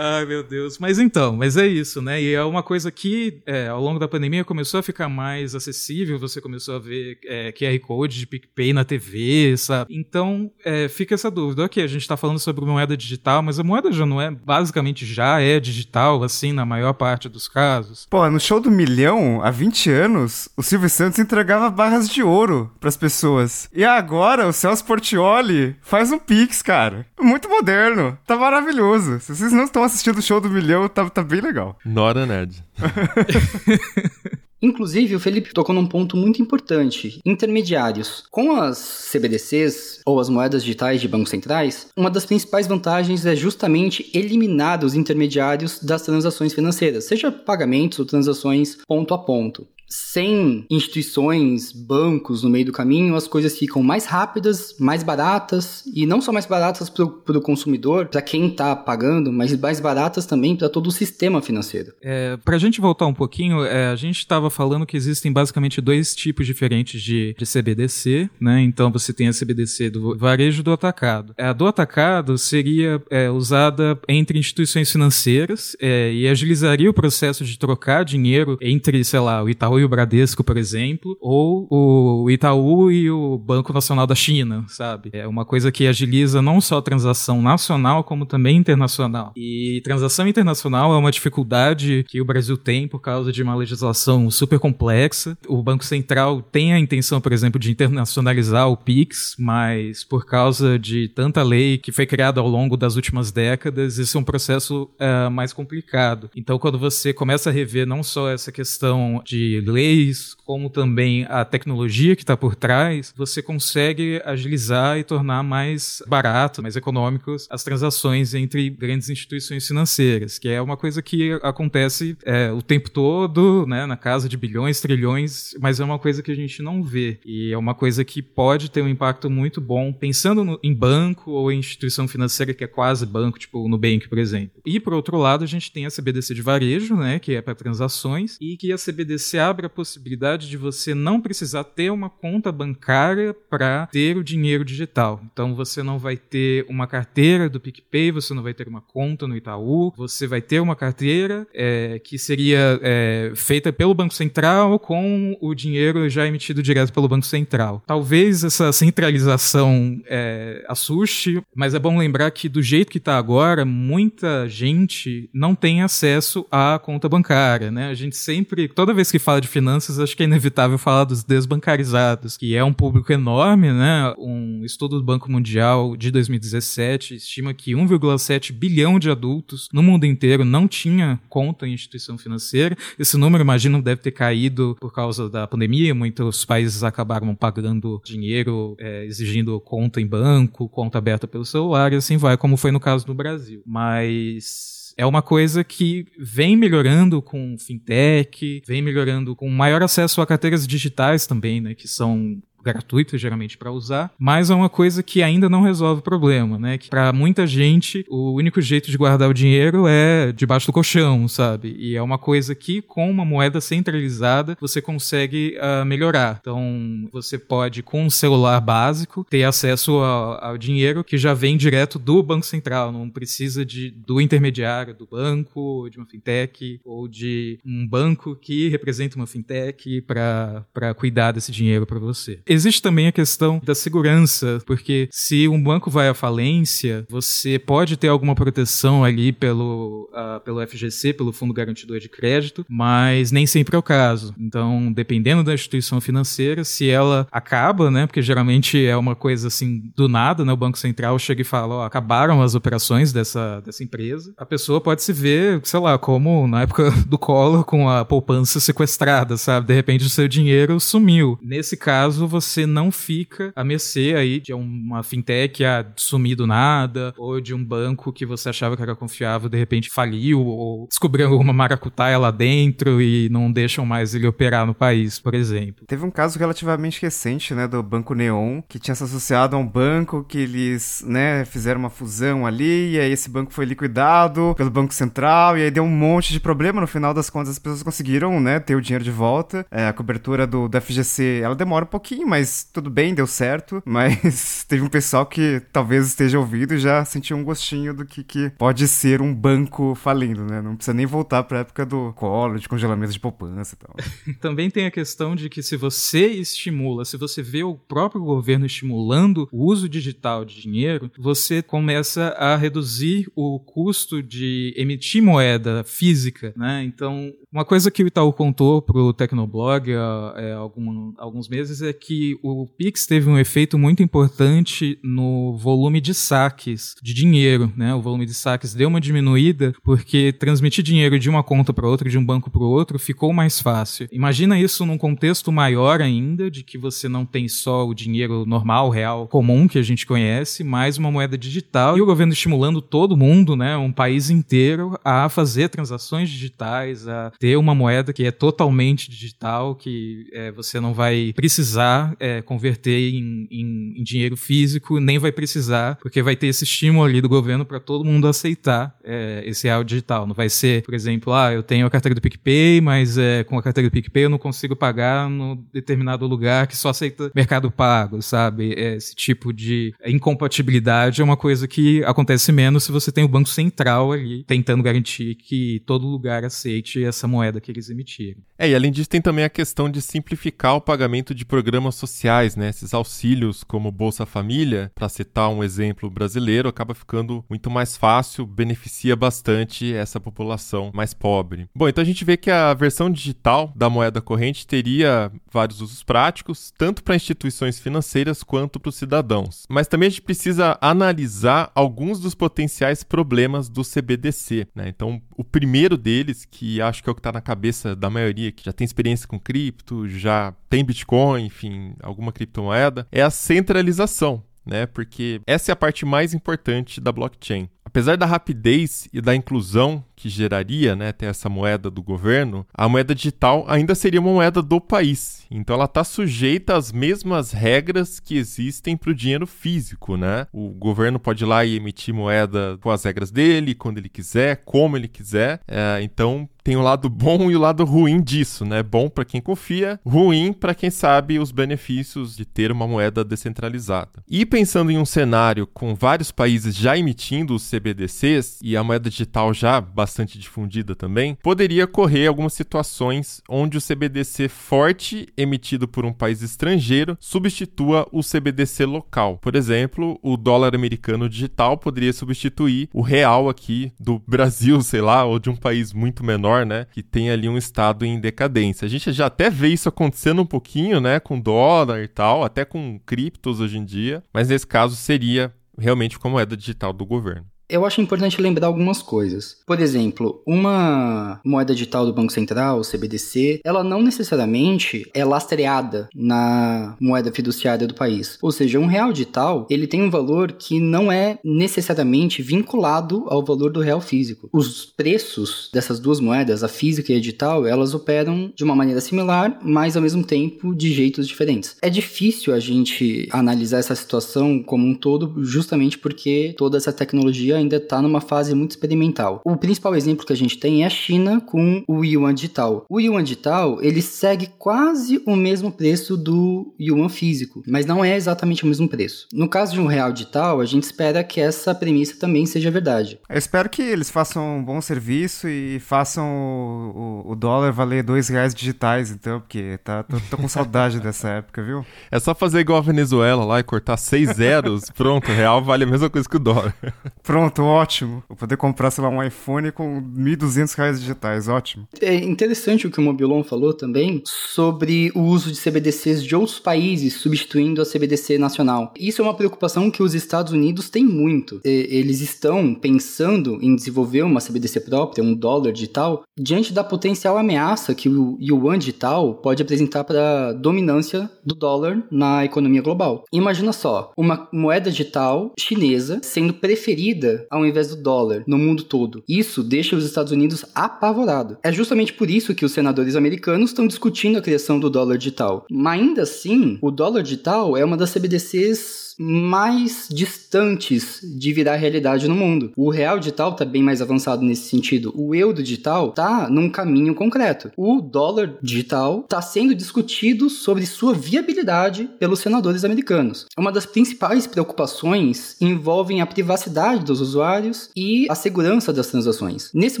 Ai, 0.02 0.24
meu 0.24 0.42
Deus. 0.42 0.78
Mas 0.78 0.98
então, 0.98 1.36
mas 1.36 1.58
é 1.58 1.66
isso, 1.66 2.00
né? 2.00 2.22
E 2.22 2.32
é 2.32 2.42
uma 2.42 2.62
coisa 2.62 2.90
que, 2.90 3.42
é, 3.44 3.68
ao 3.68 3.82
longo 3.82 3.98
da 3.98 4.08
pandemia, 4.08 4.42
começou 4.42 4.80
a 4.80 4.82
ficar 4.82 5.10
mais 5.10 5.54
acessível. 5.54 6.18
Você 6.18 6.40
começou 6.40 6.76
a 6.76 6.78
ver 6.78 7.18
é, 7.26 7.52
QR 7.52 7.78
Code 7.80 8.18
de 8.18 8.26
PicPay 8.26 8.72
na 8.72 8.82
TV, 8.82 9.54
sabe? 9.58 9.94
Então, 9.94 10.50
é, 10.64 10.88
fica 10.88 11.14
essa 11.14 11.30
dúvida. 11.30 11.66
Ok, 11.66 11.84
a 11.84 11.86
gente 11.86 12.08
tá 12.08 12.16
falando 12.16 12.38
sobre 12.38 12.64
moeda 12.64 12.96
digital, 12.96 13.42
mas 13.42 13.60
a 13.60 13.62
moeda 13.62 13.92
já 13.92 14.06
não 14.06 14.22
é, 14.22 14.30
basicamente 14.30 15.04
já 15.04 15.38
é 15.38 15.60
digital, 15.60 16.24
assim, 16.24 16.50
na 16.50 16.64
maior 16.64 16.94
parte 16.94 17.28
dos 17.28 17.46
casos. 17.46 18.06
Pô, 18.08 18.28
no 18.30 18.40
show 18.40 18.58
do 18.58 18.70
Milhão, 18.70 19.42
há 19.42 19.50
20 19.50 19.90
anos, 19.90 20.48
o 20.56 20.62
Silvio 20.62 20.88
Santos 20.88 21.18
entregava 21.18 21.68
barras 21.68 22.08
de 22.08 22.22
ouro 22.22 22.72
pras 22.80 22.96
pessoas. 22.96 23.68
E 23.70 23.84
agora, 23.84 24.48
o 24.48 24.52
Celso 24.52 24.82
Portioli 24.82 25.76
faz 25.82 26.10
um 26.10 26.18
Pix, 26.18 26.62
cara. 26.62 27.04
Muito 27.20 27.50
moderno. 27.50 28.16
Tá 28.26 28.34
maravilhoso. 28.34 29.20
Se 29.20 29.36
vocês 29.36 29.52
não 29.52 29.64
estão 29.64 29.89
assistindo 29.90 30.18
o 30.18 30.22
show 30.22 30.40
do 30.40 30.48
milhão, 30.48 30.88
tá, 30.88 31.08
tá 31.10 31.22
bem 31.22 31.40
legal. 31.40 31.78
Nora 31.84 32.24
Nerd. 32.24 32.64
Inclusive, 34.62 35.16
o 35.16 35.20
Felipe 35.20 35.54
tocou 35.54 35.74
num 35.74 35.86
ponto 35.86 36.16
muito 36.16 36.42
importante: 36.42 37.18
intermediários. 37.24 38.24
Com 38.30 38.52
as 38.52 39.08
CBDCs 39.10 40.00
ou 40.04 40.20
as 40.20 40.28
moedas 40.28 40.62
digitais 40.62 41.00
de 41.00 41.08
bancos 41.08 41.30
centrais, 41.30 41.88
uma 41.96 42.10
das 42.10 42.26
principais 42.26 42.66
vantagens 42.66 43.24
é 43.24 43.34
justamente 43.34 44.10
eliminar 44.12 44.84
os 44.84 44.94
intermediários 44.94 45.82
das 45.82 46.02
transações 46.02 46.52
financeiras, 46.52 47.04
seja 47.04 47.32
pagamentos 47.32 47.98
ou 47.98 48.04
transações 48.04 48.76
ponto 48.86 49.14
a 49.14 49.18
ponto 49.18 49.66
sem 49.90 50.64
instituições, 50.70 51.72
bancos 51.72 52.44
no 52.44 52.48
meio 52.48 52.66
do 52.66 52.72
caminho, 52.72 53.16
as 53.16 53.26
coisas 53.26 53.58
ficam 53.58 53.82
mais 53.82 54.06
rápidas, 54.06 54.76
mais 54.78 55.02
baratas, 55.02 55.82
e 55.92 56.06
não 56.06 56.20
só 56.20 56.32
mais 56.32 56.46
baratas 56.46 56.88
para 56.88 57.04
o 57.04 57.40
consumidor, 57.42 58.06
para 58.06 58.22
quem 58.22 58.46
está 58.46 58.76
pagando, 58.76 59.32
mas 59.32 59.58
mais 59.58 59.80
baratas 59.80 60.26
também 60.26 60.54
para 60.54 60.68
todo 60.68 60.86
o 60.86 60.92
sistema 60.92 61.42
financeiro. 61.42 61.92
É, 62.00 62.36
para 62.36 62.54
a 62.54 62.58
gente 62.58 62.80
voltar 62.80 63.06
um 63.06 63.14
pouquinho, 63.14 63.64
é, 63.64 63.88
a 63.88 63.96
gente 63.96 64.18
estava 64.18 64.48
falando 64.48 64.86
que 64.86 64.96
existem 64.96 65.32
basicamente 65.32 65.80
dois 65.80 66.14
tipos 66.14 66.46
diferentes 66.46 67.02
de, 67.02 67.34
de 67.36 67.44
CBDC, 67.44 68.30
né? 68.40 68.62
Então 68.62 68.92
você 68.92 69.12
tem 69.12 69.26
a 69.26 69.32
CBDC 69.32 69.90
do 69.90 70.16
varejo 70.16 70.62
do 70.62 70.72
atacado. 70.72 71.34
A 71.36 71.52
do 71.52 71.66
atacado 71.66 72.38
seria 72.38 73.02
é, 73.10 73.28
usada 73.28 73.98
entre 74.08 74.38
instituições 74.38 74.90
financeiras 74.92 75.76
é, 75.80 76.12
e 76.12 76.28
agilizaria 76.28 76.88
o 76.88 76.94
processo 76.94 77.44
de 77.44 77.58
trocar 77.58 78.04
dinheiro 78.04 78.56
entre, 78.60 79.02
sei 79.04 79.20
lá, 79.20 79.42
o 79.42 79.48
Itaú 79.48 79.79
e 79.80 79.84
o 79.84 79.88
Bradesco, 79.88 80.44
por 80.44 80.56
exemplo, 80.56 81.16
ou 81.20 81.66
o 81.70 82.30
Itaú 82.30 82.90
e 82.90 83.10
o 83.10 83.38
Banco 83.38 83.72
Nacional 83.72 84.06
da 84.06 84.14
China, 84.14 84.64
sabe? 84.68 85.10
É 85.12 85.26
uma 85.26 85.44
coisa 85.44 85.72
que 85.72 85.86
agiliza 85.86 86.42
não 86.42 86.60
só 86.60 86.78
a 86.78 86.82
transação 86.82 87.42
nacional, 87.42 88.04
como 88.04 88.26
também 88.26 88.56
internacional. 88.56 89.32
E 89.36 89.80
transação 89.84 90.26
internacional 90.26 90.92
é 90.92 90.96
uma 90.96 91.10
dificuldade 91.10 92.04
que 92.08 92.20
o 92.20 92.24
Brasil 92.24 92.56
tem 92.56 92.86
por 92.86 93.00
causa 93.00 93.32
de 93.32 93.42
uma 93.42 93.54
legislação 93.54 94.30
super 94.30 94.58
complexa. 94.58 95.36
O 95.48 95.62
Banco 95.62 95.84
Central 95.84 96.42
tem 96.42 96.72
a 96.72 96.78
intenção, 96.78 97.20
por 97.20 97.32
exemplo, 97.32 97.58
de 97.58 97.70
internacionalizar 97.70 98.68
o 98.68 98.76
PIX, 98.76 99.36
mas 99.38 100.04
por 100.04 100.26
causa 100.26 100.78
de 100.78 101.08
tanta 101.08 101.42
lei 101.42 101.78
que 101.78 101.92
foi 101.92 102.06
criada 102.06 102.40
ao 102.40 102.48
longo 102.48 102.76
das 102.76 102.96
últimas 102.96 103.30
décadas, 103.30 103.98
isso 103.98 104.16
é 104.16 104.20
um 104.20 104.24
processo 104.24 104.90
é, 104.98 105.28
mais 105.28 105.52
complicado. 105.52 106.30
Então, 106.36 106.58
quando 106.58 106.78
você 106.78 107.12
começa 107.12 107.50
a 107.50 107.52
rever 107.52 107.86
não 107.86 108.02
só 108.02 108.30
essa 108.30 108.52
questão 108.52 109.22
de 109.24 109.60
leis, 109.70 110.34
como 110.44 110.68
também 110.68 111.24
a 111.28 111.44
tecnologia 111.44 112.16
que 112.16 112.22
está 112.22 112.36
por 112.36 112.54
trás, 112.54 113.14
você 113.16 113.42
consegue 113.42 114.20
agilizar 114.24 114.98
e 114.98 115.04
tornar 115.04 115.42
mais 115.42 116.02
barato, 116.06 116.62
mais 116.62 116.76
econômicos 116.76 117.46
as 117.50 117.62
transações 117.62 118.34
entre 118.34 118.68
grandes 118.70 119.08
instituições 119.08 119.66
financeiras, 119.66 120.38
que 120.38 120.48
é 120.48 120.60
uma 120.60 120.76
coisa 120.76 121.00
que 121.02 121.38
acontece 121.42 122.16
é, 122.24 122.50
o 122.52 122.62
tempo 122.62 122.90
todo, 122.90 123.66
né, 123.66 123.86
na 123.86 123.96
casa 123.96 124.28
de 124.28 124.36
bilhões, 124.36 124.80
trilhões, 124.80 125.54
mas 125.60 125.80
é 125.80 125.84
uma 125.84 125.98
coisa 125.98 126.22
que 126.22 126.30
a 126.30 126.34
gente 126.34 126.62
não 126.62 126.82
vê. 126.82 127.18
E 127.24 127.52
é 127.52 127.58
uma 127.58 127.74
coisa 127.74 128.04
que 128.04 128.22
pode 128.22 128.70
ter 128.70 128.82
um 128.82 128.88
impacto 128.88 129.30
muito 129.30 129.60
bom, 129.60 129.92
pensando 129.92 130.44
no, 130.44 130.58
em 130.62 130.74
banco 130.74 131.30
ou 131.30 131.52
em 131.52 131.58
instituição 131.58 132.08
financeira 132.08 132.54
que 132.54 132.64
é 132.64 132.66
quase 132.66 133.06
banco, 133.06 133.38
tipo 133.38 133.58
o 133.58 133.68
Nubank, 133.68 134.08
por 134.08 134.18
exemplo. 134.18 134.60
E, 134.64 134.80
por 134.80 134.92
outro 134.92 135.16
lado, 135.16 135.44
a 135.44 135.46
gente 135.46 135.70
tem 135.70 135.86
a 135.86 135.90
CBDC 135.90 136.34
de 136.34 136.42
varejo, 136.42 136.96
né, 136.96 137.18
que 137.18 137.34
é 137.34 137.42
para 137.42 137.54
transações, 137.54 138.36
e 138.40 138.56
que 138.56 138.72
a 138.72 138.76
CBDC 138.76 139.38
abre 139.38 139.59
abre 139.60 139.66
a 139.66 139.70
possibilidade 139.70 140.48
de 140.48 140.56
você 140.56 140.94
não 140.94 141.20
precisar 141.20 141.64
ter 141.64 141.90
uma 141.90 142.08
conta 142.08 142.50
bancária 142.50 143.34
para 143.34 143.86
ter 143.86 144.16
o 144.16 144.24
dinheiro 144.24 144.64
digital. 144.64 145.20
Então 145.32 145.54
você 145.54 145.82
não 145.82 145.98
vai 145.98 146.16
ter 146.16 146.64
uma 146.68 146.86
carteira 146.86 147.48
do 147.48 147.60
PicPay, 147.60 148.10
você 148.10 148.32
não 148.32 148.42
vai 148.42 148.54
ter 148.54 148.66
uma 148.66 148.80
conta 148.80 149.26
no 149.26 149.36
Itaú, 149.36 149.92
você 149.96 150.26
vai 150.26 150.40
ter 150.40 150.60
uma 150.60 150.74
carteira 150.74 151.46
é, 151.52 151.98
que 151.98 152.18
seria 152.18 152.80
é, 152.82 153.32
feita 153.34 153.72
pelo 153.72 153.94
Banco 153.94 154.14
Central 154.14 154.78
com 154.78 155.36
o 155.40 155.54
dinheiro 155.54 156.08
já 156.08 156.26
emitido 156.26 156.62
direto 156.62 156.92
pelo 156.92 157.08
Banco 157.08 157.26
Central. 157.26 157.82
Talvez 157.86 158.42
essa 158.42 158.72
centralização 158.72 160.00
é, 160.06 160.64
assuste, 160.68 161.42
mas 161.54 161.74
é 161.74 161.78
bom 161.78 161.98
lembrar 161.98 162.30
que 162.30 162.48
do 162.48 162.62
jeito 162.62 162.90
que 162.90 162.98
está 162.98 163.18
agora, 163.18 163.64
muita 163.64 164.48
gente 164.48 165.28
não 165.34 165.54
tem 165.54 165.82
acesso 165.82 166.46
à 166.50 166.80
conta 166.82 167.08
bancária, 167.08 167.70
né? 167.70 167.88
A 167.88 167.94
gente 167.94 168.16
sempre, 168.16 168.68
toda 168.68 168.94
vez 168.94 169.10
que 169.10 169.18
fala 169.18 169.40
de 169.40 169.49
finanças, 169.50 169.98
acho 169.98 170.16
que 170.16 170.22
é 170.22 170.26
inevitável 170.26 170.78
falar 170.78 171.04
dos 171.04 171.22
desbancarizados, 171.22 172.36
que 172.36 172.54
é 172.54 172.64
um 172.64 172.72
público 172.72 173.12
enorme, 173.12 173.72
né? 173.72 174.14
Um 174.18 174.64
estudo 174.64 174.98
do 174.98 175.04
Banco 175.04 175.30
Mundial 175.30 175.96
de 175.96 176.10
2017 176.10 177.16
estima 177.16 177.52
que 177.52 177.72
1,7 177.72 178.52
bilhão 178.52 178.98
de 178.98 179.10
adultos 179.10 179.68
no 179.72 179.82
mundo 179.82 180.06
inteiro 180.06 180.44
não 180.44 180.66
tinha 180.66 181.20
conta 181.28 181.66
em 181.66 181.74
instituição 181.74 182.16
financeira. 182.16 182.76
Esse 182.98 183.16
número, 183.16 183.42
imagino, 183.42 183.82
deve 183.82 184.00
ter 184.00 184.12
caído 184.12 184.76
por 184.80 184.92
causa 184.92 185.28
da 185.28 185.46
pandemia. 185.46 185.94
Muitos 185.94 186.44
países 186.44 186.82
acabaram 186.82 187.34
pagando 187.34 188.00
dinheiro, 188.04 188.76
é, 188.78 189.04
exigindo 189.04 189.60
conta 189.60 190.00
em 190.00 190.06
banco, 190.06 190.68
conta 190.68 190.98
aberta 190.98 191.26
pelo 191.26 191.44
celular, 191.44 191.92
e 191.92 191.96
assim 191.96 192.16
vai, 192.16 192.36
como 192.36 192.56
foi 192.56 192.70
no 192.70 192.80
caso 192.80 193.06
do 193.06 193.14
Brasil. 193.14 193.62
Mas 193.66 194.79
é 194.96 195.06
uma 195.06 195.22
coisa 195.22 195.62
que 195.64 196.06
vem 196.18 196.56
melhorando 196.56 197.20
com 197.22 197.56
fintech, 197.58 198.62
vem 198.66 198.82
melhorando 198.82 199.34
com 199.36 199.48
maior 199.48 199.82
acesso 199.82 200.20
a 200.20 200.26
carteiras 200.26 200.66
digitais 200.66 201.26
também, 201.26 201.60
né, 201.60 201.74
que 201.74 201.88
são 201.88 202.40
gratuito 202.62 203.16
geralmente 203.18 203.56
para 203.56 203.72
usar, 203.72 204.12
mas 204.18 204.50
é 204.50 204.54
uma 204.54 204.68
coisa 204.68 205.02
que 205.02 205.22
ainda 205.22 205.48
não 205.48 205.62
resolve 205.62 206.00
o 206.00 206.04
problema, 206.04 206.58
né? 206.58 206.78
Que 206.78 206.88
para 206.88 207.12
muita 207.12 207.46
gente 207.46 208.04
o 208.08 208.32
único 208.34 208.60
jeito 208.60 208.90
de 208.90 208.96
guardar 208.96 209.28
o 209.28 209.34
dinheiro 209.34 209.86
é 209.86 210.32
debaixo 210.32 210.66
do 210.66 210.72
colchão, 210.72 211.26
sabe? 211.28 211.76
E 211.78 211.96
é 211.96 212.02
uma 212.02 212.18
coisa 212.18 212.54
que 212.54 212.82
com 212.82 213.10
uma 213.10 213.24
moeda 213.24 213.60
centralizada 213.60 214.56
você 214.60 214.80
consegue 214.80 215.56
uh, 215.58 215.84
melhorar. 215.84 216.38
Então 216.40 217.08
você 217.12 217.38
pode 217.38 217.82
com 217.82 218.04
um 218.04 218.10
celular 218.10 218.60
básico 218.60 219.26
ter 219.28 219.44
acesso 219.44 219.92
ao, 219.92 220.44
ao, 220.44 220.58
dinheiro 220.58 221.02
que 221.02 221.16
já 221.16 221.32
vem 221.34 221.56
direto 221.56 221.98
do 221.98 222.22
banco 222.22 222.46
central, 222.46 222.92
não 222.92 223.08
precisa 223.08 223.64
de 223.64 223.90
do 223.90 224.20
intermediário 224.20 224.94
do 224.94 225.06
banco, 225.06 225.88
de 225.90 225.98
uma 225.98 226.06
fintech 226.06 226.80
ou 226.84 227.08
de 227.08 227.58
um 227.64 227.86
banco 227.86 228.36
que 228.36 228.68
representa 228.68 229.16
uma 229.16 229.26
fintech 229.26 230.00
para 230.02 230.94
cuidar 230.96 231.32
desse 231.32 231.52
dinheiro 231.52 231.86
para 231.86 231.98
você. 231.98 232.40
Existe 232.50 232.82
também 232.82 233.06
a 233.06 233.12
questão 233.12 233.62
da 233.64 233.76
segurança, 233.76 234.60
porque 234.66 235.08
se 235.12 235.46
um 235.46 235.62
banco 235.62 235.88
vai 235.88 236.08
à 236.08 236.14
falência, 236.14 237.06
você 237.08 237.60
pode 237.60 237.96
ter 237.96 238.08
alguma 238.08 238.34
proteção 238.34 239.04
ali 239.04 239.30
pelo, 239.30 240.10
uh, 240.12 240.40
pelo 240.40 240.60
FGC, 240.66 241.12
pelo 241.12 241.32
Fundo 241.32 241.54
Garantidor 241.54 242.00
de 242.00 242.08
Crédito, 242.08 242.66
mas 242.68 243.30
nem 243.30 243.46
sempre 243.46 243.76
é 243.76 243.78
o 243.78 243.82
caso. 243.82 244.34
Então, 244.36 244.92
dependendo 244.92 245.44
da 245.44 245.54
instituição 245.54 246.00
financeira, 246.00 246.64
se 246.64 246.90
ela 246.90 247.24
acaba, 247.30 247.88
né, 247.88 248.04
porque 248.04 248.20
geralmente 248.20 248.84
é 248.84 248.96
uma 248.96 249.14
coisa 249.14 249.46
assim 249.46 249.84
do 249.94 250.08
nada, 250.08 250.44
né, 250.44 250.52
o 250.52 250.56
Banco 250.56 250.76
Central 250.76 251.20
chega 251.20 251.42
e 251.42 251.44
fala, 251.44 251.86
acabaram 251.86 252.42
as 252.42 252.56
operações 252.56 253.12
dessa, 253.12 253.60
dessa 253.60 253.84
empresa, 253.84 254.34
a 254.36 254.44
pessoa 254.44 254.80
pode 254.80 255.04
se 255.04 255.12
ver, 255.12 255.60
sei 255.62 255.78
lá, 255.78 255.96
como 255.96 256.48
na 256.48 256.62
época 256.62 256.90
do 257.06 257.16
Collor 257.16 257.62
com 257.62 257.88
a 257.88 258.04
poupança 258.04 258.58
sequestrada, 258.58 259.36
sabe? 259.36 259.68
De 259.68 259.74
repente 259.74 260.04
o 260.04 260.10
seu 260.10 260.26
dinheiro 260.26 260.80
sumiu. 260.80 261.38
Nesse 261.40 261.76
caso, 261.76 262.26
você 262.26 262.39
você 262.40 262.66
não 262.66 262.90
fica 262.90 263.52
à 263.54 263.62
mercê 263.62 264.14
aí 264.16 264.40
de 264.40 264.52
uma 264.52 265.02
fintech 265.02 265.64
a 265.64 265.86
sumir 265.96 266.34
do 266.34 266.46
nada, 266.46 267.14
ou 267.18 267.40
de 267.40 267.54
um 267.54 267.62
banco 267.62 268.12
que 268.12 268.24
você 268.24 268.48
achava 268.48 268.76
que 268.76 268.82
era 268.82 268.96
confiável, 268.96 269.48
de 269.48 269.58
repente 269.58 269.90
faliu, 269.90 270.40
ou 270.40 270.86
descobriu 270.88 271.28
alguma 271.28 271.52
maracutaia 271.52 272.18
lá 272.18 272.30
dentro 272.30 273.00
e 273.00 273.28
não 273.30 273.52
deixam 273.52 273.84
mais 273.84 274.14
ele 274.14 274.26
operar 274.26 274.66
no 274.66 274.74
país, 274.74 275.18
por 275.18 275.34
exemplo. 275.34 275.84
Teve 275.86 276.04
um 276.04 276.10
caso 276.10 276.38
relativamente 276.38 277.00
recente, 277.02 277.54
né, 277.54 277.68
do 277.68 277.82
Banco 277.82 278.14
Neon, 278.14 278.62
que 278.68 278.78
tinha 278.78 278.94
se 278.94 279.04
associado 279.04 279.54
a 279.54 279.58
um 279.58 279.66
banco 279.66 280.24
que 280.24 280.38
eles, 280.38 281.04
né, 281.06 281.44
fizeram 281.44 281.80
uma 281.80 281.90
fusão 281.90 282.46
ali, 282.46 282.92
e 282.92 283.00
aí 283.00 283.12
esse 283.12 283.28
banco 283.28 283.52
foi 283.52 283.64
liquidado 283.64 284.54
pelo 284.56 284.70
Banco 284.70 284.94
Central, 284.94 285.58
e 285.58 285.62
aí 285.62 285.70
deu 285.70 285.84
um 285.84 285.88
monte 285.88 286.32
de 286.32 286.40
problema, 286.40 286.80
no 286.80 286.86
final 286.86 287.12
das 287.12 287.28
contas 287.28 287.50
as 287.50 287.58
pessoas 287.58 287.82
conseguiram, 287.82 288.40
né, 288.40 288.58
ter 288.58 288.74
o 288.74 288.80
dinheiro 288.80 289.04
de 289.04 289.10
volta. 289.10 289.66
É, 289.70 289.88
a 289.88 289.92
cobertura 289.92 290.46
do, 290.46 290.68
do 290.68 290.80
FGC, 290.80 291.40
ela 291.42 291.54
demora 291.54 291.84
um 291.84 291.88
pouquinho, 291.88 292.26
mas 292.30 292.62
tudo 292.72 292.88
bem, 292.88 293.12
deu 293.12 293.26
certo. 293.26 293.82
Mas 293.90 294.64
teve 294.64 294.82
um 294.82 294.88
pessoal 294.88 295.26
que 295.26 295.60
talvez 295.72 296.06
esteja 296.06 296.38
ouvindo 296.38 296.74
e 296.74 296.78
já 296.78 297.04
sentiu 297.04 297.36
um 297.36 297.42
gostinho 297.42 297.92
do 297.92 298.06
que, 298.06 298.22
que 298.22 298.50
pode 298.50 298.86
ser 298.86 299.20
um 299.20 299.34
banco 299.34 299.94
falindo, 299.96 300.44
né? 300.44 300.62
Não 300.62 300.76
precisa 300.76 300.94
nem 300.94 301.06
voltar 301.06 301.42
para 301.42 301.58
a 301.58 301.60
época 301.62 301.84
do 301.84 302.12
colo, 302.12 302.58
de 302.58 302.68
congelamento 302.68 303.12
de 303.12 303.18
poupança 303.18 303.74
e 303.74 303.78
tal. 303.78 303.96
Também 304.40 304.70
tem 304.70 304.86
a 304.86 304.90
questão 304.90 305.34
de 305.34 305.48
que 305.48 305.62
se 305.62 305.76
você 305.76 306.28
estimula, 306.28 307.04
se 307.04 307.16
você 307.16 307.42
vê 307.42 307.64
o 307.64 307.74
próprio 307.74 308.22
governo 308.22 308.64
estimulando 308.64 309.48
o 309.50 309.64
uso 309.64 309.88
digital 309.88 310.44
de 310.44 310.60
dinheiro, 310.60 311.10
você 311.18 311.62
começa 311.62 312.28
a 312.38 312.56
reduzir 312.56 313.30
o 313.34 313.58
custo 313.58 314.22
de 314.22 314.72
emitir 314.76 315.22
moeda 315.22 315.82
física, 315.84 316.54
né? 316.56 316.84
Então, 316.84 317.32
uma 317.52 317.64
coisa 317.64 317.90
que 317.90 318.02
o 318.02 318.06
Itaú 318.06 318.32
contou 318.32 318.80
pro 318.80 319.12
Tecnoblog 319.12 319.92
há 319.92 320.34
é, 320.36 320.52
algum, 320.52 321.12
alguns 321.18 321.48
meses 321.48 321.82
é 321.82 321.92
que 321.92 322.38
o 322.42 322.66
Pix 322.66 323.06
teve 323.06 323.28
um 323.28 323.38
efeito 323.38 323.76
muito 323.76 324.02
importante 324.02 324.98
no 325.02 325.56
volume 325.56 326.00
de 326.00 326.14
saques 326.14 326.94
de 327.02 327.12
dinheiro, 327.12 327.72
né? 327.76 327.92
O 327.92 328.00
volume 328.00 328.24
de 328.24 328.34
saques 328.34 328.72
deu 328.72 328.88
uma 328.88 329.00
diminuída 329.00 329.72
porque 329.82 330.32
transmitir 330.32 330.84
dinheiro 330.84 331.18
de 331.18 331.28
uma 331.28 331.42
conta 331.42 331.72
para 331.72 331.88
outra, 331.88 332.08
de 332.08 332.16
um 332.16 332.24
banco 332.24 332.50
para 332.50 332.62
o 332.62 332.70
outro, 332.70 332.98
ficou 332.98 333.32
mais 333.32 333.60
fácil. 333.60 334.06
Imagina 334.12 334.58
isso 334.58 334.86
num 334.86 334.98
contexto 334.98 335.50
maior 335.50 336.00
ainda, 336.00 336.50
de 336.50 336.62
que 336.62 336.78
você 336.78 337.08
não 337.08 337.26
tem 337.26 337.48
só 337.48 337.86
o 337.86 337.94
dinheiro 337.94 338.46
normal, 338.46 338.90
real, 338.90 339.26
comum 339.26 339.66
que 339.66 339.78
a 339.78 339.82
gente 339.82 340.06
conhece, 340.06 340.62
mais 340.62 340.98
uma 340.98 341.10
moeda 341.10 341.36
digital 341.36 341.98
e 341.98 342.00
o 342.00 342.06
governo 342.06 342.32
estimulando 342.32 342.80
todo 342.80 343.16
mundo, 343.16 343.56
né, 343.56 343.76
um 343.76 343.92
país 343.92 344.30
inteiro 344.30 344.96
a 345.04 345.28
fazer 345.28 345.68
transações 345.68 346.30
digitais, 346.30 347.08
a 347.08 347.32
ter 347.40 347.56
uma 347.56 347.74
moeda 347.74 348.12
que 348.12 348.26
é 348.26 348.30
totalmente 348.30 349.10
digital, 349.10 349.74
que 349.74 350.28
é, 350.30 350.52
você 350.52 350.78
não 350.78 350.92
vai 350.92 351.32
precisar 351.34 352.14
é, 352.20 352.42
converter 352.42 353.14
em, 353.14 353.48
em, 353.50 353.94
em, 353.96 354.02
dinheiro 354.04 354.36
físico, 354.36 355.00
nem 355.00 355.18
vai 355.18 355.32
precisar, 355.32 355.96
porque 356.02 356.20
vai 356.22 356.36
ter 356.36 356.48
esse 356.48 356.64
estímulo 356.64 357.06
ali 357.06 357.22
do 357.22 357.30
governo 357.30 357.64
para 357.64 357.80
todo 357.80 358.04
mundo 358.04 358.28
aceitar 358.28 358.94
é, 359.02 359.42
esse 359.46 359.66
real 359.66 359.82
digital. 359.82 360.26
Não 360.26 360.34
vai 360.34 360.50
ser, 360.50 360.82
por 360.82 360.92
exemplo, 360.92 361.32
ah, 361.32 361.50
eu 361.50 361.62
tenho 361.62 361.86
a 361.86 361.90
carteira 361.90 362.14
do 362.14 362.20
PicPay, 362.20 362.82
mas 362.82 363.16
com 363.46 363.58
a 363.58 363.62
carteira 363.62 363.88
do 363.88 363.92
PicPay 363.92 364.24
eu 364.24 364.30
não 364.30 364.38
consigo 364.38 364.76
pagar 364.76 365.30
no 365.30 365.56
determinado 365.72 366.26
lugar 366.26 366.66
que 366.66 366.76
só 366.76 366.90
aceita 366.90 367.32
mercado 367.34 367.70
pago, 367.70 368.20
sabe? 368.20 368.74
Esse 368.76 369.14
tipo 369.14 369.50
de 369.50 369.94
incompatibilidade 370.04 371.22
é 371.22 371.24
uma 371.24 371.38
coisa 371.38 371.66
que 371.66 372.04
acontece 372.04 372.52
menos 372.52 372.84
se 372.84 372.92
você 372.92 373.10
tem 373.10 373.24
o 373.24 373.28
Banco 373.28 373.48
Central 373.48 374.12
ali 374.12 374.44
tentando 374.44 374.82
garantir 374.82 375.36
que 375.36 375.82
todo 375.86 376.06
lugar 376.06 376.44
aceite 376.44 377.02
essa 377.02 377.29
moeda 377.30 377.60
que 377.60 377.70
eles 377.70 377.88
emitiram. 377.88 378.42
É, 378.58 378.68
e 378.68 378.74
além 378.74 378.92
disso 378.92 379.08
tem 379.08 379.22
também 379.22 379.44
a 379.44 379.48
questão 379.48 379.88
de 379.88 380.02
simplificar 380.02 380.74
o 380.74 380.80
pagamento 380.80 381.34
de 381.34 381.44
programas 381.44 381.94
sociais, 381.94 382.56
né? 382.56 382.68
Esses 382.68 382.92
auxílios 382.92 383.64
como 383.64 383.90
Bolsa 383.90 384.26
Família, 384.26 384.90
para 384.94 385.08
citar 385.08 385.48
um 385.48 385.64
exemplo 385.64 386.10
brasileiro, 386.10 386.68
acaba 386.68 386.94
ficando 386.94 387.44
muito 387.48 387.70
mais 387.70 387.96
fácil, 387.96 388.46
beneficia 388.46 389.16
bastante 389.16 389.94
essa 389.94 390.20
população 390.20 390.90
mais 390.92 391.14
pobre. 391.14 391.68
Bom, 391.74 391.88
então 391.88 392.02
a 392.02 392.04
gente 392.04 392.24
vê 392.24 392.36
que 392.36 392.50
a 392.50 392.74
versão 392.74 393.10
digital 393.10 393.72
da 393.76 393.88
moeda 393.88 394.20
corrente 394.20 394.66
teria 394.66 395.30
vários 395.52 395.80
usos 395.80 396.02
práticos, 396.02 396.72
tanto 396.76 397.02
para 397.02 397.16
instituições 397.16 397.78
financeiras 397.78 398.42
quanto 398.42 398.80
para 398.80 398.88
os 398.88 398.96
cidadãos. 398.96 399.64
Mas 399.68 399.86
também 399.86 400.08
a 400.08 400.10
gente 400.10 400.22
precisa 400.22 400.76
analisar 400.80 401.70
alguns 401.74 402.20
dos 402.20 402.34
potenciais 402.34 403.02
problemas 403.02 403.68
do 403.68 403.82
CBDC. 403.82 404.66
Né? 404.74 404.88
Então, 404.88 405.20
o 405.40 405.44
primeiro 405.44 405.96
deles, 405.96 406.44
que 406.44 406.82
acho 406.82 407.02
que 407.02 407.08
é 407.08 407.12
o 407.12 407.14
que 407.14 407.20
está 407.20 407.32
na 407.32 407.40
cabeça 407.40 407.96
da 407.96 408.10
maioria, 408.10 408.52
que 408.52 408.62
já 408.62 408.74
tem 408.74 408.84
experiência 408.84 409.26
com 409.26 409.40
cripto, 409.40 410.06
já 410.06 410.54
tem 410.68 410.84
Bitcoin, 410.84 411.46
enfim, 411.46 411.94
alguma 412.02 412.30
criptomoeda, 412.30 413.06
é 413.10 413.22
a 413.22 413.30
centralização. 413.30 414.42
Né? 414.66 414.84
Porque 414.84 415.40
essa 415.46 415.72
é 415.72 415.72
a 415.72 415.76
parte 415.76 416.04
mais 416.04 416.34
importante 416.34 417.00
da 417.00 417.10
blockchain. 417.10 417.70
Apesar 417.82 418.18
da 418.18 418.26
rapidez 418.26 419.08
e 419.14 419.22
da 419.22 419.34
inclusão 419.34 420.04
que 420.20 420.28
geraria, 420.28 420.94
né, 420.94 421.12
ter 421.12 421.26
essa 421.26 421.48
moeda 421.48 421.90
do 421.90 422.02
governo, 422.02 422.66
a 422.74 422.86
moeda 422.86 423.14
digital 423.14 423.64
ainda 423.66 423.94
seria 423.94 424.20
uma 424.20 424.30
moeda 424.30 424.60
do 424.60 424.78
país. 424.78 425.46
Então 425.50 425.74
ela 425.74 425.86
está 425.86 426.04
sujeita 426.04 426.76
às 426.76 426.92
mesmas 426.92 427.52
regras 427.52 428.20
que 428.20 428.36
existem 428.36 428.98
para 428.98 429.10
o 429.10 429.14
dinheiro 429.14 429.46
físico, 429.46 430.16
né? 430.16 430.46
O 430.52 430.68
governo 430.68 431.18
pode 431.18 431.42
ir 431.42 431.46
lá 431.46 431.64
e 431.64 431.76
emitir 431.76 432.14
moeda 432.14 432.78
com 432.82 432.90
as 432.90 433.02
regras 433.02 433.30
dele, 433.30 433.74
quando 433.74 433.98
ele 433.98 434.10
quiser, 434.10 434.62
como 434.64 434.96
ele 434.96 435.08
quiser. 435.08 435.60
É, 435.66 436.00
então 436.02 436.48
tem 436.62 436.76
o 436.76 436.82
lado 436.82 437.08
bom 437.08 437.50
e 437.50 437.56
o 437.56 437.58
lado 437.58 437.84
ruim 437.84 438.20
disso, 438.20 438.64
né? 438.64 438.82
Bom 438.82 439.08
para 439.08 439.24
quem 439.24 439.40
confia, 439.40 439.98
ruim 440.06 440.52
para 440.52 440.74
quem 440.74 440.90
sabe 440.90 441.38
os 441.38 441.50
benefícios 441.50 442.36
de 442.36 442.44
ter 442.44 442.70
uma 442.70 442.86
moeda 442.86 443.24
descentralizada. 443.24 444.22
E 444.28 444.44
pensando 444.44 444.90
em 444.90 444.98
um 444.98 445.06
cenário 445.06 445.66
com 445.66 445.94
vários 445.94 446.30
países 446.30 446.76
já 446.76 446.96
emitindo 446.96 447.54
os 447.54 447.68
CBDCs 447.68 448.60
e 448.62 448.76
a 448.76 448.84
moeda 448.84 449.08
digital 449.08 449.52
já 449.54 449.80
bastante 449.80 450.09
difundida 450.38 450.94
também, 450.94 451.36
poderia 451.42 451.84
ocorrer 451.84 452.28
algumas 452.28 452.52
situações 452.52 453.42
onde 453.48 453.76
o 453.76 453.80
CBDC 453.80 454.48
forte 454.48 455.28
emitido 455.36 455.86
por 455.88 456.04
um 456.04 456.12
país 456.12 456.42
estrangeiro 456.42 457.16
substitua 457.20 458.06
o 458.12 458.20
CBDC 458.22 458.84
local. 458.84 459.38
Por 459.38 459.54
exemplo, 459.56 460.18
o 460.22 460.36
dólar 460.36 460.74
americano 460.74 461.28
digital 461.28 461.76
poderia 461.76 462.12
substituir 462.12 462.88
o 462.92 463.02
real 463.02 463.48
aqui 463.48 463.92
do 463.98 464.18
Brasil, 464.26 464.80
sei 464.82 465.00
lá, 465.00 465.24
ou 465.24 465.38
de 465.38 465.50
um 465.50 465.56
país 465.56 465.92
muito 465.92 466.24
menor, 466.24 466.64
né, 466.64 466.86
que 466.92 467.02
tem 467.02 467.30
ali 467.30 467.48
um 467.48 467.58
estado 467.58 468.04
em 468.04 468.20
decadência. 468.20 468.86
A 468.86 468.88
gente 468.88 469.12
já 469.12 469.26
até 469.26 469.50
vê 469.50 469.68
isso 469.68 469.88
acontecendo 469.88 470.42
um 470.42 470.46
pouquinho, 470.46 471.00
né, 471.00 471.20
com 471.20 471.40
dólar 471.40 472.02
e 472.02 472.08
tal, 472.08 472.44
até 472.44 472.64
com 472.64 472.98
criptos 473.04 473.60
hoje 473.60 473.78
em 473.78 473.84
dia, 473.84 474.22
mas 474.32 474.48
nesse 474.48 474.66
caso 474.66 474.96
seria 474.96 475.52
realmente 475.78 476.18
com 476.18 476.28
a 476.28 476.30
moeda 476.30 476.56
digital 476.56 476.92
do 476.92 477.06
governo 477.06 477.49
eu 477.70 477.86
acho 477.86 478.00
importante 478.00 478.40
lembrar 478.40 478.66
algumas 478.66 479.00
coisas. 479.00 479.56
Por 479.66 479.80
exemplo, 479.80 480.42
uma 480.46 481.40
moeda 481.44 481.74
digital 481.74 482.04
do 482.04 482.12
Banco 482.12 482.32
Central, 482.32 482.80
o 482.80 482.84
CBDC, 482.84 483.60
ela 483.64 483.84
não 483.84 484.02
necessariamente 484.02 485.08
é 485.14 485.24
lastreada 485.24 486.08
na 486.14 486.96
moeda 487.00 487.32
fiduciária 487.32 487.86
do 487.86 487.94
país. 487.94 488.38
Ou 488.42 488.50
seja, 488.50 488.78
um 488.78 488.86
real 488.86 489.12
digital, 489.12 489.66
ele 489.70 489.86
tem 489.86 490.02
um 490.02 490.10
valor 490.10 490.52
que 490.52 490.80
não 490.80 491.10
é 491.10 491.38
necessariamente 491.44 492.42
vinculado 492.42 493.24
ao 493.28 493.44
valor 493.44 493.70
do 493.70 493.80
real 493.80 494.00
físico. 494.00 494.48
Os 494.52 494.86
preços 494.86 495.70
dessas 495.72 496.00
duas 496.00 496.20
moedas, 496.20 496.64
a 496.64 496.68
física 496.68 497.12
e 497.12 497.16
a 497.16 497.20
digital, 497.20 497.66
elas 497.66 497.94
operam 497.94 498.52
de 498.54 498.64
uma 498.64 498.74
maneira 498.74 499.00
similar, 499.00 499.58
mas 499.62 499.96
ao 499.96 500.02
mesmo 500.02 500.24
tempo 500.24 500.74
de 500.74 500.92
jeitos 500.92 501.28
diferentes. 501.28 501.76
É 501.82 501.90
difícil 501.90 502.54
a 502.54 502.58
gente 502.58 503.28
analisar 503.30 503.78
essa 503.78 503.94
situação 503.94 504.62
como 504.62 504.86
um 504.86 504.94
todo, 504.94 505.44
justamente 505.44 505.98
porque 505.98 506.54
toda 506.56 506.76
essa 506.76 506.92
tecnologia 506.92 507.59
ainda 507.60 507.76
está 507.76 508.00
numa 508.02 508.20
fase 508.20 508.54
muito 508.54 508.72
experimental. 508.72 509.40
O 509.44 509.56
principal 509.56 509.94
exemplo 509.94 510.26
que 510.26 510.32
a 510.32 510.36
gente 510.36 510.58
tem 510.58 510.82
é 510.82 510.86
a 510.86 510.90
China 510.90 511.40
com 511.40 511.82
o 511.86 512.04
yuan 512.04 512.34
digital. 512.34 512.84
O 512.88 513.00
yuan 513.00 513.22
digital, 513.22 513.78
ele 513.82 514.02
segue 514.02 514.48
quase 514.58 515.22
o 515.26 515.36
mesmo 515.36 515.70
preço 515.70 516.16
do 516.16 516.74
yuan 516.80 517.08
físico, 517.08 517.62
mas 517.66 517.86
não 517.86 518.04
é 518.04 518.16
exatamente 518.16 518.64
o 518.64 518.66
mesmo 518.66 518.88
preço. 518.88 519.26
No 519.32 519.48
caso 519.48 519.72
de 519.72 519.80
um 519.80 519.86
real 519.86 520.12
digital, 520.12 520.60
a 520.60 520.66
gente 520.66 520.84
espera 520.84 521.22
que 521.22 521.40
essa 521.40 521.74
premissa 521.74 522.16
também 522.18 522.46
seja 522.46 522.70
verdade. 522.70 523.18
Eu 523.28 523.38
espero 523.38 523.68
que 523.68 523.82
eles 523.82 524.10
façam 524.10 524.58
um 524.58 524.64
bom 524.64 524.80
serviço 524.80 525.48
e 525.48 525.78
façam 525.80 526.26
o, 526.26 527.26
o, 527.28 527.32
o 527.32 527.36
dólar 527.36 527.72
valer 527.72 528.02
dois 528.02 528.28
reais 528.28 528.54
digitais, 528.54 529.10
então, 529.10 529.40
porque 529.40 529.78
tá, 529.84 530.02
tô, 530.02 530.16
tô 530.30 530.36
com 530.36 530.48
saudade 530.48 531.00
dessa 531.00 531.28
época, 531.28 531.62
viu? 531.62 531.84
É 532.10 532.18
só 532.18 532.34
fazer 532.34 532.60
igual 532.60 532.78
a 532.78 532.82
Venezuela 532.82 533.44
lá 533.44 533.60
e 533.60 533.62
cortar 533.62 533.96
seis 533.96 534.36
zeros, 534.36 534.90
pronto, 534.90 535.30
o 535.30 535.34
real 535.34 535.62
vale 535.62 535.84
a 535.84 535.86
mesma 535.86 536.10
coisa 536.10 536.28
que 536.28 536.36
o 536.36 536.40
dólar. 536.40 536.74
Pronto, 537.22 537.49
Pronto, 537.50 537.64
ótimo. 537.64 538.22
Vou 538.28 538.36
poder 538.36 538.56
comprar, 538.56 538.90
sei 538.90 539.02
lá, 539.02 539.10
um 539.10 539.22
iPhone 539.22 539.72
com 539.72 540.00
1.200 540.00 540.74
reais 540.76 541.00
digitais, 541.00 541.48
ótimo. 541.48 541.88
É 542.00 542.14
interessante 542.14 542.86
o 542.86 542.90
que 542.90 543.00
o 543.00 543.02
Mobilon 543.02 543.42
falou 543.42 543.74
também 543.74 544.22
sobre 544.24 545.10
o 545.14 545.20
uso 545.20 545.50
de 545.50 545.60
CBDCs 545.60 546.22
de 546.22 546.36
outros 546.36 546.60
países 546.60 547.14
substituindo 547.14 547.82
a 547.82 547.84
CBDC 547.84 548.38
nacional. 548.38 548.94
Isso 548.98 549.20
é 549.20 549.24
uma 549.24 549.34
preocupação 549.34 549.90
que 549.90 550.02
os 550.02 550.14
Estados 550.14 550.52
Unidos 550.52 550.88
têm 550.88 551.04
muito. 551.04 551.60
Eles 551.64 552.20
estão 552.20 552.74
pensando 552.74 553.58
em 553.60 553.74
desenvolver 553.74 554.22
uma 554.22 554.40
CBDC 554.40 554.80
própria, 554.80 555.24
um 555.24 555.34
dólar 555.34 555.72
digital, 555.72 556.22
diante 556.38 556.72
da 556.72 556.84
potencial 556.84 557.36
ameaça 557.36 557.94
que 557.94 558.08
o 558.08 558.38
yuan 558.40 558.78
digital 558.78 559.34
pode 559.34 559.62
apresentar 559.62 560.04
para 560.04 560.48
a 560.48 560.52
dominância 560.52 561.28
do 561.44 561.54
dólar 561.54 562.02
na 562.10 562.44
economia 562.44 562.82
global. 562.82 563.24
Imagina 563.32 563.72
só, 563.72 564.12
uma 564.16 564.48
moeda 564.52 564.90
digital 564.90 565.52
chinesa 565.58 566.20
sendo 566.22 566.54
preferida 566.54 567.29
ao 567.50 567.64
invés 567.64 567.88
do 567.88 568.02
dólar 568.02 568.44
no 568.46 568.58
mundo 568.58 568.82
todo. 568.82 569.22
Isso 569.28 569.62
deixa 569.62 569.96
os 569.96 570.04
Estados 570.04 570.32
Unidos 570.32 570.64
apavorado. 570.74 571.58
É 571.62 571.72
justamente 571.72 572.12
por 572.12 572.30
isso 572.30 572.54
que 572.54 572.64
os 572.64 572.72
senadores 572.72 573.16
americanos 573.16 573.70
estão 573.70 573.86
discutindo 573.86 574.38
a 574.38 574.42
criação 574.42 574.78
do 574.80 574.90
dólar 574.90 575.18
digital. 575.18 575.66
Mas 575.70 576.00
ainda 576.00 576.22
assim, 576.22 576.78
o 576.80 576.90
dólar 576.90 577.22
digital 577.22 577.76
é 577.76 577.84
uma 577.84 577.96
das 577.96 578.12
CBDCs 578.12 579.09
mais 579.22 580.08
distantes 580.10 581.20
de 581.22 581.52
virar 581.52 581.76
realidade 581.76 582.26
no 582.26 582.34
mundo. 582.34 582.72
O 582.74 582.88
real 582.88 583.18
digital 583.18 583.52
está 583.52 583.66
bem 583.66 583.82
mais 583.82 584.00
avançado 584.00 584.42
nesse 584.42 584.70
sentido. 584.70 585.12
O 585.14 585.34
euro 585.34 585.62
digital 585.62 586.08
está 586.08 586.48
num 586.48 586.70
caminho 586.70 587.14
concreto. 587.14 587.70
O 587.76 588.00
dólar 588.00 588.56
digital 588.62 589.20
está 589.20 589.42
sendo 589.42 589.74
discutido 589.74 590.48
sobre 590.48 590.86
sua 590.86 591.12
viabilidade 591.12 592.08
pelos 592.18 592.40
senadores 592.40 592.82
americanos. 592.82 593.44
Uma 593.58 593.70
das 593.70 593.84
principais 593.84 594.46
preocupações 594.46 595.54
envolvem 595.60 596.22
a 596.22 596.26
privacidade 596.26 597.04
dos 597.04 597.20
usuários 597.20 597.90
e 597.94 598.26
a 598.30 598.34
segurança 598.34 598.90
das 598.90 599.08
transações. 599.08 599.70
Nesse 599.74 600.00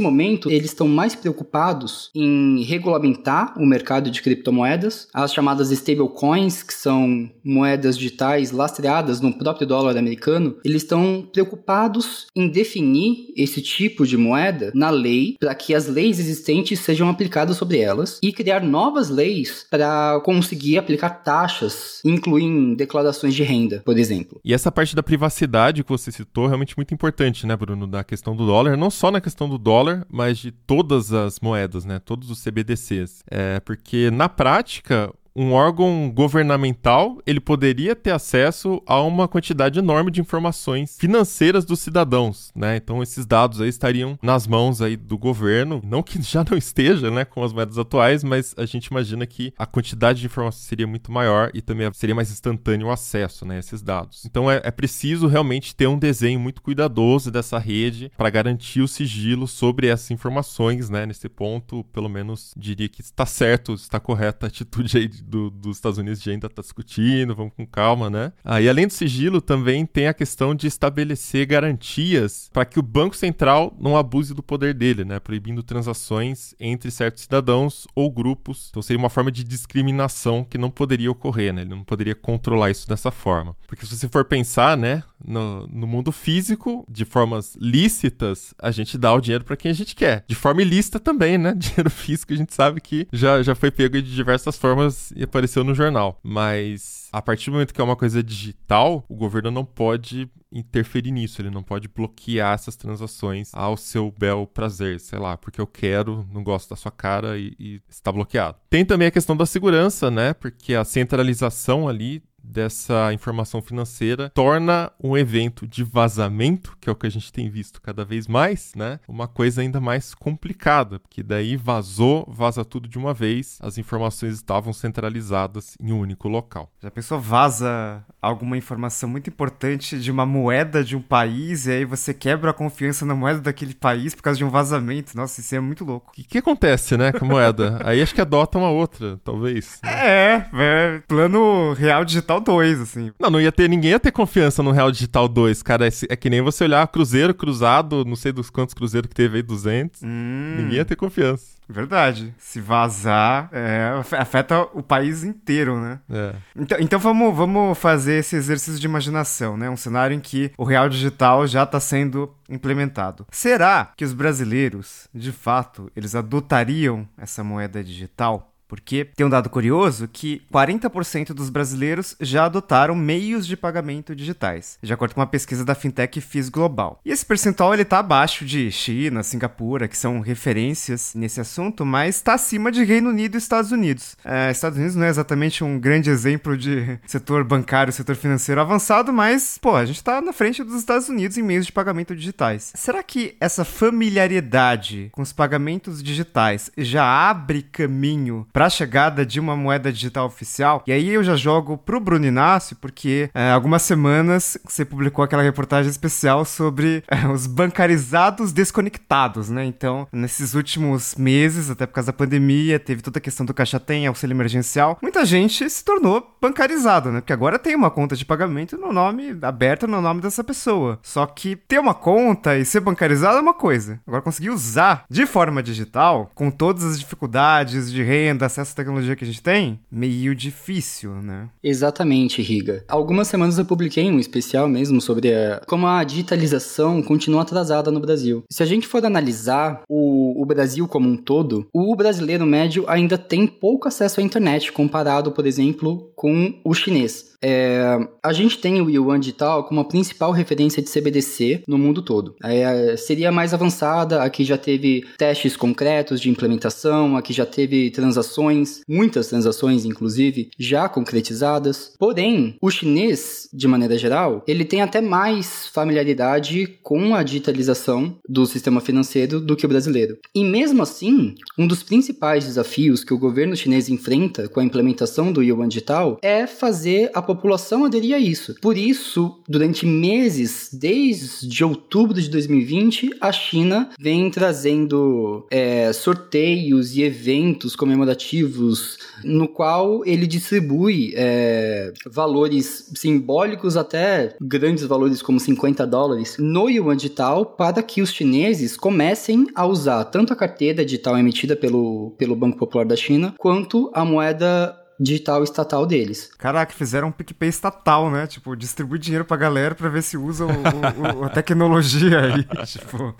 momento, 0.00 0.50
eles 0.50 0.70
estão 0.70 0.88
mais 0.88 1.14
preocupados 1.14 2.10
em 2.14 2.62
regulamentar 2.62 3.52
o 3.58 3.66
mercado 3.66 4.10
de 4.10 4.22
criptomoedas, 4.22 5.08
as 5.12 5.34
chamadas 5.34 5.70
stablecoins, 5.70 6.62
que 6.62 6.72
são 6.72 7.30
moedas 7.44 7.98
digitais 7.98 8.50
lastreadas 8.50 9.09
baseadas 9.10 9.20
no 9.20 9.32
próprio 9.32 9.66
dólar 9.66 9.96
americano, 9.96 10.56
eles 10.64 10.82
estão 10.82 11.28
preocupados 11.32 12.26
em 12.34 12.48
definir 12.48 13.32
esse 13.36 13.60
tipo 13.60 14.06
de 14.06 14.16
moeda 14.16 14.70
na 14.74 14.90
lei 14.90 15.36
para 15.38 15.54
que 15.54 15.74
as 15.74 15.88
leis 15.88 16.18
existentes 16.18 16.78
sejam 16.80 17.08
aplicadas 17.08 17.56
sobre 17.56 17.78
elas 17.78 18.18
e 18.22 18.32
criar 18.32 18.62
novas 18.62 19.10
leis 19.10 19.66
para 19.68 20.20
conseguir 20.24 20.78
aplicar 20.78 21.10
taxas, 21.10 22.00
incluindo 22.04 22.76
declarações 22.76 23.34
de 23.34 23.42
renda, 23.42 23.82
por 23.84 23.98
exemplo. 23.98 24.40
E 24.44 24.54
essa 24.54 24.70
parte 24.70 24.94
da 24.94 25.02
privacidade 25.02 25.82
que 25.82 25.90
você 25.90 26.12
citou 26.12 26.44
é 26.44 26.48
realmente 26.48 26.76
muito 26.76 26.94
importante, 26.94 27.46
né, 27.46 27.56
Bruno, 27.56 27.86
da 27.86 28.04
questão 28.04 28.36
do 28.36 28.46
dólar, 28.46 28.76
não 28.76 28.90
só 28.90 29.10
na 29.10 29.20
questão 29.20 29.48
do 29.48 29.58
dólar, 29.58 30.06
mas 30.10 30.38
de 30.38 30.52
todas 30.52 31.12
as 31.12 31.40
moedas, 31.40 31.84
né, 31.84 31.98
todos 31.98 32.30
os 32.30 32.42
CBDCs. 32.42 33.22
É, 33.30 33.60
porque 33.60 34.10
na 34.10 34.28
prática, 34.28 35.12
um 35.34 35.52
órgão 35.52 36.10
governamental 36.14 37.18
ele 37.26 37.40
poderia 37.40 37.94
ter 37.94 38.10
acesso 38.10 38.82
a 38.86 39.00
uma 39.00 39.28
quantidade 39.28 39.78
enorme 39.78 40.10
de 40.10 40.20
informações 40.20 40.96
financeiras 40.98 41.64
dos 41.64 41.80
cidadãos, 41.80 42.50
né? 42.54 42.76
Então 42.76 43.02
esses 43.02 43.24
dados 43.26 43.60
aí 43.60 43.68
estariam 43.68 44.18
nas 44.22 44.46
mãos 44.46 44.82
aí 44.82 44.96
do 44.96 45.16
governo, 45.16 45.80
não 45.84 46.02
que 46.02 46.20
já 46.22 46.44
não 46.48 46.56
esteja, 46.56 47.10
né, 47.10 47.24
com 47.24 47.42
as 47.42 47.52
moedas 47.52 47.78
atuais, 47.78 48.24
mas 48.24 48.54
a 48.56 48.66
gente 48.66 48.86
imagina 48.86 49.26
que 49.26 49.52
a 49.58 49.66
quantidade 49.66 50.20
de 50.20 50.26
informações 50.26 50.64
seria 50.64 50.86
muito 50.86 51.12
maior 51.12 51.50
e 51.54 51.60
também 51.60 51.90
seria 51.92 52.14
mais 52.14 52.30
instantâneo 52.30 52.88
o 52.88 52.90
acesso, 52.90 53.44
né, 53.44 53.56
a 53.56 53.60
esses 53.60 53.82
dados. 53.82 54.24
Então 54.24 54.50
é, 54.50 54.60
é 54.64 54.70
preciso 54.70 55.26
realmente 55.26 55.74
ter 55.74 55.86
um 55.86 55.98
desenho 55.98 56.40
muito 56.40 56.62
cuidadoso 56.62 57.30
dessa 57.30 57.58
rede 57.58 58.10
para 58.16 58.30
garantir 58.30 58.80
o 58.80 58.88
sigilo 58.88 59.46
sobre 59.46 59.86
essas 59.86 60.10
informações, 60.10 60.88
né? 60.88 61.06
Nesse 61.06 61.28
ponto, 61.28 61.84
pelo 61.92 62.08
menos 62.08 62.52
diria 62.56 62.88
que 62.88 63.00
está 63.00 63.26
certo, 63.26 63.74
está 63.74 64.00
correta 64.00 64.46
a 64.46 64.48
atitude 64.48 64.96
aí 64.96 65.08
do, 65.22 65.50
dos 65.50 65.76
Estados 65.76 65.98
Unidos 65.98 66.20
de 66.20 66.30
ainda 66.30 66.48
tá 66.48 66.62
discutindo, 66.62 67.34
vamos 67.34 67.52
com 67.56 67.66
calma, 67.66 68.10
né? 68.10 68.32
Ah, 68.44 68.60
e 68.60 68.68
além 68.68 68.86
do 68.86 68.92
sigilo, 68.92 69.40
também 69.40 69.86
tem 69.86 70.06
a 70.06 70.14
questão 70.14 70.54
de 70.54 70.66
estabelecer 70.66 71.46
garantias 71.46 72.50
para 72.52 72.64
que 72.64 72.78
o 72.78 72.82
Banco 72.82 73.16
Central 73.16 73.76
não 73.78 73.96
abuse 73.96 74.34
do 74.34 74.42
poder 74.42 74.74
dele, 74.74 75.04
né? 75.04 75.18
Proibindo 75.18 75.62
transações 75.62 76.54
entre 76.58 76.90
certos 76.90 77.22
cidadãos 77.22 77.86
ou 77.94 78.10
grupos. 78.10 78.68
Então 78.70 78.82
seria 78.82 78.98
uma 78.98 79.10
forma 79.10 79.30
de 79.30 79.44
discriminação 79.44 80.44
que 80.44 80.58
não 80.58 80.70
poderia 80.70 81.10
ocorrer, 81.10 81.52
né? 81.52 81.62
Ele 81.62 81.70
não 81.70 81.84
poderia 81.84 82.14
controlar 82.14 82.70
isso 82.70 82.88
dessa 82.88 83.10
forma. 83.10 83.56
Porque 83.66 83.86
se 83.86 83.96
você 83.96 84.08
for 84.08 84.24
pensar, 84.24 84.76
né, 84.76 85.02
no, 85.24 85.66
no 85.66 85.86
mundo 85.86 86.12
físico, 86.12 86.84
de 86.88 87.04
formas 87.04 87.56
lícitas, 87.60 88.54
a 88.58 88.70
gente 88.70 88.96
dá 88.96 89.12
o 89.12 89.20
dinheiro 89.20 89.44
para 89.44 89.56
quem 89.56 89.70
a 89.70 89.74
gente 89.74 89.94
quer. 89.94 90.24
De 90.26 90.34
forma 90.34 90.62
ilícita 90.62 90.98
também, 90.98 91.38
né? 91.38 91.54
Dinheiro 91.60 91.90
físico 91.90 92.32
a 92.32 92.36
gente 92.36 92.54
sabe 92.54 92.80
que 92.80 93.06
já, 93.12 93.42
já 93.42 93.54
foi 93.54 93.70
pego 93.70 94.00
de 94.00 94.14
diversas 94.14 94.56
formas 94.56 95.09
e 95.14 95.22
apareceu 95.22 95.64
no 95.64 95.74
jornal. 95.74 96.18
Mas 96.22 97.08
a 97.12 97.20
partir 97.20 97.50
do 97.50 97.54
momento 97.54 97.74
que 97.74 97.80
é 97.80 97.84
uma 97.84 97.96
coisa 97.96 98.22
digital, 98.22 99.04
o 99.08 99.14
governo 99.14 99.50
não 99.50 99.64
pode 99.64 100.30
interferir 100.52 101.12
nisso, 101.12 101.40
ele 101.40 101.50
não 101.50 101.62
pode 101.62 101.88
bloquear 101.88 102.54
essas 102.54 102.74
transações 102.74 103.50
ao 103.54 103.76
seu 103.76 104.10
bel 104.10 104.46
prazer, 104.46 104.98
sei 104.98 105.18
lá, 105.18 105.36
porque 105.36 105.60
eu 105.60 105.66
quero, 105.66 106.26
não 106.32 106.42
gosto 106.42 106.70
da 106.70 106.76
sua 106.76 106.90
cara 106.90 107.38
e, 107.38 107.54
e 107.58 107.80
está 107.88 108.10
bloqueado. 108.10 108.58
Tem 108.68 108.84
também 108.84 109.08
a 109.08 109.12
questão 109.12 109.36
da 109.36 109.46
segurança, 109.46 110.10
né? 110.10 110.34
Porque 110.34 110.74
a 110.74 110.84
centralização 110.84 111.88
ali 111.88 112.22
dessa 112.42 113.12
informação 113.12 113.62
financeira 113.62 114.30
torna 114.30 114.90
um 115.02 115.16
evento 115.16 115.66
de 115.66 115.84
vazamento, 115.84 116.76
que 116.80 116.88
é 116.88 116.92
o 116.92 116.96
que 116.96 117.06
a 117.06 117.10
gente 117.10 117.32
tem 117.32 117.48
visto 117.48 117.80
cada 117.80 118.04
vez 118.04 118.26
mais, 118.26 118.72
né? 118.74 119.00
Uma 119.08 119.28
coisa 119.28 119.60
ainda 119.60 119.80
mais 119.80 120.14
complicada, 120.14 120.98
porque 120.98 121.22
daí 121.22 121.56
vazou, 121.56 122.26
vaza 122.28 122.64
tudo 122.64 122.88
de 122.88 122.98
uma 122.98 123.14
vez, 123.14 123.58
as 123.60 123.78
informações 123.78 124.34
estavam 124.34 124.72
centralizadas 124.72 125.76
em 125.80 125.92
um 125.92 126.00
único 126.00 126.28
local. 126.28 126.70
Já 126.82 126.90
pensou 126.90 127.18
vaza 127.20 128.04
alguma 128.20 128.56
informação 128.56 129.08
muito 129.08 129.30
importante 129.30 129.98
de 129.98 130.10
uma 130.10 130.26
moeda 130.26 130.84
de 130.84 130.96
um 130.96 131.02
país 131.02 131.66
e 131.66 131.72
aí 131.72 131.84
você 131.84 132.12
quebra 132.12 132.50
a 132.50 132.54
confiança 132.54 133.06
na 133.06 133.14
moeda 133.14 133.40
daquele 133.40 133.74
país 133.74 134.14
por 134.14 134.22
causa 134.22 134.38
de 134.38 134.44
um 134.44 134.50
vazamento? 134.50 135.16
Nossa, 135.16 135.40
isso 135.40 135.54
é 135.54 135.60
muito 135.60 135.84
louco. 135.84 136.10
O 136.10 136.12
que, 136.12 136.24
que 136.24 136.38
acontece, 136.38 136.96
né, 136.96 137.12
com 137.12 137.24
a 137.24 137.28
moeda? 137.28 137.80
aí 137.84 138.02
acho 138.02 138.14
que 138.14 138.20
adota 138.20 138.58
uma 138.58 138.70
outra, 138.70 139.18
talvez. 139.24 139.80
É, 139.82 140.44
é 140.52 141.02
plano 141.06 141.72
real 141.72 142.04
digital 142.04 142.39
2, 142.40 142.80
assim. 142.80 143.12
Não, 143.18 143.30
não 143.30 143.40
ia 143.40 143.52
ter, 143.52 143.68
ninguém 143.68 143.90
ia 143.90 144.00
ter 144.00 144.10
confiança 144.10 144.62
no 144.62 144.70
Real 144.70 144.90
Digital 144.90 145.28
2, 145.28 145.62
cara. 145.62 145.86
É, 145.86 145.90
é, 146.08 146.16
que 146.16 146.30
nem 146.30 146.40
você 146.40 146.64
olhar 146.64 146.86
Cruzeiro 146.88 147.34
cruzado, 147.34 148.04
não 148.04 148.16
sei 148.16 148.32
dos 148.32 148.50
quantos 148.50 148.74
Cruzeiros 148.74 149.08
que 149.08 149.14
teve 149.14 149.36
aí, 149.36 149.42
200. 149.42 150.02
Hum. 150.02 150.54
Ninguém 150.58 150.76
ia 150.76 150.84
ter 150.84 150.96
confiança. 150.96 151.60
Verdade. 151.70 152.34
Se 152.36 152.60
vazar, 152.60 153.48
é, 153.52 153.92
afeta 154.18 154.62
o 154.74 154.82
país 154.82 155.22
inteiro, 155.22 155.80
né? 155.80 156.00
É. 156.10 156.34
Então, 156.56 156.78
então 156.80 156.98
vamos, 156.98 157.34
vamos 157.34 157.78
fazer 157.78 158.14
esse 158.14 158.34
exercício 158.34 158.80
de 158.80 158.86
imaginação, 158.86 159.56
né? 159.56 159.70
Um 159.70 159.76
cenário 159.76 160.14
em 160.14 160.20
que 160.20 160.50
o 160.58 160.64
real 160.64 160.88
digital 160.88 161.46
já 161.46 161.62
está 161.62 161.78
sendo 161.78 162.34
implementado. 162.48 163.24
Será 163.30 163.92
que 163.96 164.04
os 164.04 164.12
brasileiros, 164.12 165.08
de 165.14 165.30
fato, 165.30 165.90
eles 165.94 166.16
adotariam 166.16 167.08
essa 167.16 167.44
moeda 167.44 167.84
digital? 167.84 168.49
Porque 168.70 169.04
tem 169.16 169.26
um 169.26 169.28
dado 169.28 169.50
curioso 169.50 170.06
que 170.06 170.42
40% 170.54 171.34
dos 171.34 171.50
brasileiros 171.50 172.14
já 172.20 172.44
adotaram 172.44 172.94
meios 172.94 173.44
de 173.44 173.56
pagamento 173.56 174.14
digitais, 174.14 174.78
de 174.80 174.92
acordo 174.92 175.12
com 175.12 175.20
uma 175.20 175.26
pesquisa 175.26 175.64
da 175.64 175.74
fintech 175.74 176.20
FIS 176.20 176.48
Global. 176.48 177.00
E 177.04 177.10
esse 177.10 177.26
percentual 177.26 177.74
ele 177.74 177.84
tá 177.84 177.98
abaixo 177.98 178.44
de 178.44 178.70
China, 178.70 179.24
Singapura, 179.24 179.88
que 179.88 179.98
são 179.98 180.20
referências 180.20 181.14
nesse 181.16 181.40
assunto, 181.40 181.84
mas 181.84 182.14
está 182.14 182.34
acima 182.34 182.70
de 182.70 182.84
Reino 182.84 183.10
Unido 183.10 183.34
e 183.34 183.38
Estados 183.38 183.72
Unidos. 183.72 184.16
É, 184.24 184.52
Estados 184.52 184.78
Unidos 184.78 184.94
não 184.94 185.04
é 185.04 185.08
exatamente 185.08 185.64
um 185.64 185.76
grande 185.76 186.08
exemplo 186.08 186.56
de 186.56 186.96
setor 187.08 187.42
bancário, 187.42 187.92
setor 187.92 188.14
financeiro 188.14 188.60
avançado, 188.60 189.12
mas, 189.12 189.58
pô, 189.60 189.74
a 189.74 189.84
gente 189.84 189.96
está 189.96 190.20
na 190.20 190.32
frente 190.32 190.62
dos 190.62 190.76
Estados 190.76 191.08
Unidos 191.08 191.36
em 191.36 191.42
meios 191.42 191.66
de 191.66 191.72
pagamento 191.72 192.14
digitais. 192.14 192.72
Será 192.76 193.02
que 193.02 193.34
essa 193.40 193.64
familiaridade 193.64 195.08
com 195.10 195.22
os 195.22 195.32
pagamentos 195.32 196.00
digitais 196.00 196.70
já 196.78 197.04
abre 197.04 197.62
caminho 197.62 198.46
a 198.66 198.70
chegada 198.70 199.24
de 199.24 199.40
uma 199.40 199.56
moeda 199.56 199.92
digital 199.92 200.26
oficial. 200.26 200.82
E 200.86 200.92
aí 200.92 201.08
eu 201.10 201.22
já 201.22 201.36
jogo 201.36 201.76
pro 201.76 202.00
Bruno 202.00 202.26
Inácio, 202.26 202.76
porque 202.76 203.30
é, 203.34 203.50
algumas 203.50 203.82
semanas 203.82 204.58
você 204.64 204.84
publicou 204.84 205.24
aquela 205.24 205.42
reportagem 205.42 205.90
especial 205.90 206.44
sobre 206.44 207.02
é, 207.08 207.26
os 207.28 207.46
bancarizados 207.46 208.52
desconectados, 208.52 209.50
né? 209.50 209.64
Então, 209.64 210.06
nesses 210.12 210.54
últimos 210.54 211.14
meses, 211.14 211.70
até 211.70 211.86
por 211.86 211.94
causa 211.94 212.08
da 212.08 212.12
pandemia, 212.12 212.78
teve 212.78 213.02
toda 213.02 213.18
a 213.18 213.22
questão 213.22 213.44
do 213.44 213.54
caixa 213.54 213.80
tem, 213.80 214.06
auxílio 214.06 214.34
emergencial. 214.34 214.98
Muita 215.02 215.24
gente 215.24 215.68
se 215.68 215.84
tornou 215.84 216.29
bancarizado, 216.40 217.10
né? 217.10 217.20
Porque 217.20 217.32
agora 217.32 217.58
tem 217.58 217.74
uma 217.74 217.90
conta 217.90 218.16
de 218.16 218.24
pagamento 218.24 218.76
no 218.76 218.92
nome 218.92 219.36
aberta 219.42 219.86
no 219.86 220.00
nome 220.00 220.20
dessa 220.20 220.42
pessoa. 220.42 220.98
Só 221.02 221.26
que 221.26 221.56
ter 221.56 221.78
uma 221.78 221.94
conta 221.94 222.56
e 222.56 222.64
ser 222.64 222.80
bancarizado 222.80 223.38
é 223.38 223.40
uma 223.40 223.54
coisa. 223.54 224.00
Agora 224.06 224.22
conseguir 224.22 224.50
usar 224.50 225.04
de 225.08 225.26
forma 225.26 225.62
digital, 225.62 226.30
com 226.34 226.50
todas 226.50 226.84
as 226.84 226.98
dificuldades 226.98 227.90
de 227.90 228.02
renda, 228.02 228.46
acesso 228.46 228.72
à 228.72 228.76
tecnologia 228.76 229.16
que 229.16 229.24
a 229.24 229.26
gente 229.26 229.42
tem, 229.42 229.80
meio 229.90 230.34
difícil, 230.34 231.14
né? 231.16 231.48
Exatamente, 231.62 232.42
Riga. 232.42 232.84
Algumas 232.88 233.28
semanas 233.28 233.58
eu 233.58 233.64
publiquei 233.64 234.10
um 234.10 234.18
especial 234.18 234.68
mesmo 234.68 235.00
sobre 235.00 235.34
a, 235.34 235.62
como 235.66 235.86
a 235.86 236.02
digitalização 236.04 237.02
continua 237.02 237.42
atrasada 237.42 237.90
no 237.90 238.00
Brasil. 238.00 238.44
Se 238.50 238.62
a 238.62 238.66
gente 238.66 238.86
for 238.86 239.04
analisar 239.04 239.82
o, 239.88 240.40
o 240.40 240.46
Brasil 240.46 240.86
como 240.88 241.08
um 241.08 241.16
todo, 241.16 241.66
o 241.72 241.94
brasileiro 241.96 242.46
médio 242.46 242.84
ainda 242.88 243.18
tem 243.18 243.46
pouco 243.46 243.88
acesso 243.88 244.20
à 244.20 244.22
internet 244.22 244.72
comparado, 244.72 245.32
por 245.32 245.46
exemplo, 245.46 246.10
com 246.14 246.29
o 246.64 246.74
chinês. 246.74 247.30
É, 247.42 247.96
a 248.22 248.32
gente 248.32 248.58
tem 248.58 248.80
o 248.80 248.90
Yuan 248.90 249.18
Digital 249.18 249.64
como 249.64 249.80
a 249.80 249.84
principal 249.84 250.30
referência 250.30 250.82
de 250.82 250.90
CBDC 250.90 251.62
no 251.66 251.78
mundo 251.78 252.02
todo. 252.02 252.34
É, 252.44 252.96
seria 252.96 253.32
mais 253.32 253.54
avançada, 253.54 254.22
aqui 254.22 254.44
já 254.44 254.58
teve 254.58 255.04
testes 255.16 255.56
concretos 255.56 256.20
de 256.20 256.28
implementação, 256.28 257.16
aqui 257.16 257.32
já 257.32 257.46
teve 257.46 257.90
transações, 257.90 258.82
muitas 258.86 259.28
transações 259.28 259.84
inclusive, 259.84 260.50
já 260.58 260.88
concretizadas. 260.88 261.94
Porém, 261.98 262.56
o 262.60 262.70
chinês, 262.70 263.48
de 263.52 263.66
maneira 263.66 263.96
geral, 263.96 264.44
ele 264.46 264.64
tem 264.64 264.82
até 264.82 265.00
mais 265.00 265.66
familiaridade 265.68 266.66
com 266.82 267.14
a 267.14 267.22
digitalização 267.22 268.18
do 268.28 268.44
sistema 268.44 268.80
financeiro 268.80 269.40
do 269.40 269.56
que 269.56 269.64
o 269.64 269.68
brasileiro. 269.68 270.18
E 270.34 270.44
mesmo 270.44 270.82
assim, 270.82 271.34
um 271.56 271.66
dos 271.66 271.82
principais 271.82 272.44
desafios 272.44 273.02
que 273.02 273.14
o 273.14 273.18
governo 273.18 273.56
chinês 273.56 273.88
enfrenta 273.88 274.48
com 274.48 274.60
a 274.60 274.64
implementação 274.64 275.32
do 275.32 275.42
Yuan 275.42 275.68
Digital 275.68 276.18
é 276.22 276.46
fazer 276.46 277.10
a 277.14 277.22
população 277.22 277.84
aderir 277.84 278.14
a 278.14 278.18
isso. 278.18 278.54
Por 278.60 278.76
isso, 278.76 279.38
durante 279.48 279.86
meses, 279.86 280.70
desde 280.72 281.64
outubro 281.64 282.20
de 282.20 282.28
2020, 282.28 283.10
a 283.20 283.32
China 283.32 283.90
vem 283.98 284.30
trazendo 284.30 285.46
é, 285.50 285.92
sorteios 285.92 286.96
e 286.96 287.02
eventos 287.02 287.76
comemorativos 287.76 288.98
no 289.24 289.48
qual 289.48 290.04
ele 290.04 290.26
distribui 290.26 291.12
é, 291.16 291.92
valores 292.06 292.90
simbólicos 292.94 293.76
até 293.76 294.34
grandes 294.40 294.84
valores 294.84 295.22
como 295.22 295.38
50 295.38 295.86
dólares 295.86 296.36
no 296.38 296.68
yuan 296.68 296.96
digital 296.96 297.44
para 297.44 297.82
que 297.82 298.02
os 298.02 298.12
chineses 298.12 298.76
comecem 298.76 299.46
a 299.54 299.66
usar 299.66 300.04
tanto 300.04 300.32
a 300.32 300.36
carteira 300.36 300.84
digital 300.84 301.18
emitida 301.18 301.56
pelo, 301.56 302.14
pelo 302.18 302.36
Banco 302.36 302.58
Popular 302.58 302.86
da 302.86 302.96
China 302.96 303.34
quanto 303.38 303.90
a 303.94 304.04
moeda 304.04 304.79
digital 305.00 305.42
estatal 305.42 305.86
deles. 305.86 306.30
Caraca, 306.38 306.72
fizeram 306.72 307.08
um 307.08 307.12
PicPay 307.12 307.48
estatal, 307.48 308.10
né? 308.10 308.26
Tipo, 308.26 308.54
distribui 308.54 308.98
dinheiro 308.98 309.24
pra 309.24 309.36
galera 309.36 309.74
pra 309.74 309.88
ver 309.88 310.02
se 310.02 310.16
usa 310.16 310.44
o, 310.44 310.50
o, 310.50 311.20
o, 311.20 311.24
a 311.24 311.28
tecnologia 311.30 312.20
aí. 312.20 312.44
tipo... 312.66 313.14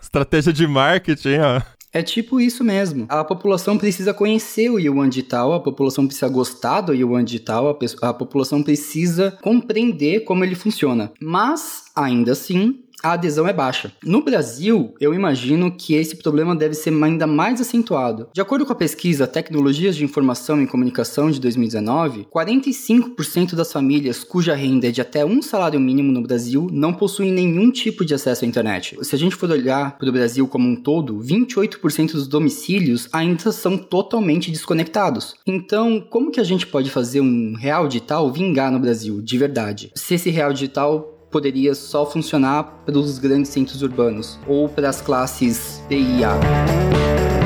Estratégia 0.00 0.52
de 0.52 0.66
marketing, 0.66 1.38
ó. 1.38 1.62
É 1.92 2.02
tipo 2.02 2.40
isso 2.40 2.64
mesmo. 2.64 3.04
A 3.08 3.22
população 3.22 3.76
precisa 3.76 4.14
conhecer 4.14 4.70
o 4.70 4.78
Yuan 4.78 5.08
digital, 5.08 5.52
a 5.52 5.60
população 5.60 6.06
precisa 6.06 6.28
gostar 6.28 6.80
do 6.80 6.94
Yuan 6.94 7.22
digital, 7.22 7.68
a, 7.68 8.08
a 8.08 8.14
população 8.14 8.62
precisa 8.62 9.38
compreender 9.42 10.20
como 10.20 10.42
ele 10.42 10.54
funciona. 10.54 11.12
Mas, 11.20 11.84
ainda 11.94 12.32
assim, 12.32 12.82
a 13.02 13.12
adesão 13.12 13.48
é 13.48 13.52
baixa. 13.52 13.92
No 14.04 14.22
Brasil, 14.22 14.94
eu 15.00 15.12
imagino 15.12 15.72
que 15.72 15.94
esse 15.94 16.16
problema 16.16 16.54
deve 16.54 16.74
ser 16.74 16.92
ainda 17.02 17.26
mais 17.26 17.60
acentuado. 17.60 18.28
De 18.32 18.40
acordo 18.40 18.64
com 18.64 18.72
a 18.72 18.76
pesquisa 18.76 19.26
Tecnologias 19.26 19.96
de 19.96 20.04
Informação 20.04 20.62
e 20.62 20.66
Comunicação 20.66 21.30
de 21.30 21.40
2019, 21.40 22.26
45% 22.32 23.54
das 23.54 23.72
famílias 23.72 24.22
cuja 24.22 24.54
renda 24.54 24.88
é 24.88 24.90
de 24.90 25.00
até 25.00 25.24
um 25.24 25.42
salário 25.42 25.80
mínimo 25.80 26.12
no 26.12 26.22
Brasil 26.22 26.68
não 26.70 26.92
possuem 26.92 27.32
nenhum 27.32 27.70
tipo 27.70 28.04
de 28.04 28.14
acesso 28.14 28.44
à 28.44 28.48
internet. 28.48 28.96
Se 29.02 29.14
a 29.14 29.18
gente 29.18 29.34
for 29.34 29.50
olhar 29.50 29.98
para 29.98 30.08
o 30.08 30.12
Brasil 30.12 30.46
como 30.46 30.68
um 30.68 30.76
todo, 30.76 31.18
28% 31.18 32.12
dos 32.12 32.28
domicílios 32.28 33.08
ainda 33.12 33.50
são 33.50 33.76
totalmente 33.76 34.50
desconectados. 34.50 35.34
Então, 35.46 36.00
como 36.00 36.30
que 36.30 36.40
a 36.40 36.44
gente 36.44 36.66
pode 36.66 36.90
fazer 36.90 37.20
um 37.20 37.54
real 37.54 37.88
digital 37.88 38.30
vingar 38.32 38.70
no 38.70 38.78
Brasil, 38.78 39.20
de 39.20 39.38
verdade? 39.38 39.90
Se 39.94 40.14
esse 40.14 40.30
real 40.30 40.52
digital 40.52 41.11
poderia 41.32 41.74
só 41.74 42.04
funcionar 42.04 42.82
para 42.84 42.96
os 42.96 43.18
grandes 43.18 43.50
centros 43.50 43.82
urbanos 43.82 44.38
ou 44.46 44.68
para 44.68 44.88
as 44.88 45.00
classes 45.00 45.82
B 45.88 45.98
e 45.98 46.22
A. 46.22 47.41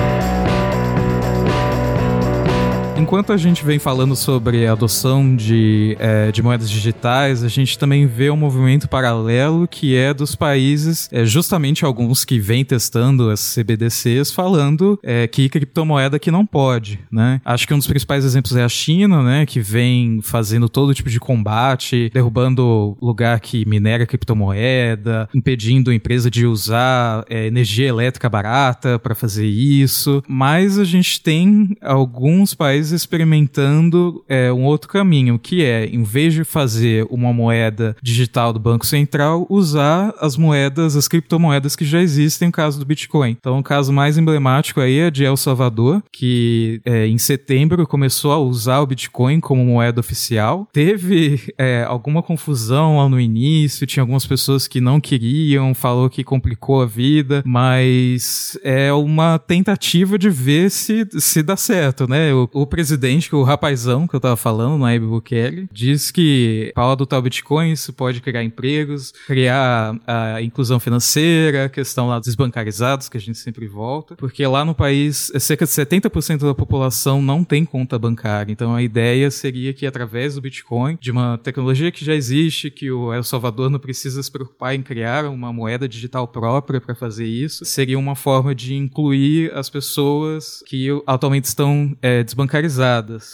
Enquanto 3.07 3.33
a 3.33 3.37
gente 3.37 3.65
vem 3.65 3.79
falando 3.79 4.17
sobre 4.17 4.67
a 4.67 4.73
adoção 4.73 5.37
de, 5.37 5.97
é, 6.01 6.33
de 6.33 6.43
moedas 6.43 6.69
digitais, 6.69 7.45
a 7.45 7.49
gente 7.49 7.79
também 7.79 8.05
vê 8.05 8.31
um 8.31 8.37
movimento 8.37 8.89
paralelo 8.89 9.69
que 9.69 9.95
é 9.95 10.13
dos 10.13 10.35
países, 10.35 11.09
é, 11.13 11.25
justamente 11.25 11.85
alguns 11.85 12.25
que 12.25 12.41
vêm 12.41 12.65
testando 12.65 13.31
as 13.31 13.55
CBDCs, 13.55 14.33
falando 14.33 14.99
é, 15.05 15.29
que 15.29 15.49
criptomoeda 15.49 16.19
que 16.19 16.33
não 16.33 16.45
pode, 16.45 16.99
né? 17.09 17.41
Acho 17.45 17.69
que 17.69 17.73
um 17.73 17.79
dos 17.79 17.87
principais 17.87 18.25
exemplos 18.25 18.57
é 18.57 18.65
a 18.65 18.69
China, 18.69 19.23
né? 19.23 19.47
Que 19.47 19.61
vem 19.61 20.21
fazendo 20.21 20.69
todo 20.69 20.93
tipo 20.93 21.09
de 21.09 21.21
combate, 21.21 22.11
derrubando 22.13 22.99
lugar 23.01 23.39
que 23.39 23.65
minera 23.69 24.05
criptomoeda, 24.05 25.29
impedindo 25.33 25.93
a 25.93 25.95
empresa 25.95 26.29
de 26.29 26.45
usar 26.45 27.25
é, 27.31 27.47
energia 27.47 27.87
elétrica 27.87 28.29
barata 28.29 28.99
para 28.99 29.15
fazer 29.15 29.47
isso. 29.47 30.25
Mas 30.27 30.77
a 30.77 30.85
gente 30.85 31.23
tem 31.23 31.77
alguns 31.81 32.53
países 32.53 32.96
experimentando 32.97 34.25
é, 34.29 34.53
um 34.53 34.65
outro 34.65 34.89
caminho, 34.89 35.39
que 35.39 35.63
é, 35.63 35.87
em 35.87 36.03
vez 36.03 36.35
de 36.35 36.45
fazer 36.45 37.07
uma 37.11 37.33
moeda 37.33 37.97
digital 38.03 38.53
do 38.53 38.59
Banco 38.59 38.87
Central, 38.87 39.47
usar 39.49 40.15
as 40.21 40.37
moedas, 40.37 40.97
as 40.97 41.09
criptomoedas 41.09 41.77
que 41.77 41.85
já 41.85 42.01
existem 42.01 42.49
no 42.49 42.53
caso 42.53 42.79
do 42.79 42.85
Bitcoin. 42.85 43.37
Então, 43.39 43.59
o 43.59 43.63
caso 43.63 43.93
mais 43.93 44.17
emblemático 44.17 44.81
aí 44.81 44.99
é 44.99 45.11
de 45.11 45.25
El 45.25 45.37
Salvador, 45.37 46.03
que 46.13 46.81
é, 46.85 47.07
em 47.07 47.19
setembro 47.19 47.87
começou 47.87 48.33
a 48.33 48.39
usar 48.39 48.81
o 48.81 48.87
Bitcoin 48.87 49.41
como 49.41 49.65
moeda 49.65 50.01
oficial. 50.01 50.69
Teve 50.73 51.53
é, 51.59 51.85
alguma 51.87 52.23
confusão 52.23 52.99
lá 52.99 53.09
no 53.09 53.21
início, 53.21 53.87
tinha 53.87 54.03
algumas 54.03 54.27
pessoas 54.27 54.67
que 54.67 54.81
não 54.81 55.01
queriam, 55.01 55.75
falou 55.75 56.09
que 56.09 56.25
complicou 56.25 56.83
a 56.83 56.87
vida, 56.87 57.43
mas 57.45 58.59
é 58.63 58.93
uma 58.93 59.39
tentativa 59.39 60.19
de 60.19 60.31
ver 60.31 60.71
se, 60.71 61.07
se 61.19 61.43
dá 61.43 61.57
certo, 61.57 62.09
né? 62.09 62.33
O, 62.33 62.49
o 62.53 62.67
presidente, 62.67 62.86
que 63.29 63.35
é 63.35 63.39
o 63.39 63.43
rapazão 63.43 64.07
que 64.07 64.15
eu 64.15 64.21
tava 64.21 64.37
falando, 64.37 64.79
Naib 64.79 65.05
Bukele, 65.05 65.69
diz 65.73 66.11
que 66.11 66.71
para 66.75 66.93
adotar 66.93 67.19
o 67.19 67.23
Bitcoin 67.23 67.73
isso 67.73 67.93
pode 67.93 68.21
criar 68.21 68.45
empregos, 68.45 69.13
criar 69.27 69.99
a 70.07 70.41
inclusão 70.43 70.79
financeira, 70.79 71.65
a 71.65 71.69
questão 71.69 72.09
lá 72.09 72.19
dos 72.19 72.35
bancarizados, 72.35 73.09
que 73.09 73.17
a 73.17 73.21
gente 73.21 73.39
sempre 73.39 73.67
volta, 73.67 74.15
porque 74.17 74.47
lá 74.47 74.65
no 74.65 74.75
país 74.75 75.33
cerca 75.39 75.65
de 75.65 75.71
70% 75.71 76.41
da 76.41 76.55
população 76.55 77.21
não 77.21 77.43
tem 77.43 77.65
conta 77.65 77.99
bancária. 77.99 78.53
Então 78.53 78.75
a 78.75 78.83
ideia 78.83 79.31
seria 79.31 79.73
que 79.73 79.87
através 79.87 80.35
do 80.35 80.41
Bitcoin, 80.41 80.99
de 81.01 81.11
uma 81.11 81.39
tecnologia 81.39 81.91
que 81.91 82.05
já 82.05 82.15
existe, 82.15 82.71
que 82.71 82.91
o 82.91 83.13
El 83.13 83.25
Salvador 83.25 83.71
não 83.71 83.79
precisa 83.79 84.23
se 84.23 84.31
preocupar 84.31 84.75
em 84.75 84.83
criar 84.83 85.25
uma 85.27 85.53
moeda 85.53 85.89
digital 85.89 86.29
própria 86.29 86.81
para 86.81 86.95
fazer 86.95 87.27
isso, 87.27 87.65
seria 87.65 87.99
uma 87.99 88.15
forma 88.15 88.55
de 88.55 88.75
incluir 88.75 89.53
as 89.55 89.69
pessoas 89.69 90.63
que 90.67 90.89
atualmente 91.07 91.45
estão 91.45 91.97
é, 92.01 92.23
desbancarizadas 92.23 92.76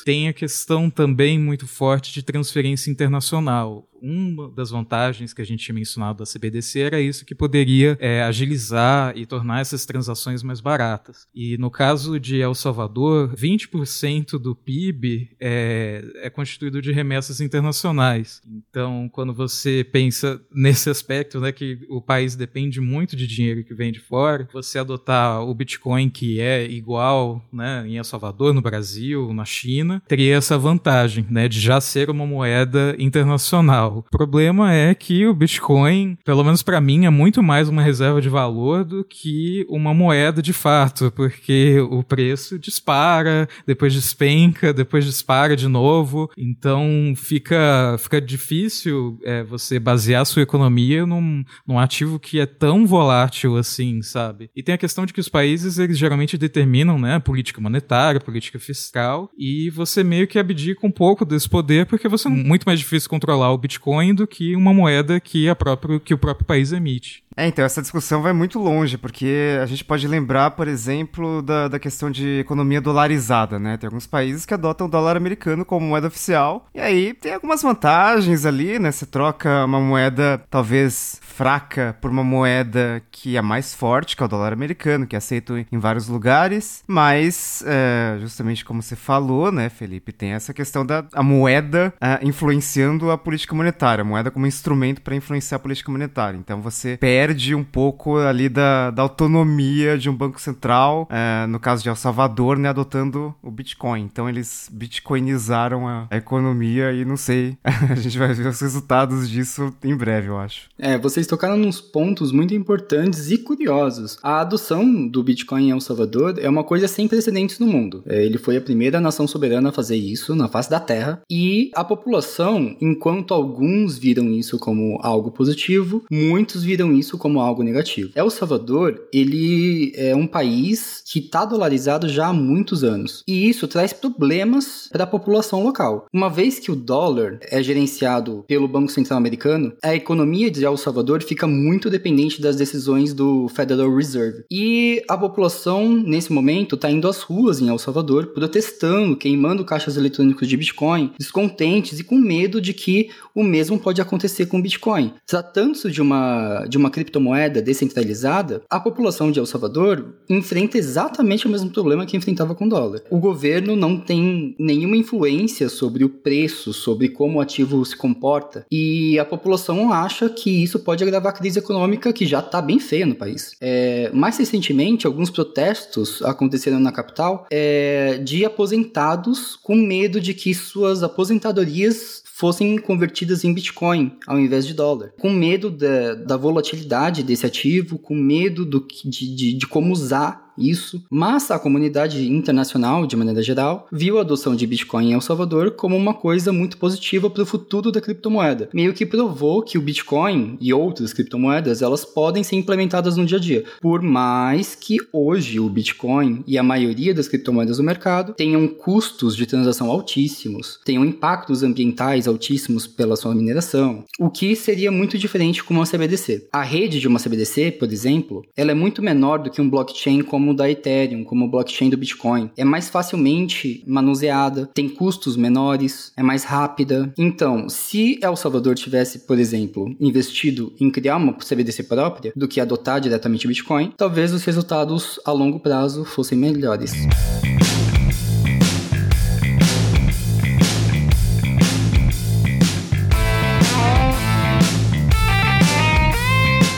tem 0.04 0.28
a 0.28 0.32
questão 0.32 0.88
também 0.90 1.38
muito 1.38 1.66
forte 1.66 2.12
de 2.12 2.22
transferência 2.22 2.90
internacional 2.90 3.86
uma 4.02 4.50
das 4.50 4.70
vantagens 4.70 5.32
que 5.32 5.40
a 5.40 5.44
gente 5.44 5.64
tinha 5.64 5.74
mencionado 5.74 6.18
da 6.18 6.30
CBDC 6.30 6.80
era 6.80 7.00
isso 7.00 7.24
que 7.24 7.34
poderia 7.34 7.96
é, 8.00 8.22
agilizar 8.22 9.16
e 9.16 9.24
tornar 9.24 9.60
essas 9.60 9.86
transações 9.86 10.42
mais 10.42 10.60
baratas. 10.60 11.26
E 11.32 11.56
no 11.56 11.70
caso 11.70 12.18
de 12.18 12.40
El 12.40 12.54
Salvador, 12.54 13.34
20% 13.34 14.38
do 14.38 14.56
PIB 14.56 15.30
é, 15.40 16.04
é 16.16 16.30
constituído 16.30 16.82
de 16.82 16.92
remessas 16.92 17.40
internacionais. 17.40 18.42
Então, 18.46 19.08
quando 19.12 19.32
você 19.32 19.84
pensa 19.84 20.40
nesse 20.52 20.90
aspecto, 20.90 21.38
né, 21.40 21.52
que 21.52 21.78
o 21.88 22.00
país 22.00 22.34
depende 22.34 22.80
muito 22.80 23.14
de 23.14 23.26
dinheiro 23.26 23.64
que 23.64 23.74
vem 23.74 23.92
de 23.92 24.00
fora, 24.00 24.48
você 24.52 24.78
adotar 24.78 25.42
o 25.42 25.54
Bitcoin 25.54 26.10
que 26.10 26.40
é 26.40 26.64
igual, 26.68 27.46
né, 27.52 27.84
em 27.86 27.96
El 27.96 28.04
Salvador, 28.04 28.52
no 28.52 28.62
Brasil, 28.62 29.32
na 29.32 29.44
China, 29.44 30.02
teria 30.08 30.36
essa 30.36 30.58
vantagem, 30.58 31.26
né, 31.30 31.48
de 31.48 31.60
já 31.60 31.80
ser 31.80 32.10
uma 32.10 32.26
moeda 32.26 32.96
internacional. 32.98 33.91
O 33.98 34.02
problema 34.02 34.72
é 34.72 34.94
que 34.94 35.26
o 35.26 35.34
Bitcoin, 35.34 36.16
pelo 36.24 36.42
menos 36.42 36.62
para 36.62 36.80
mim, 36.80 37.04
é 37.04 37.10
muito 37.10 37.42
mais 37.42 37.68
uma 37.68 37.82
reserva 37.82 38.20
de 38.20 38.28
valor 38.28 38.84
do 38.84 39.04
que 39.04 39.66
uma 39.68 39.92
moeda 39.92 40.40
de 40.40 40.52
fato, 40.52 41.12
porque 41.14 41.78
o 41.90 42.02
preço 42.02 42.58
dispara, 42.58 43.48
depois 43.66 43.92
despenca, 43.92 44.72
depois 44.72 45.04
dispara 45.04 45.54
de 45.54 45.68
novo. 45.68 46.30
Então 46.36 47.12
fica, 47.16 47.96
fica 47.98 48.20
difícil 48.20 49.18
é, 49.24 49.42
você 49.44 49.78
basear 49.78 50.24
sua 50.24 50.42
economia 50.42 51.04
num, 51.04 51.44
num 51.66 51.78
ativo 51.78 52.18
que 52.18 52.40
é 52.40 52.46
tão 52.46 52.86
volátil 52.86 53.56
assim, 53.56 54.00
sabe? 54.02 54.50
E 54.56 54.62
tem 54.62 54.74
a 54.74 54.78
questão 54.78 55.04
de 55.04 55.12
que 55.12 55.20
os 55.20 55.28
países 55.28 55.78
eles 55.78 55.98
geralmente 55.98 56.38
determinam, 56.38 56.98
né, 56.98 57.18
política 57.18 57.60
monetária, 57.60 58.20
política 58.20 58.58
fiscal, 58.58 59.30
e 59.36 59.70
você 59.70 60.02
meio 60.02 60.26
que 60.26 60.38
abdica 60.38 60.86
um 60.86 60.90
pouco 60.90 61.24
desse 61.24 61.48
poder 61.48 61.86
porque 61.86 62.08
você 62.08 62.28
é 62.28 62.30
muito 62.30 62.64
mais 62.64 62.78
difícil 62.78 63.08
controlar 63.10 63.52
o 63.52 63.58
Bitcoin 63.58 63.81
Bitcoin 63.82 64.14
do 64.14 64.26
que 64.26 64.54
uma 64.54 64.72
moeda 64.72 65.18
que, 65.18 65.48
a 65.48 65.56
próprio, 65.56 65.98
que 65.98 66.14
o 66.14 66.18
próprio 66.18 66.46
país 66.46 66.72
emite. 66.72 67.22
É, 67.36 67.46
então, 67.46 67.64
essa 67.64 67.80
discussão 67.80 68.22
vai 68.22 68.32
muito 68.32 68.58
longe, 68.58 68.98
porque 68.98 69.58
a 69.62 69.66
gente 69.66 69.84
pode 69.84 70.06
lembrar, 70.06 70.52
por 70.52 70.68
exemplo, 70.68 71.42
da, 71.42 71.68
da 71.68 71.78
questão 71.78 72.10
de 72.10 72.40
economia 72.40 72.80
dolarizada, 72.80 73.58
né? 73.58 73.76
Tem 73.76 73.86
alguns 73.86 74.06
países 74.06 74.44
que 74.44 74.54
adotam 74.54 74.86
o 74.86 74.90
dólar 74.90 75.16
americano 75.16 75.64
como 75.64 75.86
moeda 75.86 76.06
oficial, 76.06 76.66
e 76.74 76.80
aí 76.80 77.14
tem 77.14 77.34
algumas 77.34 77.62
vantagens 77.62 78.44
ali, 78.44 78.78
né? 78.78 78.92
Você 78.92 79.06
troca 79.06 79.64
uma 79.64 79.80
moeda 79.80 80.42
talvez 80.50 81.20
fraca 81.22 81.96
por 82.00 82.10
uma 82.10 82.22
moeda 82.22 83.02
que 83.10 83.36
é 83.36 83.42
mais 83.42 83.74
forte, 83.74 84.16
que 84.16 84.22
é 84.22 84.26
o 84.26 84.28
dólar 84.28 84.52
americano, 84.52 85.06
que 85.06 85.16
é 85.16 85.18
aceito 85.18 85.56
em 85.56 85.78
vários 85.78 86.08
lugares, 86.08 86.84
mas, 86.86 87.64
é, 87.66 88.18
justamente 88.20 88.64
como 88.64 88.82
você 88.82 88.94
falou, 88.94 89.50
né, 89.50 89.68
Felipe, 89.68 90.12
tem 90.12 90.32
essa 90.32 90.52
questão 90.52 90.84
da 90.84 91.04
a 91.12 91.22
moeda 91.22 91.94
é, 92.00 92.18
influenciando 92.22 93.10
a 93.10 93.16
política 93.16 93.54
monetária, 93.54 94.02
a 94.02 94.04
moeda 94.04 94.30
como 94.30 94.46
instrumento 94.46 95.00
para 95.00 95.16
influenciar 95.16 95.56
a 95.56 95.60
política 95.60 95.90
monetária. 95.90 96.36
Então 96.36 96.60
você 96.60 96.96
perde 96.98 97.21
perde 97.22 97.54
um 97.54 97.62
pouco 97.62 98.16
ali 98.16 98.48
da, 98.48 98.90
da 98.90 99.02
autonomia 99.02 99.96
de 99.96 100.10
um 100.10 100.14
banco 100.14 100.40
central, 100.40 101.06
é, 101.08 101.46
no 101.46 101.60
caso 101.60 101.80
de 101.80 101.88
El 101.88 101.94
Salvador, 101.94 102.58
né, 102.58 102.70
adotando 102.70 103.32
o 103.40 103.48
Bitcoin. 103.48 104.02
Então 104.02 104.28
eles 104.28 104.68
bitcoinizaram 104.72 105.86
a, 105.86 106.08
a 106.10 106.16
economia 106.16 106.92
e 106.92 107.04
não 107.04 107.16
sei, 107.16 107.56
a 107.64 107.94
gente 107.94 108.18
vai 108.18 108.34
ver 108.34 108.48
os 108.48 108.60
resultados 108.60 109.30
disso 109.30 109.72
em 109.84 109.96
breve, 109.96 110.28
eu 110.28 110.36
acho. 110.36 110.62
É, 110.76 110.98
vocês 110.98 111.24
tocaram 111.24 111.56
nos 111.56 111.80
pontos 111.80 112.32
muito 112.32 112.54
importantes 112.54 113.30
e 113.30 113.38
curiosos. 113.38 114.18
A 114.20 114.40
adoção 114.40 115.06
do 115.06 115.22
Bitcoin 115.22 115.68
em 115.68 115.70
El 115.70 115.80
Salvador 115.80 116.34
é 116.40 116.48
uma 116.48 116.64
coisa 116.64 116.88
sem 116.88 117.06
precedentes 117.06 117.60
no 117.60 117.68
mundo. 117.68 118.02
É, 118.04 118.24
ele 118.24 118.36
foi 118.36 118.56
a 118.56 118.60
primeira 118.60 119.00
nação 119.00 119.28
soberana 119.28 119.68
a 119.68 119.72
fazer 119.72 119.96
isso 119.96 120.34
na 120.34 120.48
face 120.48 120.68
da 120.68 120.80
Terra 120.80 121.22
e 121.30 121.70
a 121.76 121.84
população, 121.84 122.76
enquanto 122.80 123.32
alguns 123.32 123.96
viram 123.96 124.28
isso 124.32 124.58
como 124.58 124.98
algo 125.00 125.30
positivo, 125.30 126.04
muitos 126.10 126.64
viram 126.64 126.92
isso 126.92 127.11
isso 127.12 127.18
como 127.18 127.40
algo 127.40 127.62
negativo. 127.62 128.10
El 128.14 128.30
Salvador, 128.30 129.08
ele 129.12 129.92
é 129.96 130.16
um 130.16 130.26
país 130.26 131.02
que 131.06 131.18
está 131.18 131.44
dolarizado 131.44 132.08
já 132.08 132.28
há 132.28 132.32
muitos 132.32 132.82
anos. 132.82 133.22
E 133.28 133.48
isso 133.48 133.68
traz 133.68 133.92
problemas 133.92 134.88
para 134.90 135.04
a 135.04 135.06
população 135.06 135.62
local. 135.62 136.06
Uma 136.12 136.30
vez 136.30 136.58
que 136.58 136.72
o 136.72 136.76
dólar 136.76 137.38
é 137.42 137.62
gerenciado 137.62 138.44
pelo 138.48 138.66
Banco 138.66 138.90
Central 138.90 139.18
Americano, 139.18 139.74
a 139.82 139.94
economia 139.94 140.50
de 140.50 140.64
El 140.64 140.76
Salvador 140.76 141.22
fica 141.22 141.46
muito 141.46 141.90
dependente 141.90 142.40
das 142.40 142.56
decisões 142.56 143.12
do 143.12 143.48
Federal 143.48 143.94
Reserve. 143.94 144.44
E 144.50 145.02
a 145.08 145.18
população, 145.18 145.90
nesse 145.90 146.32
momento, 146.32 146.76
está 146.76 146.90
indo 146.90 147.08
às 147.08 147.20
ruas 147.20 147.60
em 147.60 147.68
El 147.68 147.78
Salvador, 147.78 148.28
protestando, 148.28 149.16
queimando 149.16 149.64
caixas 149.64 149.96
eletrônicos 149.96 150.48
de 150.48 150.56
Bitcoin, 150.56 151.12
descontentes 151.18 151.98
e 151.98 152.04
com 152.04 152.16
medo 152.16 152.60
de 152.60 152.72
que 152.72 153.10
o 153.34 153.42
mesmo 153.42 153.78
pode 153.78 154.00
acontecer 154.00 154.46
com 154.46 154.58
o 154.58 154.62
Bitcoin. 154.62 155.12
Tratando-se 155.26 155.90
de 155.90 156.00
uma, 156.00 156.64
de 156.68 156.78
uma 156.78 156.90
criptomoeda 157.02 157.60
descentralizada, 157.60 158.62
a 158.70 158.80
população 158.80 159.30
de 159.30 159.38
El 159.38 159.46
Salvador 159.46 160.14
enfrenta 160.28 160.78
exatamente 160.78 161.46
o 161.46 161.50
mesmo 161.50 161.70
problema 161.70 162.06
que 162.06 162.16
enfrentava 162.16 162.54
com 162.54 162.66
o 162.66 162.68
dólar. 162.68 163.02
O 163.10 163.18
governo 163.18 163.74
não 163.74 163.98
tem 163.98 164.54
nenhuma 164.58 164.96
influência 164.96 165.68
sobre 165.68 166.04
o 166.04 166.08
preço, 166.08 166.72
sobre 166.72 167.08
como 167.08 167.38
o 167.38 167.40
ativo 167.40 167.84
se 167.84 167.96
comporta, 167.96 168.64
e 168.70 169.18
a 169.18 169.24
população 169.24 169.92
acha 169.92 170.28
que 170.28 170.62
isso 170.62 170.78
pode 170.78 171.02
agravar 171.02 171.32
a 171.32 171.36
crise 171.36 171.58
econômica 171.58 172.12
que 172.12 172.26
já 172.26 172.38
está 172.38 172.62
bem 172.62 172.78
feia 172.78 173.06
no 173.06 173.14
país. 173.14 173.54
É, 173.60 174.10
mais 174.12 174.38
recentemente, 174.38 175.06
alguns 175.06 175.30
protestos 175.30 176.22
aconteceram 176.22 176.78
na 176.78 176.92
capital 176.92 177.46
é, 177.50 178.18
de 178.18 178.44
aposentados 178.44 179.56
com 179.62 179.74
medo 179.74 180.20
de 180.20 180.34
que 180.34 180.54
suas 180.54 181.02
aposentadorias 181.02 182.21
fossem 182.42 182.76
convertidas 182.76 183.44
em 183.44 183.54
Bitcoin 183.54 184.16
ao 184.26 184.36
invés 184.36 184.66
de 184.66 184.74
dólar, 184.74 185.12
com 185.20 185.30
medo 185.30 185.70
da, 185.70 186.14
da 186.14 186.36
volatilidade 186.36 187.22
desse 187.22 187.46
ativo, 187.46 188.00
com 188.00 188.16
medo 188.16 188.66
do, 188.66 188.84
de, 189.04 189.32
de, 189.32 189.52
de 189.52 189.66
como 189.68 189.92
usar 189.92 190.51
isso, 190.56 191.02
mas 191.10 191.50
a 191.50 191.58
comunidade 191.58 192.30
internacional, 192.30 193.06
de 193.06 193.16
maneira 193.16 193.42
geral, 193.42 193.86
viu 193.90 194.18
a 194.18 194.22
adoção 194.22 194.54
de 194.54 194.66
Bitcoin 194.66 195.10
em 195.10 195.12
El 195.14 195.20
Salvador 195.20 195.72
como 195.72 195.96
uma 195.96 196.14
coisa 196.14 196.52
muito 196.52 196.76
positiva 196.76 197.30
para 197.30 197.42
o 197.42 197.46
futuro 197.46 197.90
da 197.90 198.00
criptomoeda. 198.00 198.68
Meio 198.72 198.92
que 198.92 199.06
provou 199.06 199.62
que 199.62 199.78
o 199.78 199.82
Bitcoin 199.82 200.56
e 200.60 200.72
outras 200.72 201.12
criptomoedas 201.12 201.82
elas 201.82 202.04
podem 202.04 202.42
ser 202.42 202.56
implementadas 202.56 203.16
no 203.16 203.24
dia 203.24 203.38
a 203.38 203.40
dia, 203.40 203.64
por 203.80 204.02
mais 204.02 204.74
que 204.74 204.98
hoje 205.12 205.58
o 205.58 205.68
Bitcoin 205.68 206.42
e 206.46 206.58
a 206.58 206.62
maioria 206.62 207.14
das 207.14 207.28
criptomoedas 207.28 207.76
do 207.76 207.82
mercado 207.82 208.34
tenham 208.34 208.66
custos 208.68 209.36
de 209.36 209.46
transação 209.46 209.90
altíssimos, 209.90 210.78
tenham 210.84 211.04
impactos 211.04 211.62
ambientais 211.62 212.28
altíssimos 212.28 212.86
pela 212.86 213.16
sua 213.16 213.34
mineração, 213.34 214.04
o 214.18 214.30
que 214.30 214.54
seria 214.56 214.90
muito 214.90 215.18
diferente 215.18 215.62
com 215.62 215.74
uma 215.74 215.86
CBDC. 215.86 216.48
A 216.52 216.62
rede 216.62 217.00
de 217.00 217.08
uma 217.08 217.18
CBDC, 217.18 217.72
por 217.72 217.92
exemplo, 217.92 218.42
ela 218.56 218.70
é 218.70 218.74
muito 218.74 219.02
menor 219.02 219.38
do 219.38 219.50
que 219.50 219.60
um 219.60 219.68
blockchain 219.68 220.22
como 220.22 220.41
como 220.42 220.50
o 220.50 220.56
da 220.56 220.68
Ethereum, 220.68 221.22
como 221.22 221.44
o 221.44 221.48
blockchain 221.48 221.88
do 221.88 221.96
Bitcoin. 221.96 222.50
É 222.56 222.64
mais 222.64 222.88
facilmente 222.88 223.84
manuseada, 223.86 224.68
tem 224.74 224.88
custos 224.88 225.36
menores, 225.36 226.12
é 226.16 226.22
mais 226.22 226.42
rápida. 226.42 227.12
Então, 227.16 227.68
se 227.68 228.18
El 228.20 228.34
Salvador 228.34 228.74
tivesse, 228.74 229.20
por 229.20 229.38
exemplo, 229.38 229.94
investido 230.00 230.72
em 230.80 230.90
criar 230.90 231.16
uma 231.16 231.32
CBDC 231.32 231.84
própria 231.84 232.32
do 232.34 232.48
que 232.48 232.60
adotar 232.60 233.00
diretamente 233.00 233.46
o 233.46 233.48
Bitcoin, 233.48 233.92
talvez 233.96 234.32
os 234.32 234.44
resultados 234.44 235.20
a 235.24 235.30
longo 235.30 235.60
prazo 235.60 236.04
fossem 236.04 236.36
melhores. 236.36 236.92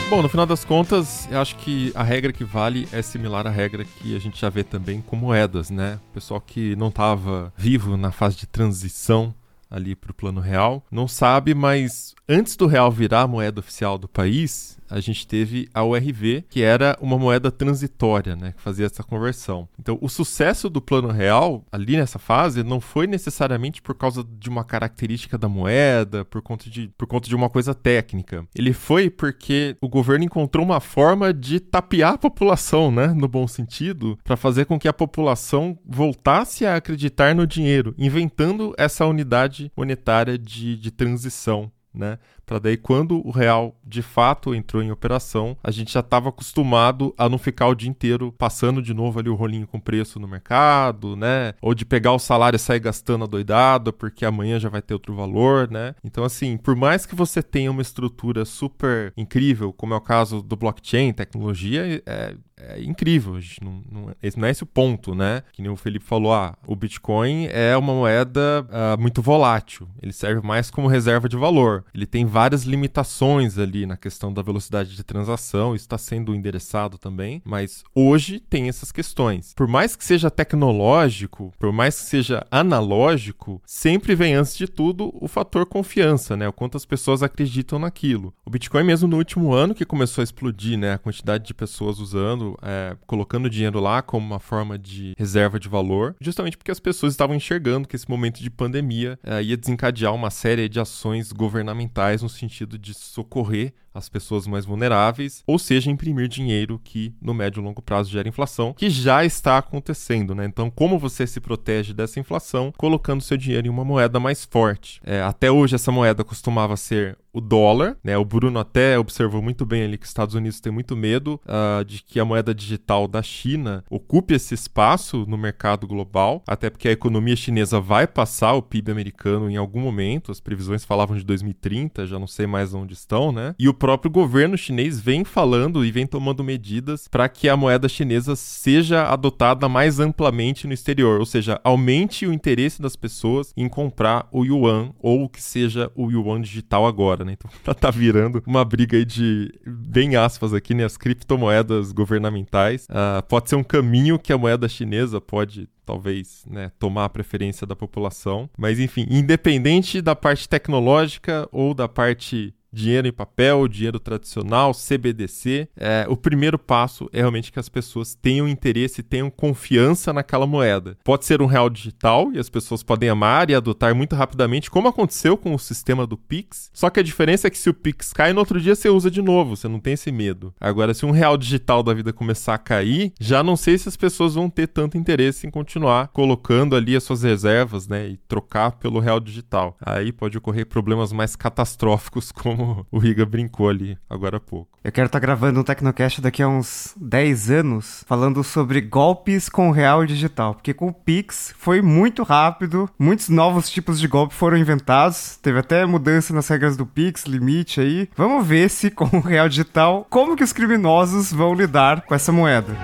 Bom, 0.07 0.21
no 0.21 0.29
final 0.29 0.45
das 0.45 0.63
contas, 0.63 1.27
eu 1.31 1.41
acho 1.41 1.55
que 1.55 1.91
a 1.95 2.03
regra 2.03 2.31
que 2.31 2.43
vale 2.43 2.87
é 2.91 3.01
similar 3.01 3.47
à 3.47 3.49
regra 3.49 3.83
que 3.83 4.15
a 4.15 4.19
gente 4.19 4.39
já 4.39 4.49
vê 4.49 4.63
também 4.63 5.01
com 5.01 5.15
moedas, 5.15 5.71
né? 5.71 5.99
O 6.11 6.13
pessoal 6.13 6.39
que 6.39 6.75
não 6.75 6.89
estava 6.89 7.51
vivo 7.57 7.97
na 7.97 8.11
fase 8.11 8.37
de 8.37 8.45
transição 8.45 9.33
ali 9.69 9.95
para 9.95 10.11
o 10.11 10.13
plano 10.13 10.39
real 10.39 10.83
não 10.91 11.07
sabe, 11.07 11.55
mas 11.55 12.13
antes 12.29 12.55
do 12.55 12.67
real 12.67 12.91
virar 12.91 13.21
a 13.21 13.27
moeda 13.27 13.59
oficial 13.59 13.97
do 13.97 14.07
país, 14.07 14.77
a 14.89 14.99
gente 14.99 15.27
teve 15.27 15.67
a 15.73 15.83
URV, 15.83 16.45
que 16.49 16.61
era 16.61 16.97
uma 17.01 17.17
moeda 17.17 17.51
transitória, 17.51 18.35
né, 18.35 18.53
que 18.55 18.61
fazia 18.61 18.85
essa 18.85 19.03
conversão. 19.03 19.67
Então, 19.79 19.97
o 20.01 20.09
sucesso 20.09 20.69
do 20.69 20.81
Plano 20.81 21.09
Real 21.09 21.63
ali 21.71 21.97
nessa 21.97 22.19
fase 22.19 22.63
não 22.63 22.79
foi 22.79 23.07
necessariamente 23.07 23.81
por 23.81 23.95
causa 23.95 24.23
de 24.23 24.49
uma 24.49 24.63
característica 24.63 25.37
da 25.37 25.47
moeda, 25.47 26.25
por 26.25 26.41
conta 26.41 26.69
de, 26.69 26.91
por 26.97 27.07
conta 27.07 27.27
de 27.27 27.35
uma 27.35 27.49
coisa 27.49 27.73
técnica. 27.73 28.45
Ele 28.55 28.73
foi 28.73 29.09
porque 29.09 29.75
o 29.81 29.89
governo 29.89 30.25
encontrou 30.25 30.65
uma 30.65 30.79
forma 30.79 31.33
de 31.33 31.59
tapear 31.59 32.13
a 32.13 32.17
população, 32.17 32.91
né, 32.91 33.07
no 33.07 33.27
bom 33.27 33.47
sentido, 33.47 34.17
para 34.23 34.37
fazer 34.37 34.65
com 34.65 34.79
que 34.79 34.87
a 34.87 34.93
população 34.93 35.77
voltasse 35.85 36.65
a 36.65 36.75
acreditar 36.75 37.35
no 37.35 37.47
dinheiro, 37.47 37.93
inventando 37.97 38.73
essa 38.77 39.05
unidade 39.05 39.71
monetária 39.75 40.37
de, 40.37 40.77
de 40.77 40.91
transição. 40.91 41.71
Né? 41.95 42.17
para 42.45 42.59
daí 42.59 42.77
quando 42.77 43.25
o 43.27 43.31
real 43.31 43.75
de 43.83 44.01
fato 44.01 44.53
entrou 44.53 44.83
em 44.83 44.91
operação, 44.91 45.57
a 45.63 45.71
gente 45.71 45.91
já 45.91 45.99
estava 45.99 46.29
acostumado 46.29 47.13
a 47.17 47.27
não 47.27 47.37
ficar 47.37 47.67
o 47.67 47.75
dia 47.75 47.89
inteiro 47.89 48.31
passando 48.37 48.81
de 48.81 48.93
novo 48.93 49.19
ali 49.19 49.29
o 49.29 49.35
rolinho 49.35 49.67
com 49.67 49.79
preço 49.79 50.19
no 50.19 50.27
mercado, 50.27 51.15
né? 51.15 51.53
Ou 51.61 51.73
de 51.73 51.85
pegar 51.85 52.13
o 52.13 52.19
salário 52.19 52.57
e 52.57 52.59
sair 52.59 52.79
gastando 52.79 53.23
a 53.23 53.27
doidada 53.27 53.91
porque 53.91 54.25
amanhã 54.25 54.59
já 54.59 54.69
vai 54.69 54.81
ter 54.81 54.93
outro 54.93 55.15
valor, 55.15 55.69
né? 55.69 55.95
Então 56.03 56.23
assim, 56.23 56.57
por 56.57 56.75
mais 56.75 57.05
que 57.05 57.15
você 57.15 57.41
tenha 57.41 57.71
uma 57.71 57.81
estrutura 57.81 58.45
super 58.45 59.11
incrível, 59.17 59.73
como 59.73 59.93
é 59.93 59.97
o 59.97 60.01
caso 60.01 60.41
do 60.41 60.55
blockchain, 60.55 61.13
tecnologia, 61.13 62.01
é, 62.05 62.35
é 62.57 62.81
incrível. 62.81 63.39
Não, 63.61 63.83
não, 63.91 64.15
esse 64.21 64.37
não 64.39 64.47
é 64.47 64.51
esse 64.51 64.63
o 64.63 64.67
ponto, 64.67 65.13
né? 65.13 65.43
Que 65.51 65.61
nem 65.61 65.71
o 65.71 65.75
Felipe 65.75 66.05
falou, 66.05 66.33
ah, 66.33 66.55
o 66.65 66.75
Bitcoin 66.75 67.47
é 67.47 67.75
uma 67.75 67.93
moeda 67.93 68.65
uh, 68.69 69.01
muito 69.01 69.21
volátil. 69.21 69.87
Ele 70.01 70.13
serve 70.13 70.45
mais 70.45 70.69
como 70.69 70.87
reserva 70.87 71.27
de 71.27 71.37
valor. 71.37 71.83
Ele 71.93 72.05
tem 72.05 72.25
várias 72.25 72.63
limitações 72.63 73.57
ali 73.57 73.85
na 73.85 73.97
questão 73.97 74.33
da 74.33 74.41
velocidade 74.41 74.95
de 74.95 75.03
transação, 75.03 75.75
isso 75.75 75.85
está 75.85 75.97
sendo 75.97 76.33
endereçado 76.33 76.97
também, 76.97 77.41
mas 77.45 77.83
hoje 77.93 78.39
tem 78.39 78.67
essas 78.67 78.91
questões. 78.91 79.53
Por 79.53 79.67
mais 79.67 79.95
que 79.95 80.05
seja 80.05 80.31
tecnológico, 80.31 81.53
por 81.59 81.71
mais 81.71 81.99
que 81.99 82.05
seja 82.05 82.45
analógico, 82.49 83.61
sempre 83.65 84.15
vem 84.15 84.33
antes 84.33 84.55
de 84.55 84.67
tudo 84.67 85.11
o 85.13 85.27
fator 85.27 85.65
confiança, 85.65 86.35
né? 86.35 86.47
O 86.47 86.53
quanto 86.53 86.77
as 86.77 86.85
pessoas 86.85 87.23
acreditam 87.23 87.79
naquilo. 87.79 88.33
O 88.45 88.49
Bitcoin 88.49 88.83
mesmo 88.83 89.07
no 89.07 89.17
último 89.17 89.53
ano 89.53 89.75
que 89.75 89.85
começou 89.85 90.21
a 90.21 90.23
explodir, 90.23 90.77
né? 90.77 90.93
A 90.93 90.97
quantidade 90.97 91.45
de 91.45 91.53
pessoas 91.53 91.99
usando, 91.99 92.44
é, 92.61 92.95
colocando 93.07 93.49
dinheiro 93.49 93.79
lá 93.79 94.01
como 94.01 94.25
uma 94.25 94.39
forma 94.39 94.77
de 94.77 95.13
reserva 95.17 95.59
de 95.59 95.69
valor, 95.69 96.15
justamente 96.19 96.57
porque 96.57 96.71
as 96.71 96.79
pessoas 96.79 97.13
estavam 97.13 97.35
enxergando 97.35 97.87
que 97.87 97.95
esse 97.95 98.09
momento 98.09 98.41
de 98.41 98.49
pandemia 98.49 99.17
é, 99.23 99.41
ia 99.41 99.57
desencadear 99.57 100.13
uma 100.13 100.29
série 100.29 100.69
de 100.69 100.79
ações 100.79 101.31
governamentais 101.31 102.21
no 102.21 102.29
sentido 102.29 102.77
de 102.77 102.93
socorrer 102.93 103.73
as 103.95 104.09
pessoas 104.09 104.45
mais 104.45 104.65
vulneráveis, 104.65 105.41
ou 105.47 105.57
seja, 105.57 105.89
imprimir 105.89 106.27
dinheiro 106.27 106.79
que 106.83 107.15
no 107.21 107.33
médio 107.33 107.61
e 107.61 107.63
longo 107.63 107.81
prazo 107.81 108.11
gera 108.11 108.27
inflação, 108.27 108.73
que 108.73 108.89
já 108.89 109.23
está 109.23 109.57
acontecendo, 109.57 110.35
né? 110.35 110.45
Então, 110.45 110.69
como 110.69 110.99
você 110.99 111.25
se 111.25 111.39
protege 111.39 111.93
dessa 111.93 112.19
inflação? 112.19 112.73
Colocando 112.77 113.21
seu 113.21 113.37
dinheiro 113.37 113.67
em 113.67 113.69
uma 113.69 113.85
moeda 113.85 114.19
mais 114.19 114.43
forte. 114.43 114.99
É, 115.03 115.21
até 115.21 115.49
hoje, 115.49 115.75
essa 115.75 115.93
moeda 115.93 116.25
costumava 116.25 116.75
ser 116.75 117.17
o 117.35 117.41
dólar, 117.41 117.97
né? 118.01 118.17
O 118.17 118.23
Bruno 118.23 118.57
até 118.57 118.97
observou 118.97 119.41
muito 119.41 119.65
bem 119.65 119.83
ali 119.83 119.97
que 119.97 120.05
os 120.05 120.09
Estados 120.09 120.35
Unidos 120.35 120.61
têm 120.61 120.71
muito 120.71 120.95
medo 120.95 121.39
uh, 121.43 121.83
de 121.83 122.01
que 122.01 122.17
a 122.17 122.23
moeda 122.23 122.55
digital 122.55 123.09
da 123.09 123.21
China 123.21 123.83
ocupe 123.89 124.33
esse 124.33 124.53
espaço 124.53 125.25
no 125.27 125.37
mercado 125.37 125.85
global, 125.85 126.41
até 126.47 126.69
porque 126.69 126.87
a 126.87 126.93
economia 126.93 127.35
chinesa 127.35 127.81
vai 127.81 128.07
passar 128.07 128.53
o 128.53 128.61
PIB 128.61 128.89
americano 128.89 129.49
em 129.49 129.57
algum 129.57 129.81
momento. 129.81 130.31
As 130.31 130.39
previsões 130.39 130.85
falavam 130.85 131.17
de 131.17 131.25
2030, 131.25 132.07
já 132.07 132.17
não 132.17 132.25
sei 132.25 132.47
mais 132.47 132.73
onde 132.73 132.93
estão, 132.93 133.33
né? 133.33 133.53
E 133.59 133.67
o 133.67 133.73
próprio 133.73 134.09
governo 134.09 134.57
chinês 134.57 134.97
vem 135.01 135.25
falando 135.25 135.83
e 135.83 135.91
vem 135.91 136.07
tomando 136.07 136.41
medidas 136.41 137.09
para 137.09 137.27
que 137.27 137.49
a 137.49 137.57
moeda 137.57 137.89
chinesa 137.89 138.37
seja 138.37 139.09
adotada 139.09 139.67
mais 139.67 139.99
amplamente 139.99 140.67
no 140.67 140.73
exterior, 140.73 141.19
ou 141.19 141.25
seja, 141.25 141.59
aumente 141.65 142.25
o 142.25 142.31
interesse 142.31 142.81
das 142.81 142.95
pessoas 142.95 143.51
em 143.57 143.67
comprar 143.67 144.25
o 144.31 144.45
yuan 144.45 144.93
ou 145.01 145.27
que 145.27 145.43
seja 145.43 145.91
o 145.95 146.09
yuan 146.09 146.39
digital 146.39 146.87
agora, 146.87 147.24
né? 147.25 147.33
Então 147.33 147.49
tá 147.73 147.91
virando 147.91 148.41
uma 148.45 148.63
briga 148.63 148.97
aí 148.97 149.05
de, 149.05 149.51
bem 149.65 150.15
aspas 150.15 150.53
aqui, 150.53 150.73
né? 150.73 150.85
As 150.85 150.97
criptomoedas 150.97 151.91
governamentais. 151.91 152.85
Uh, 152.85 153.21
pode 153.27 153.49
ser 153.49 153.55
um 153.55 153.63
caminho 153.63 154.19
que 154.19 154.31
a 154.31 154.37
moeda 154.37 154.69
chinesa 154.69 155.19
pode 155.19 155.67
talvez 155.85 156.43
né, 156.49 156.71
tomar 156.79 157.05
a 157.05 157.09
preferência 157.09 157.67
da 157.67 157.75
população. 157.75 158.49
Mas 158.57 158.79
enfim, 158.79 159.05
independente 159.09 160.01
da 160.01 160.15
parte 160.15 160.49
tecnológica 160.49 161.47
ou 161.51 161.73
da 161.73 161.87
parte 161.87 162.53
dinheiro 162.75 163.07
em 163.07 163.11
papel, 163.11 163.67
dinheiro 163.67 163.99
tradicional, 163.99 164.73
CBDC. 164.73 165.69
É, 165.77 166.05
o 166.09 166.17
primeiro 166.17 166.59
passo 166.59 167.09
é 167.13 167.19
realmente 167.19 167.51
que 167.51 167.59
as 167.59 167.69
pessoas 167.69 168.13
tenham 168.13 168.47
interesse, 168.47 169.01
tenham 169.01 169.29
confiança 169.29 170.11
naquela 170.11 170.45
moeda. 170.45 170.97
Pode 171.03 171.25
ser 171.25 171.41
um 171.41 171.45
real 171.45 171.69
digital 171.69 172.31
e 172.33 172.39
as 172.39 172.49
pessoas 172.49 172.83
podem 172.83 173.09
amar 173.09 173.49
e 173.49 173.55
adotar 173.55 173.95
muito 173.95 174.15
rapidamente, 174.15 174.69
como 174.69 174.87
aconteceu 174.87 175.37
com 175.37 175.53
o 175.53 175.59
sistema 175.59 176.05
do 176.05 176.17
Pix. 176.17 176.69
Só 176.73 176.89
que 176.89 176.99
a 176.99 177.03
diferença 177.03 177.47
é 177.47 177.49
que 177.49 177.57
se 177.57 177.69
o 177.69 177.73
Pix 177.73 178.11
cai, 178.11 178.33
no 178.33 178.39
outro 178.39 178.59
dia 178.59 178.75
você 178.75 178.89
usa 178.89 179.09
de 179.09 179.21
novo, 179.21 179.55
você 179.55 179.67
não 179.67 179.79
tem 179.79 179.93
esse 179.93 180.11
medo. 180.11 180.53
Agora, 180.59 180.93
se 180.93 181.05
um 181.05 181.11
real 181.11 181.37
digital 181.37 181.81
da 181.81 181.93
vida 181.93 182.11
começar 182.11 182.55
a 182.55 182.59
cair, 182.59 183.13
já 183.19 183.41
não 183.41 183.55
sei 183.55 183.77
se 183.77 183.87
as 183.87 183.95
pessoas 183.95 184.35
vão 184.35 184.49
ter 184.49 184.67
tanto 184.67 184.97
interesse 184.97 185.47
em 185.47 185.49
continuar 185.49 186.09
colocando 186.09 186.75
ali 186.75 186.95
as 186.95 187.03
suas 187.03 187.23
reservas, 187.23 187.87
né, 187.87 188.07
e 188.09 188.17
trocar 188.17 188.73
pelo 188.73 188.99
real 188.99 189.19
digital. 189.19 189.77
Aí 189.79 190.11
pode 190.11 190.37
ocorrer 190.37 190.65
problemas 190.65 191.11
mais 191.11 191.35
catastróficos, 191.35 192.31
como 192.33 192.64
o 192.91 192.97
Riga 192.97 193.25
brincou 193.25 193.69
ali 193.69 193.97
agora 194.09 194.37
há 194.37 194.39
pouco. 194.39 194.75
Eu 194.83 194.91
quero 194.91 195.07
estar 195.07 195.19
tá 195.19 195.25
gravando 195.25 195.59
um 195.59 195.63
Tecnocast 195.63 196.21
daqui 196.21 196.43
a 196.43 196.47
uns 196.47 196.93
10 196.97 197.49
anos, 197.49 198.03
falando 198.07 198.43
sobre 198.43 198.81
golpes 198.81 199.49
com 199.49 199.71
real 199.71 200.05
digital, 200.05 200.53
porque 200.53 200.73
com 200.73 200.87
o 200.87 200.93
Pix 200.93 201.53
foi 201.57 201.81
muito 201.81 202.23
rápido, 202.23 202.89
muitos 202.99 203.29
novos 203.29 203.69
tipos 203.69 203.99
de 203.99 204.07
golpe 204.07 204.33
foram 204.33 204.57
inventados, 204.57 205.37
teve 205.41 205.59
até 205.59 205.85
mudança 205.85 206.33
nas 206.33 206.47
regras 206.47 206.77
do 206.77 206.85
Pix, 206.85 207.25
limite 207.25 207.81
aí. 207.81 208.09
Vamos 208.15 208.45
ver 208.45 208.69
se 208.69 208.91
com 208.91 209.05
o 209.17 209.21
real 209.21 209.49
digital, 209.49 210.05
como 210.09 210.35
que 210.35 210.43
os 210.43 210.53
criminosos 210.53 211.31
vão 211.31 211.53
lidar 211.53 212.01
com 212.01 212.13
essa 212.13 212.31
moeda. 212.31 212.75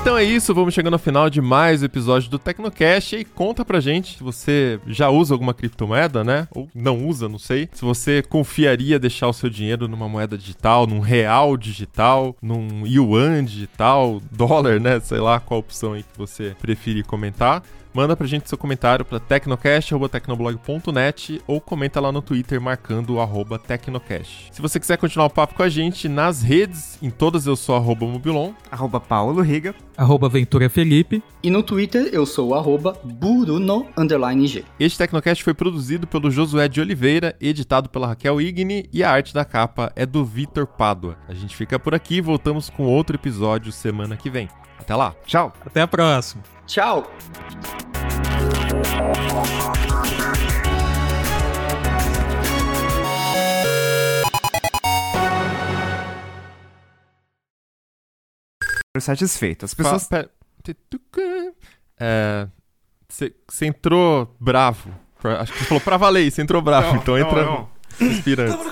Então 0.00 0.16
é 0.16 0.24
isso, 0.24 0.54
vamos 0.54 0.72
chegando 0.72 0.94
ao 0.94 0.98
final 0.98 1.28
de 1.28 1.42
mais 1.42 1.82
um 1.82 1.84
episódio 1.84 2.30
do 2.30 2.38
Tecnocast 2.38 3.16
e 3.16 3.22
conta 3.22 3.66
pra 3.66 3.80
gente 3.80 4.16
se 4.16 4.22
você 4.22 4.80
já 4.86 5.10
usa 5.10 5.34
alguma 5.34 5.52
criptomoeda, 5.52 6.24
né? 6.24 6.48
Ou 6.54 6.70
não 6.74 7.06
usa, 7.06 7.28
não 7.28 7.38
sei. 7.38 7.68
Se 7.74 7.82
você 7.84 8.22
confiaria 8.22 8.98
deixar 8.98 9.28
o 9.28 9.32
seu 9.34 9.50
dinheiro 9.50 9.86
numa 9.86 10.08
moeda 10.08 10.38
digital, 10.38 10.86
num 10.86 11.00
real 11.00 11.54
digital, 11.54 12.34
num 12.40 12.86
yuan 12.86 13.44
digital, 13.44 14.22
dólar, 14.32 14.80
né? 14.80 14.98
Sei 15.00 15.18
lá 15.18 15.38
qual 15.38 15.60
opção 15.60 15.92
aí 15.92 16.02
que 16.02 16.16
você 16.16 16.56
preferir 16.58 17.04
comentar. 17.04 17.62
Manda 17.92 18.16
pra 18.16 18.26
gente 18.26 18.48
seu 18.48 18.56
comentário 18.56 19.04
para 19.04 19.18
tecnocast.tecnoblog.net 19.18 21.42
ou 21.44 21.60
comenta 21.60 22.00
lá 22.00 22.12
no 22.12 22.22
Twitter 22.22 22.60
marcando 22.60 23.14
o 23.14 23.20
arroba 23.20 23.58
Tecnocast. 23.58 24.48
Se 24.52 24.62
você 24.62 24.78
quiser 24.78 24.96
continuar 24.96 25.26
o 25.26 25.30
papo 25.30 25.54
com 25.54 25.64
a 25.64 25.68
gente 25.68 26.08
nas 26.08 26.40
redes, 26.40 26.96
em 27.02 27.10
todas 27.10 27.46
eu 27.46 27.56
sou 27.56 27.74
arroba 27.74 28.06
Mobilon, 28.06 28.52
arroba 28.70 29.00
Paulo 29.00 29.42
Riga, 29.42 29.74
arroba 29.96 30.28
Ventura 30.28 30.70
Felipe 30.70 31.20
e 31.42 31.50
no 31.50 31.64
Twitter 31.64 32.10
eu 32.12 32.24
sou 32.24 32.50
o 32.50 32.54
arroba 32.54 32.96
Bruno 33.02 33.88
G. 34.46 34.64
Este 34.78 34.98
Tecnocast 34.98 35.42
foi 35.42 35.54
produzido 35.54 36.06
pelo 36.06 36.30
Josué 36.30 36.68
de 36.68 36.80
Oliveira, 36.80 37.34
editado 37.40 37.88
pela 37.88 38.06
Raquel 38.06 38.40
Igni 38.40 38.88
e 38.92 39.02
a 39.02 39.10
arte 39.10 39.34
da 39.34 39.44
capa 39.44 39.90
é 39.96 40.06
do 40.06 40.24
Vitor 40.24 40.66
Pádua. 40.66 41.16
A 41.26 41.34
gente 41.34 41.56
fica 41.56 41.76
por 41.78 41.92
aqui 41.92 42.16
e 42.16 42.20
voltamos 42.20 42.70
com 42.70 42.84
outro 42.84 43.16
episódio 43.16 43.72
semana 43.72 44.16
que 44.16 44.30
vem. 44.30 44.48
Até 44.78 44.94
lá. 44.94 45.14
Tchau. 45.26 45.52
Até 45.66 45.82
a 45.82 45.88
próxima. 45.88 46.59
Tchau. 46.70 47.04
satisfeito. 59.00 59.64
As 59.64 59.74
pessoas. 59.74 60.06
Você 60.06 60.14
é, 61.98 63.66
entrou 63.66 64.36
bravo. 64.38 64.94
Acho 65.40 65.52
que 65.52 65.58
você 65.58 65.64
falou 65.64 65.80
pra 65.80 65.96
valer, 65.96 66.30
você 66.30 66.40
entrou 66.40 66.62
bravo, 66.62 66.94
não, 66.94 66.96
então 67.02 67.18
não, 67.18 67.26
entra 67.26 67.44
não. 67.44 67.68
inspirando. 68.00 68.56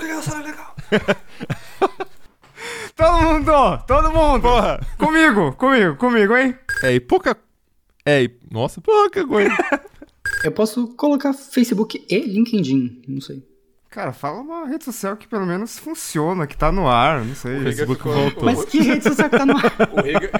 todo 2.95 3.21
mundo! 3.21 3.83
Todo 3.85 4.11
mundo! 4.11 4.41
Porra! 4.41 4.79
Comigo, 4.97 5.51
comigo, 5.53 5.97
comigo, 5.97 6.37
hein? 6.37 6.57
É, 6.81 6.93
e 6.93 6.99
pouca 6.99 7.35
é, 8.09 8.31
nossa, 8.51 8.81
pouca 8.81 9.25
coisa. 9.25 9.51
Eu 10.43 10.51
posso 10.51 10.87
colocar 10.95 11.33
Facebook 11.33 12.05
e 12.09 12.19
LinkedIn, 12.19 13.01
não 13.07 13.19
sei. 13.19 13.43
Cara, 13.89 14.13
fala 14.13 14.41
uma 14.41 14.67
rede 14.67 14.85
social 14.85 15.17
que 15.17 15.27
pelo 15.27 15.47
menos 15.47 15.79
funciona, 15.79 16.45
que 16.45 16.55
tá 16.55 16.71
no 16.71 16.87
ar, 16.87 17.25
não 17.25 17.33
sei. 17.33 17.57
O 17.57 17.63
Facebook 17.63 17.97
ficou... 17.97 18.13
voltou. 18.13 18.43
Mas 18.43 18.63
que 18.65 18.81
rede 18.81 19.03
social 19.03 19.29
que 19.29 19.37
tá 19.37 19.45
no 19.45 19.57
ar? 19.57 19.63
o 19.91 20.01
Riga, 20.01 20.31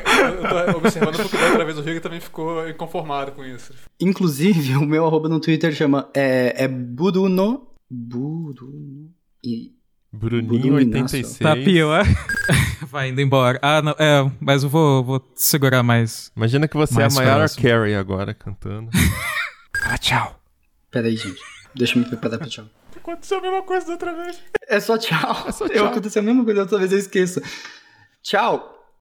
eu 0.68 0.74
tô 0.74 0.78
observando 0.78 1.18
porque 1.18 1.38
da 1.38 1.48
outra 1.48 1.66
vez 1.66 1.78
o 1.78 1.82
Riga 1.82 2.00
também 2.00 2.20
ficou 2.20 2.70
inconformado 2.70 3.32
com 3.32 3.44
isso. 3.44 3.74
Inclusive, 4.00 4.76
o 4.78 4.86
meu 4.86 5.06
arroba 5.06 5.28
no 5.28 5.40
Twitter 5.40 5.74
chama 5.74 6.10
é, 6.14 6.64
é 6.64 6.68
Bruno. 6.68 7.68
Bruno. 7.90 9.10
E 9.44 9.79
Bruninho 10.12 10.76
86. 10.76 11.38
Tá 11.38 11.56
pior. 11.56 12.04
Vai 12.90 13.10
indo 13.10 13.22
embora. 13.22 13.60
Ah, 13.62 13.82
não, 13.82 13.96
é, 14.00 14.30
mas 14.40 14.64
eu 14.64 14.70
vou, 14.70 15.04
vou 15.04 15.32
segurar 15.36 15.84
mais. 15.84 16.32
Imagina 16.36 16.68
que 16.68 16.76
você 16.76 16.96
mais 16.96 17.16
é 17.16 17.22
a 17.22 17.24
Mayara 17.24 17.50
Carey 17.50 17.96
agora 17.96 18.34
cantando. 18.34 18.90
ah, 19.86 19.98
tchau. 19.98 20.40
Pera 20.90 21.08
aí, 21.08 21.16
gente. 21.16 21.40
Deixa 21.76 21.98
eu 21.98 22.02
me 22.02 22.10
preparar 22.10 22.40
pra 22.40 22.48
tchau. 22.48 22.66
Aconteceu 22.96 23.38
a 23.38 23.42
mesma 23.42 23.62
coisa 23.62 23.86
da 23.86 23.92
outra 23.94 24.14
vez. 24.14 24.40
É 24.68 24.80
só 24.80 24.98
tchau. 24.98 25.46
É 25.48 25.52
só 25.52 25.68
tchau. 25.68 25.76
Eu 25.76 25.86
aconteceu 25.88 26.22
a 26.22 26.26
mesma 26.26 26.44
coisa 26.44 26.58
da 26.58 26.62
outra 26.64 26.80
vez, 26.80 26.92
eu 26.92 27.00
esqueço. 27.00 27.42
Tchau. 28.24 28.79